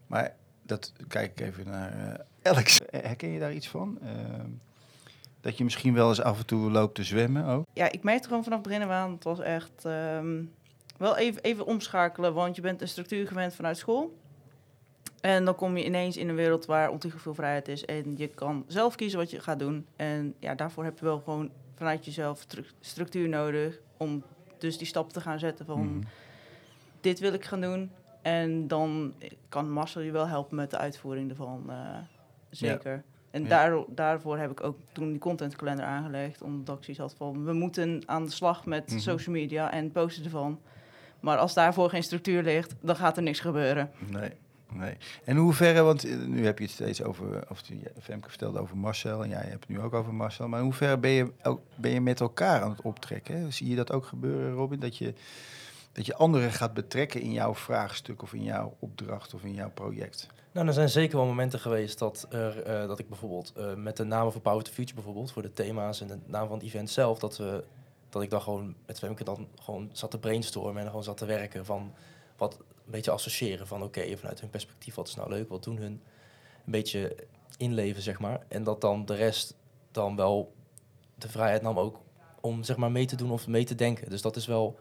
[0.06, 2.78] Maar dat kijk ik even naar eh, Alex.
[2.90, 3.98] Herken je daar iets van?
[4.02, 4.48] Ehm,
[5.40, 7.66] dat je misschien wel eens af en toe loopt te zwemmen ook?
[7.72, 10.42] Ja, ik merkte gewoon vanaf het begin aan, het was echt ehm,
[10.98, 14.16] wel even, even omschakelen, want je bent een structuur gewend vanuit school.
[15.20, 18.28] En dan kom je ineens in een wereld waar ontiegelijk veel vrijheid is en je
[18.28, 19.86] kan zelf kiezen wat je gaat doen.
[19.96, 24.22] En ja, daarvoor heb je wel gewoon vanuit jezelf stru- structuur nodig om
[24.58, 26.04] dus die stap te gaan zetten van Mhm.
[27.00, 27.90] dit wil ik gaan doen.
[28.22, 29.14] En dan
[29.48, 31.76] kan Marcel je wel helpen met de uitvoering ervan, eh,
[32.56, 33.02] zeker.
[33.30, 36.42] En daar, daarvoor heb ik ook toen die contentkalender aangelegd.
[36.42, 38.98] Omdat ik zoiets had van, we moeten aan de slag met Mhm.
[38.98, 40.60] social media en posten ervan.
[41.20, 43.90] Maar als daarvoor geen structuur ligt, dan gaat er niks gebeuren.
[44.10, 44.30] Nee,
[44.72, 44.96] nee.
[45.24, 48.76] En hoeverre, want eh, nu heb je het steeds over, of die- Femke vertelde over
[48.76, 50.48] Marcel en jij hebt het nu ook over Marcel.
[50.48, 53.38] Maar in hoeverre ben je, ook, ben je met elkaar aan het optrekken?
[53.40, 53.50] Hè?
[53.50, 54.80] Zie je dat ook gebeuren, Robin?
[54.80, 55.14] Dat je,
[55.96, 59.70] dat je anderen gaat betrekken in jouw vraagstuk of in jouw opdracht of in jouw
[59.70, 60.26] project?
[60.52, 63.96] Nou, er zijn zeker wel momenten geweest dat, er, eh, dat ik bijvoorbeeld eh, met
[63.96, 66.66] de namen voor Power to Future bijvoorbeeld, voor de thema's en de naam van het
[66.66, 67.64] event zelf, dat, we,
[68.08, 71.24] dat ik dan gewoon met Femke dan gewoon zat te brainstormen en gewoon zat te
[71.24, 71.92] werken van
[72.36, 75.76] wat een beetje associëren van oké, vanuit hun perspectief, wat is nou leuk, wat doen
[75.76, 76.02] hun?
[76.64, 77.16] Een beetje
[77.56, 78.44] inleven, zeg maar.
[78.48, 79.54] En dat dan de rest
[79.90, 80.54] dan wel
[81.14, 82.00] de vrijheid nam ook
[82.40, 84.10] om zeg maar mee te doen of mee te denken.
[84.10, 84.78] Dus dat is wel...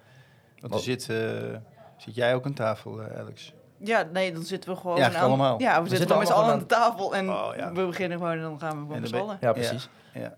[0.59, 1.57] Want er Wat- zit, eh,
[1.97, 3.53] zit jij ook aan tafel, eh, Alex?
[3.77, 4.97] Ja, nee, dan zitten we gewoon...
[4.97, 5.59] Ja, aan- allemaal.
[5.61, 7.71] Ja, we, zitten gewoon met z'n allen aan de tafel en Oh, ja.
[7.73, 9.37] we beginnen gewoon en dan gaan we gewoon met dan z'n allen.
[9.41, 9.89] Ja, precies.
[10.13, 10.37] Ja.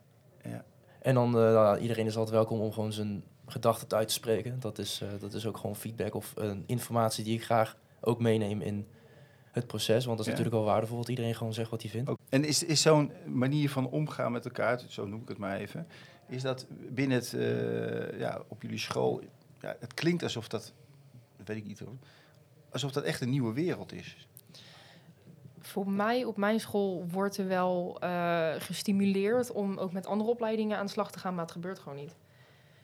[1.02, 4.60] En dan, eh, nou, iedereen is altijd welkom om gewoon zijn gedachten uit te spreken.
[4.60, 6.34] Dat is, eh, dat is ook gewoon feedback of
[6.66, 8.88] informatie die ik graag ook meeneem in
[9.52, 10.06] het proces.
[10.06, 10.38] Want dat is Ja.
[10.38, 12.12] natuurlijk wel waardevol dat iedereen gewoon zegt wat hij vindt.
[12.30, 15.88] En is, is zo'n manier van omgaan met elkaar, zo noem ik het maar even,
[16.28, 19.22] is dat binnen het, eh, ja, op jullie school,
[19.62, 20.74] ja, het klinkt alsof dat,
[21.38, 21.96] dat weet ik niet hoor,
[22.72, 24.28] alsof dat echt een nieuwe wereld is.
[25.60, 30.78] Voor mij op mijn school wordt er wel eh, gestimuleerd om ook met andere opleidingen
[30.78, 32.16] aan de slag te gaan, maar het gebeurt gewoon niet.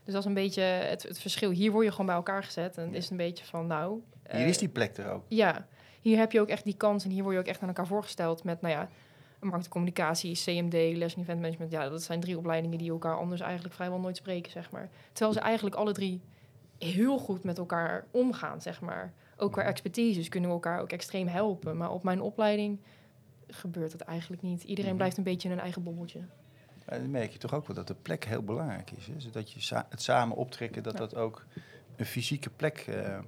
[0.04, 1.52] Dus dat is een beetje het, het verschil.
[1.52, 4.02] Hier word je gewoon bij elkaar gezet en het is een beetje van nou...
[4.24, 5.24] Hier eh, is die plek er ook.
[5.28, 5.68] Ja,
[6.02, 7.88] hier heb je ook echt die kans en hier word je ook echt aan elkaar
[7.88, 8.90] voorgesteld met, nou ja,
[9.40, 11.72] marketingcommunicatie, CMD, les en event management.
[11.72, 14.90] Ja, dat zijn drie opleidingen die elkaar anders eigenlijk vrijwel nooit spreken, zeg maar.
[15.12, 16.22] Terwijl ze eigenlijk alle drie
[16.84, 19.14] heel goed met elkaar omgaan, zeg maar.
[19.38, 21.78] Ook qua expertise, dus kunnen we elkaar ook extreem helpen.
[21.78, 22.80] Maar op mijn opleiding
[23.48, 24.64] gebeurt dat eigenlijk niet.
[24.64, 24.98] Iedereen Mhm.
[25.00, 26.20] blijft een beetje in een eigen bobbeltje.
[26.88, 29.08] Maar dan merk je toch ook wel dat de plek heel belangrijk is.
[29.08, 29.14] Hè?
[29.18, 31.00] Zodat je sa- het samen optrekken, dat Ja.
[31.00, 31.46] dat ook
[31.96, 33.20] een fysieke plek eh,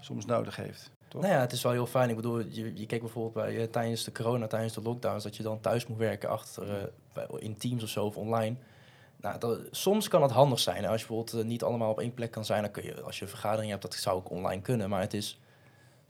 [0.00, 0.90] soms nodig heeft.
[1.08, 1.22] Toch?
[1.22, 2.08] Nou ja, het is wel heel fijn.
[2.10, 5.36] Ik bedoel, je, je kijkt bijvoorbeeld bij, eh, tijdens de corona, tijdens de lockdowns, dat
[5.36, 8.56] je dan thuis moet werken achter, eh, in Teams of zo of online.
[9.24, 10.86] Nou, dat, soms kan het handig zijn.
[10.86, 13.18] Als je bijvoorbeeld eh, niet allemaal op één plek kan zijn, dan kun je, als
[13.18, 14.88] je een vergadering hebt, dat zou ook online kunnen.
[14.88, 15.40] Maar het is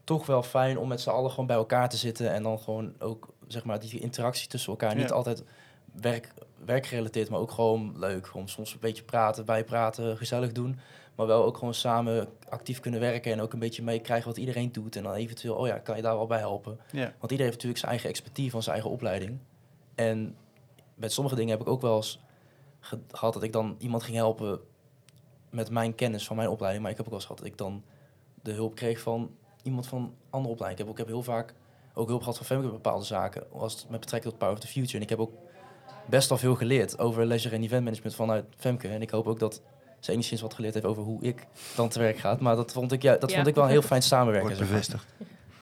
[0.04, 2.94] toch wel fijn om met z'n allen gewoon bij elkaar te zitten en dan gewoon
[2.98, 5.44] ook, zeg maar, die interactie tussen elkaar niet altijd
[5.92, 6.32] werk,
[6.64, 8.26] werkgerelateerd, maar ook gewoon leuk.
[8.26, 10.78] Gewoon soms een beetje praten, bijpraten, gezellig doen.
[11.14, 14.72] Maar wel ook gewoon samen actief kunnen werken en ook een beetje meekrijgen wat iedereen
[14.72, 14.96] doet.
[14.96, 16.78] En dan eventueel, oh ja, kan je daar wel bij helpen?
[16.90, 17.00] Ja.
[17.00, 19.38] Want iedereen heeft natuurlijk zijn eigen expertise van zijn eigen opleiding.
[19.94, 20.36] En
[20.94, 22.18] met sommige dingen heb ik ook wel eens
[23.12, 24.60] gehad dat ik dan iemand ging helpen
[25.50, 26.82] met mijn kennis van mijn opleiding.
[26.82, 27.82] Maar ik heb ook wel eens gehad dat ik dan
[28.42, 29.30] de hulp kreeg van
[29.62, 30.80] iemand van andere opleiding.
[30.80, 31.54] Ik heb, ook, ik heb heel vaak
[31.94, 33.52] ook hulp gehad van Femke bij bepaalde zaken.
[33.52, 34.96] Als het met betrekking tot Power of the Future.
[34.96, 35.32] En ik heb ook
[36.06, 38.88] best wel veel geleerd over leisure en event management vanuit Femke.
[38.88, 39.62] En ik hoop ook dat
[40.00, 42.36] ze enigszins wat geleerd heeft over hoe ik dan te werk ga.
[42.40, 43.36] Maar dat vond ik, ja, dat Ja.
[43.36, 44.48] vond ik wel een heel fijn samenwerken.
[44.50, 45.06] Wordt bevestigd.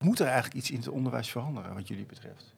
[0.01, 2.55] Moet er eigenlijk iets in het onderwijs veranderen wat jullie betreft?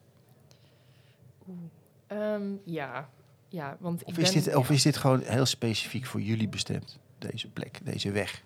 [2.07, 3.09] Ehm, ja.
[3.55, 6.47] Ja, want ik Of is, ben, dit, of is dit gewoon heel specifiek voor jullie
[6.47, 8.43] bestemd, deze plek, deze weg?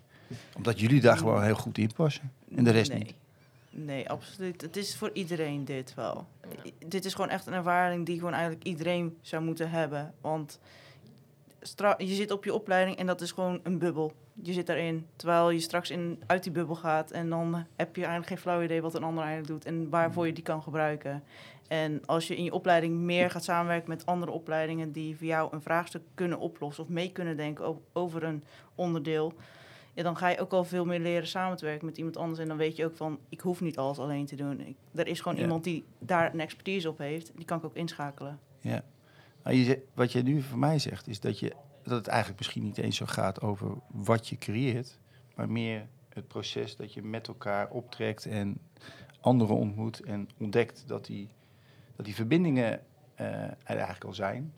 [0.55, 2.99] Omdat jullie daar gewoon heel goed in passen en de rest nee.
[2.99, 3.13] niet.
[3.69, 4.61] Nee, absoluut.
[4.61, 6.27] Het is voor iedereen dit wel.
[6.65, 10.13] I- Dit is gewoon echt een ervaring die gewoon eigenlijk iedereen zou moeten hebben.
[10.21, 10.59] Want
[11.97, 14.13] je zit op je opleiding en dat is gewoon een bubbel.
[14.43, 17.11] Je zit daarin, terwijl je straks in, uit die bubbel gaat...
[17.11, 19.65] en dan heb je eigenlijk geen flauw idee wat een ander eigenlijk doet...
[19.65, 21.23] en waarvoor je die kan gebruiken.
[21.69, 24.91] En als je in je opleiding meer gaat samenwerken met andere opleidingen...
[24.91, 28.43] die voor jou een vraagstuk kunnen oplossen of mee kunnen denken over een
[28.75, 29.33] onderdeel...
[29.93, 32.39] Ja, dan ga je ook al veel meer leren samen te werken met iemand anders.
[32.39, 34.59] En dan weet je ook van, ik hoef niet alles alleen te doen.
[34.59, 35.43] Ik, er is gewoon Ja.
[35.43, 37.31] iemand die daar een expertise op heeft.
[37.35, 38.39] Die kan ik ook inschakelen.
[38.59, 38.83] Ja.
[39.43, 41.53] Nou, je, zegt- wat je nu voor mij zegt, is dat, je,
[41.83, 44.99] dat het eigenlijk misschien niet eens zo gaat over wat je creëert,
[45.35, 48.57] maar meer het proces dat je met elkaar optrekt en
[49.19, 51.29] anderen ontmoet en ontdekt dat die,
[51.99, 52.81] dat die verbindingen
[53.15, 54.53] eh, er eigenlijk al zijn.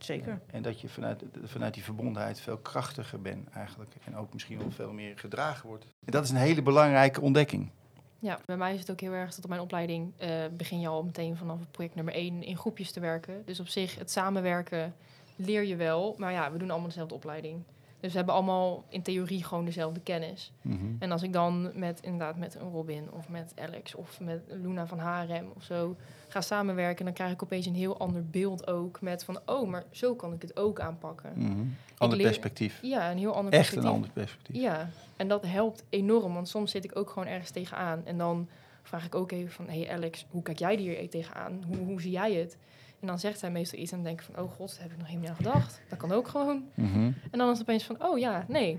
[0.00, 0.40] Zeker.
[0.46, 3.94] En dat je vanuit, vanuit die verbondenheid veel krachtiger bent eigenlijk.
[4.04, 5.84] En ook misschien wel veel meer gedragen wordt.
[5.84, 7.70] En dat is een hele belangrijke ontdekking.
[8.18, 10.88] Ja, bij mij is het ook heel erg dat op mijn opleiding eh, begin je
[10.88, 13.42] al meteen vanaf project nummer één in groepjes te werken.
[13.44, 14.94] Dus op zich, het samenwerken
[15.36, 16.14] leer je wel.
[16.18, 17.62] Maar ja, we doen allemaal dezelfde opleiding.
[18.00, 20.52] Dus we hebben allemaal in theorie gewoon dezelfde kennis.
[20.62, 20.76] Mhm.
[20.98, 24.86] En als ik dan met inderdaad met een Robin of met Alex of met Luna
[24.86, 25.96] van HRM of zo
[26.28, 29.84] ga samenwerken, dan krijg ik opeens een heel ander beeld ook met van oh, maar
[29.90, 31.32] zo kan ik het ook aanpakken.
[31.34, 31.64] Mhm.
[31.98, 32.78] Ander leer- perspectief.
[32.82, 33.90] Ja, een heel ander Echt een perspectief.
[33.92, 34.56] ander perspectief.
[34.62, 38.02] Ja, en dat helpt enorm, want soms zit ik ook gewoon ergens tegenaan.
[38.04, 38.48] En dan
[38.82, 41.62] vraag ik ook even van, hey Alex, hoe kijk jij hier tegenaan?
[41.66, 42.56] Hoe, hoe zie jij het?
[43.00, 44.90] En dan zegt zij meestal iets en dan denk ik van, oh god, daar heb
[44.90, 45.80] ik nog helemaal niet aan gedacht.
[45.88, 46.64] Dat kan ook gewoon.
[46.74, 47.10] Mhm.
[47.30, 48.78] En dan is het opeens van, oh ja, nee,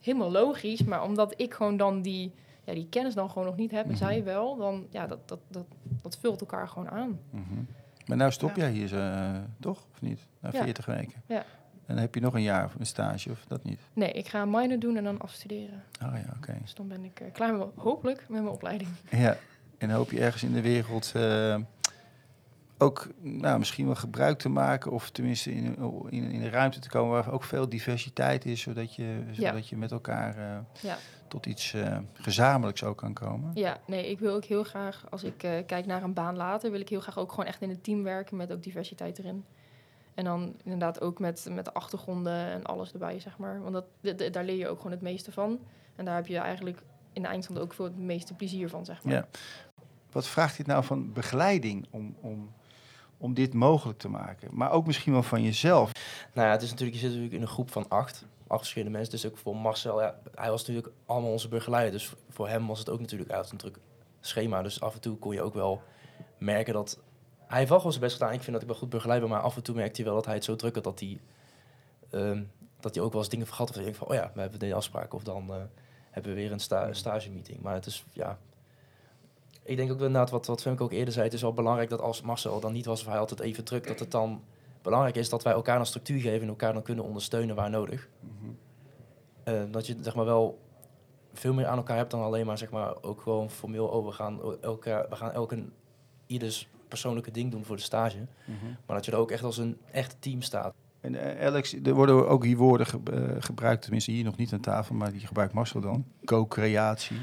[0.00, 0.82] helemaal logisch.
[0.84, 2.34] Maar omdat ik gewoon dan die,
[2.64, 3.98] ja, die kennis dan gewoon nog niet heb en Mhm.
[3.98, 5.66] zij wel, dan ja, dat, dat, dat,
[6.02, 7.18] dat vult elkaar gewoon aan.
[7.30, 7.54] Mhm.
[8.06, 8.62] Maar nou stop Ja.
[8.62, 9.30] jij hier, eh,
[9.60, 9.86] toch?
[9.92, 10.26] Of niet?
[10.40, 10.62] Na Ja.
[10.62, 11.22] 40 weken.
[11.26, 11.38] Ja.
[11.86, 13.80] En dan heb je nog een jaar een stage, of dat niet?
[13.92, 15.82] Nee, ik ga een minor doen en dan afstuderen.
[16.04, 16.58] Oh ja, oké.
[16.62, 18.90] Dus dan ben ik eh, klaar met, mijn- hopelijk met mijn opleiding.
[19.10, 19.36] Ja.
[19.78, 21.56] En hoop je ergens in de wereld eh,
[22.82, 25.76] ook nou, misschien wel gebruik te maken, of tenminste in,
[26.08, 29.76] in, in een ruimte te komen waar ook veel diversiteit is, zodat je, zodat je
[29.76, 30.96] met elkaar eh, Ja.
[31.28, 33.50] tot iets eh, gezamenlijks ook kan komen.
[33.54, 36.70] Ja, nee, ik wil ook heel graag, als ik eh, kijk naar een baan later,
[36.70, 39.44] wil ik heel graag ook gewoon echt in het team werken met ook diversiteit erin.
[40.14, 43.62] En dan inderdaad ook met, met de achtergronden en alles erbij, zeg maar.
[43.62, 45.58] Want dat, daar leer je ook gewoon het meeste van.
[45.96, 49.04] En daar heb je eigenlijk in de eindstand ook veel het meeste plezier van, zeg
[49.04, 49.14] maar.
[49.14, 49.28] Ja.
[50.12, 52.50] Wat vraagt dit nou van begeleiding om, om,
[53.20, 54.48] om dit mogelijk te maken?
[54.52, 55.92] Maar ook misschien wel van jezelf.
[56.34, 58.24] Nou ja, het is natuurlijk, je zit natuurlijk in een groep van acht.
[58.46, 59.12] Acht verschillende mensen.
[59.12, 61.92] Dus ook voor Marcel, ja, hij was natuurlijk allemaal onze begeleider.
[61.92, 63.78] Dus voor hem was het ook natuurlijk uit een druk
[64.20, 64.62] schema.
[64.62, 65.82] Dus af en toe kon je ook wel
[66.38, 66.98] merken dat...
[67.46, 68.32] Hij heeft wel gewoon zijn best gedaan.
[68.32, 69.28] Ik vind dat ik wel goed begeleid ben.
[69.28, 71.20] Maar af en toe merkte hij wel dat hij het zo druk had dat hij...
[72.10, 72.42] ehm,
[72.80, 73.68] dat hij ook wel eens dingen vergat.
[73.68, 75.14] Of hij denkt van, oh ja, we hebben deze afspraak.
[75.14, 75.56] Of dan eh,
[76.10, 77.60] hebben we weer een sta stage meeting.
[77.60, 78.38] Maar het is, ja...
[79.62, 81.24] Ik denk ook inderdaad, wat, wat Femke ook eerder zei...
[81.24, 83.00] Het is wel belangrijk dat als Marcel dan niet was...
[83.00, 84.42] of hij altijd even druk, dat het dan
[84.82, 88.08] belangrijk is dat wij elkaar een structuur geven en elkaar dan kunnen ondersteunen waar nodig.
[89.44, 90.58] Eh, dat je zeg maar wel
[91.32, 94.12] veel meer aan elkaar hebt dan alleen maar zeg maar ook gewoon formeel oh, we
[94.12, 95.64] gaan elkaar we gaan elke
[96.26, 98.26] ieders persoonlijke ding doen voor de stage,
[98.86, 100.74] maar dat je er ook echt als een echt team staat.
[101.00, 104.52] En eh, Alex, er worden ook hier woorden ge- eh, gebruikt, tenminste hier nog niet
[104.52, 106.04] aan tafel, maar die gebruikt Marcel dan.
[106.24, 107.16] Co-creatie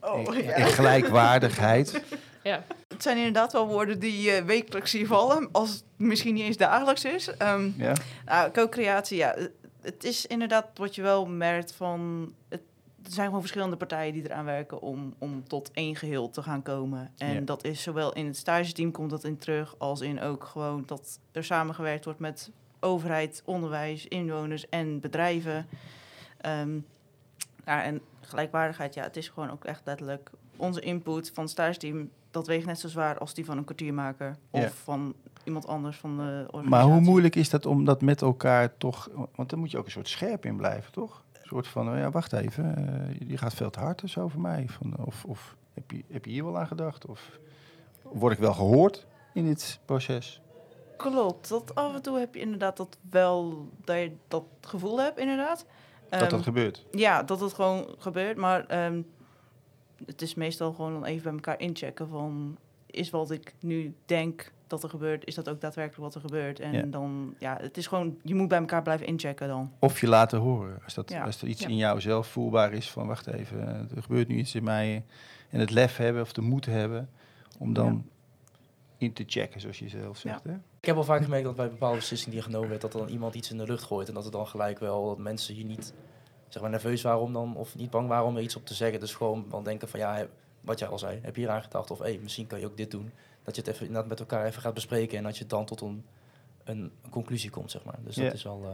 [0.00, 0.50] Oh, en, ja.
[0.52, 2.02] en gelijkwaardigheid.
[2.44, 6.42] Ja, Het zijn inderdaad wel woorden die eh, wekelijks hier vallen, als het misschien niet
[6.44, 7.36] eens dagelijks is.
[7.36, 7.92] Ehm, Ja?
[8.26, 9.36] nou, co-creatie, ja.
[9.82, 12.32] Het is inderdaad wat je wel merkt van...
[12.48, 12.60] Het,
[13.04, 16.62] er zijn gewoon verschillende partijen die eraan werken om, om tot één geheel te gaan
[16.62, 17.12] komen.
[17.16, 17.40] En Ja.
[17.40, 21.18] dat is zowel in het stageteam komt dat in terug, als in ook gewoon dat
[21.32, 22.50] er samengewerkt wordt met
[22.82, 25.66] overheid, onderwijs, inwoners en bedrijven.
[26.40, 26.78] Ehm,
[27.64, 32.08] ja, en gelijkwaardigheid, ja, het is gewoon ook echt letterlijk onze input van het.
[32.30, 35.14] Dat weegt net zo zwaar als die van een kwartiermaker of van
[35.44, 36.68] iemand anders van de organisatie.
[36.68, 39.10] Maar hoe moeilijk is dat om dat met elkaar toch...
[39.34, 41.22] Want dan moet je ook een soort scherp in blijven, toch?
[41.32, 44.40] Een soort van, oh ja, wacht even, eh, je gaat veel te hard dus over
[44.40, 44.66] mij.
[44.68, 47.06] Van, of of heb, je, heb je hier wel aan gedacht?
[47.06, 47.38] Of
[48.02, 50.41] word ik wel gehoord in dit proces?
[50.96, 55.18] Klopt, dat af en toe heb je inderdaad dat wel, dat je dat gevoel hebt
[55.18, 55.66] inderdaad.
[56.08, 56.86] Dat dat Ehm, gebeurt?
[56.90, 58.36] Ja, dat het gewoon gebeurt.
[58.36, 59.02] Maar ehm,
[60.06, 62.56] het is meestal gewoon dan even bij elkaar inchecken van...
[62.86, 66.60] is wat ik nu denk dat er gebeurt, is dat ook daadwerkelijk wat er gebeurt?
[66.60, 66.82] En Ja.
[66.82, 68.18] dan, ja, het is gewoon...
[68.22, 69.72] je moet bij elkaar blijven inchecken dan.
[69.78, 70.80] Of je laten horen.
[70.84, 71.24] Als, dat, Ja.
[71.24, 71.68] als er iets Ja.
[71.68, 75.04] in jou zelf voelbaar is van wacht even, eh, er gebeurt nu iets in mij.
[75.50, 77.10] En het lef hebben of de moed hebben
[77.58, 78.06] om dan
[78.98, 80.44] in te checken, zoals je zelf zegt.
[80.44, 80.54] Hè?
[80.82, 83.08] Ik heb wel vaak gemerkt dat bij bepaalde beslissingen die genomen werd, dat er dan
[83.08, 84.08] iemand iets in de lucht gooit.
[84.08, 85.92] En dat er dan gelijk wel dat mensen hier niet
[86.48, 88.74] zeg maar, nerveus waren om dan, of niet bang waren om er iets op te
[88.74, 89.00] zeggen.
[89.00, 90.26] Dus gewoon dan denken van ja,
[90.60, 91.90] wat jij al zei, heb je hier aan gedacht?
[91.90, 93.12] Of hey, misschien kan je ook dit doen.
[93.42, 95.80] Dat je het even inderdaad met elkaar even gaat bespreken en dat je dan tot
[95.80, 96.04] een,
[96.64, 97.98] een conclusie komt, zeg maar.
[98.04, 98.60] Dus dat is wel.
[98.64, 98.68] eh,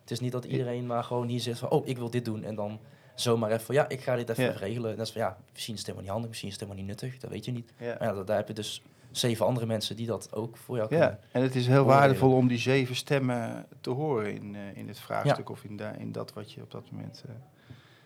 [0.00, 2.44] het is niet dat iedereen maar gewoon hier zit van oh, ik wil dit doen.
[2.44, 2.78] En dan
[3.14, 4.90] zomaar even van ja, ik ga dit even regelen.
[4.90, 6.86] En dat is van ja, misschien is het helemaal niet handig, misschien is het helemaal
[6.86, 7.20] niet nuttig.
[7.20, 7.72] Dat weet je niet.
[7.78, 7.96] Ja.
[7.98, 8.82] Maar ja, da- daar heb je dus
[9.18, 11.20] zeven andere mensen die dat ook voor jou Ja, kunnen.
[11.32, 14.98] en het is heel waardevol om die zeven stemmen te horen in, eh, in het
[14.98, 17.22] vraagstuk of in, da- in dat wat je op dat moment.
[17.28, 17.34] eh,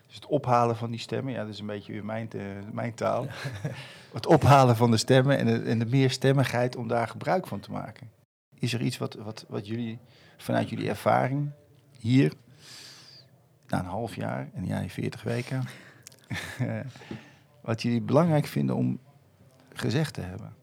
[0.05, 2.93] dus het ophalen van die stemmen, ja, dat is een beetje weer mijn, te- mijn
[2.93, 3.27] taal.
[4.13, 7.71] het ophalen van de stemmen en de, en de meerstemmigheid om daar gebruik van te
[7.71, 8.09] maken.
[8.59, 9.99] Is er iets wat, wat, wat jullie
[10.37, 11.51] vanuit jullie ervaring
[11.99, 12.33] hier,
[13.67, 15.63] na een half jaar en jij 40 weken,
[17.61, 18.99] wat jullie belangrijk vinden om
[19.73, 20.53] gezegd te hebben?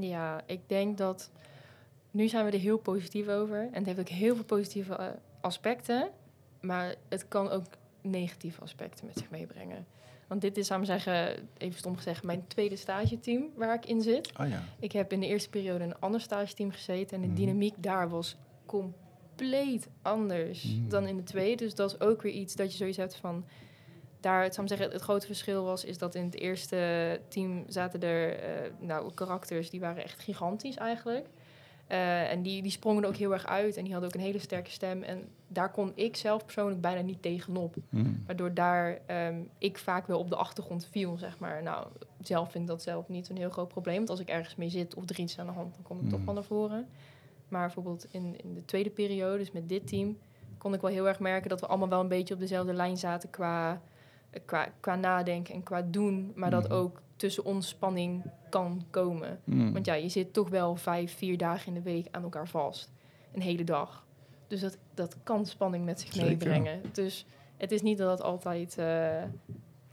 [0.00, 1.30] Ja, ik denk dat
[2.10, 3.60] nu zijn we er heel positief over.
[3.60, 5.06] En het heeft ook heel veel positieve eh,
[5.40, 6.10] aspecten.
[6.60, 7.64] Maar het kan ook
[8.00, 9.86] negatieve aspecten met zich meebrengen.
[10.26, 14.32] Want dit is, maar zeggen, even stom gezegd, mijn tweede stageteam waar ik in zit.
[14.40, 14.62] Oh ja.
[14.78, 17.16] Ik heb in de eerste periode in een ander stageteam gezeten.
[17.16, 17.36] En de Mhm.
[17.36, 18.36] dynamiek daar was
[18.66, 20.88] compleet anders Mhm.
[20.88, 21.64] dan in de tweede.
[21.64, 23.44] Dus dat is ook weer iets dat je zoiets hebt van...
[24.22, 25.84] Daar, het, zou zeggen, het grote verschil was...
[25.84, 29.70] is dat in het eerste team zaten er eh, nou, karakters...
[29.70, 31.26] die waren echt gigantisch eigenlijk.
[31.86, 33.76] Eh, en die, die sprongen er ook heel erg uit.
[33.76, 35.02] En die hadden ook een hele sterke stem.
[35.02, 37.76] En daar kon ik zelf persoonlijk bijna niet tegenop.
[37.88, 38.22] Mm.
[38.26, 41.62] Waardoor daar ehm, ik vaak wel op de achtergrond viel, zeg maar.
[41.62, 41.86] Nou,
[42.20, 43.96] zelf vind ik dat zelf niet een heel groot probleem.
[43.96, 46.08] Want als ik ergens mee zit of er iets aan de hand, dan kom ik
[46.08, 46.24] toch Mm.
[46.24, 46.88] wel naar voren.
[47.48, 50.18] Maar bijvoorbeeld in, in de tweede periode, dus met dit team,
[50.58, 52.96] kon ik wel heel erg merken dat we allemaal wel een beetje op dezelfde lijn
[52.96, 53.82] zaten qua,
[54.44, 56.32] qua, qua nadenken en qua doen.
[56.34, 56.72] Maar dat Mhm.
[56.72, 59.40] ook tussen ons spanning kan komen.
[59.44, 59.72] Mm.
[59.72, 62.92] Want ja, je zit toch wel vijf, vier dagen in de week aan elkaar vast.
[63.32, 64.04] Een hele dag.
[64.48, 66.28] Dus dat, dat kan spanning met zich Zeker.
[66.28, 66.80] meebrengen.
[66.92, 67.26] Dus
[67.56, 69.22] het is niet dat het altijd eh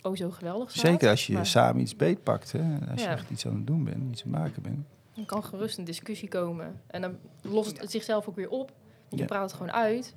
[0.04, 0.80] oh zo geweldig is.
[0.82, 2.78] Zeker als je maar- samen iets beetpakt, hè?
[2.92, 4.86] als je echt iets aan het doen bent, iets aan het maken bent.
[5.16, 6.82] Dan kan gerust een discussie komen.
[6.88, 8.72] En dan lost het zichzelf ook weer op.
[9.10, 9.26] Je Ja.
[9.26, 10.16] praat het gewoon uit.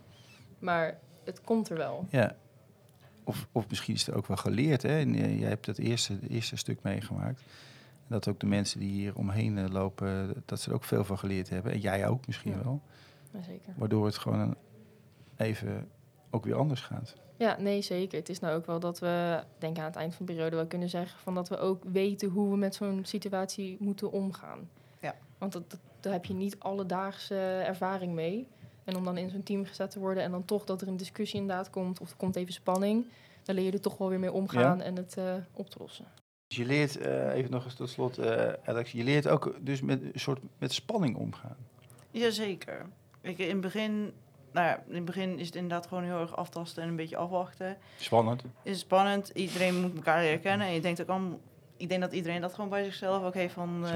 [0.58, 2.06] Maar het komt er wel.
[2.10, 2.36] Ja.
[3.24, 4.98] Of, of misschien is er ook wel geleerd, hè?
[4.98, 7.42] En, eh, jij hebt dat eerste, het eerste stuk meegemaakt.
[8.08, 11.18] Dat ook de mensen die hier omheen eh, lopen, dat ze er ook veel van
[11.18, 11.72] geleerd hebben.
[11.72, 12.62] En jij ook misschien Ja.
[12.62, 12.80] wel.
[13.32, 13.72] Maar zeker.
[13.76, 14.54] Waardoor het gewoon
[15.36, 15.88] even
[16.30, 17.14] ook weer anders gaat.
[17.36, 18.18] Ja, nee, zeker.
[18.18, 20.66] Het is nou ook wel dat we, denk aan het eind van de periode, wel
[20.66, 24.68] kunnen zeggen van dat we ook weten hoe we met zo'n situatie moeten omgaan.
[25.00, 25.14] Ja.
[25.38, 27.34] Want dat, dat- daar heb je niet alledaagse
[27.66, 28.46] ervaring mee.
[28.84, 30.96] En om dan in zo'n team gezet te worden en dan toch dat er een
[30.96, 33.06] discussie inderdaad komt, of er komt even spanning,
[33.42, 36.06] dan leer je er toch wel weer mee omgaan en het eh, op te lossen.
[36.46, 39.80] Dus je leert, eh, even nog eens tot slot, eh, Alex, je leert ook dus
[39.80, 41.56] met een soort met spanning omgaan.
[42.10, 42.86] Jazeker.
[43.20, 44.12] Ik, in, het begin,
[44.52, 47.16] nou ja, in het begin is het inderdaad gewoon heel erg aftasten en een beetje
[47.16, 47.76] afwachten.
[47.96, 48.44] Spannend.
[48.62, 49.28] is spannend.
[49.28, 50.66] Iedereen moet elkaar leren kennen.
[50.66, 51.40] En je denkt ook allemaal...
[51.76, 53.86] Ik denk dat iedereen dat gewoon bij zichzelf ook heeft van...
[53.86, 53.92] eh,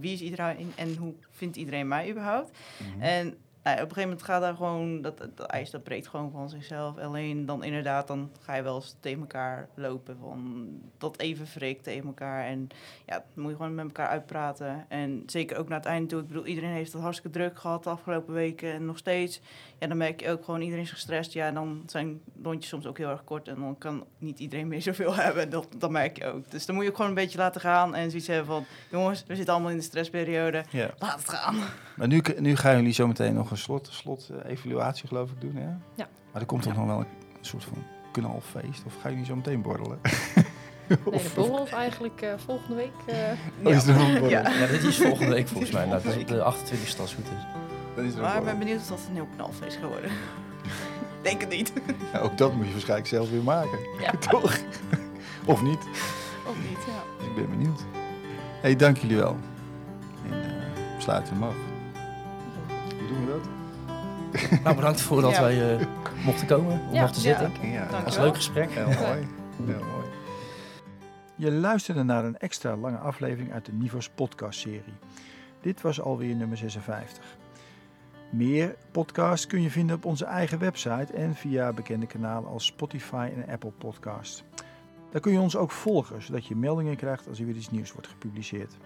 [0.00, 2.58] wie is iedereen en hoe vindt iedereen mij überhaupt?
[2.78, 3.02] Mhm.
[3.02, 5.02] En nou, ja, op een gegeven moment gaat daar gewoon...
[5.02, 6.98] Dat, dat, ijs dat breekt gewoon van zichzelf.
[6.98, 10.16] Alleen dan inderdaad, dan ga je wel eens tegen elkaar lopen.
[10.20, 10.68] Van
[10.98, 12.44] dat even wrikt tegen elkaar.
[12.44, 12.68] En
[13.06, 14.84] ja, dan moet je gewoon met elkaar uitpraten.
[14.88, 16.20] En zeker ook naar het einde toe.
[16.20, 18.72] Ik bedoel, iedereen heeft het hartstikke druk gehad de afgelopen weken.
[18.72, 19.40] En nog steeds.
[19.78, 21.32] Ja, dan merk je ook gewoon, iedereen is gestrest.
[21.32, 23.48] Ja, dan zijn rondjes soms ook heel erg kort.
[23.48, 25.50] En dan kan niet iedereen meer zoveel hebben.
[25.50, 26.50] Dat, dat merk je ook.
[26.50, 27.94] Dus dan moet je ook gewoon een beetje laten gaan.
[27.94, 30.64] En zoiets hebben van, jongens, we zitten allemaal in de stressperiode.
[30.70, 30.90] Ja.
[30.98, 31.56] Laat het gaan.
[31.96, 35.40] Maar nu, nu gaan jullie zo meteen nog een slot, slot eh, evaluatie geloof ik
[35.40, 35.68] doen, hè?
[35.94, 36.08] Ja.
[36.32, 37.06] Maar er komt toch nog wel een
[37.40, 38.82] soort van knalfeest?
[38.86, 39.98] Of gaan jullie zo meteen borrelen?
[40.88, 42.92] Nee, de borrel is eigenlijk eh, volgende week.
[43.06, 43.16] eh,
[43.66, 44.28] Oh, is er nog een borrel?
[44.28, 44.50] Ja.
[44.50, 45.86] Ja, dit is volgende week volgens mij.
[45.86, 47.44] Nou, dat is op de 28 als het goed is.
[47.96, 50.10] Dan is er Maar ik ben benieuwd of dat een heel knalfeest gaat worden.
[51.22, 51.72] Denk het niet.
[52.12, 53.78] Ja, ook dat moet je waarschijnlijk zelf weer maken.
[54.00, 54.10] Ja.
[54.10, 54.58] Toch?
[55.44, 55.82] Of niet?
[56.46, 57.02] Of niet, ja.
[57.18, 57.80] Dus ik ben benieuwd.
[58.60, 59.36] hey, dank jullie wel.
[60.96, 61.52] afsluiten mag.
[61.54, 61.67] Hoe
[63.08, 63.48] doen we dat?
[64.64, 65.40] Nou, bedankt voor dat Ja.
[65.40, 65.86] wij eh,
[66.24, 67.00] mochten komen, om Ja.
[67.00, 67.52] mochten zitten.
[67.62, 68.70] Ja, was een leuk gesprek.
[68.70, 69.26] Heel mooi.
[69.66, 70.06] Heel mooi.
[71.34, 74.94] Je luisterde naar een extra lange aflevering uit de Nivos podcast-serie.
[75.60, 77.24] Dit was alweer nummer 56.
[78.30, 83.30] Meer podcasts kun je vinden op onze eigen website en via bekende kanalen als Spotify
[83.36, 84.44] en Apple Podcast.
[85.10, 87.92] Daar kun je ons ook volgen, zodat je meldingen krijgt als er weer iets nieuws
[87.92, 88.76] wordt gepubliceerd.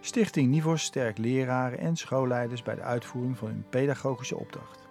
[0.00, 4.86] Stichting Nivos sterkt leraren en schoolleiders bij de uitvoering van hun pedagogische opdracht.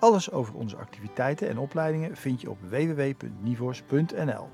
[0.00, 4.48] Alles over onze activiteiten en opleidingen vind je op www.nivos.nl.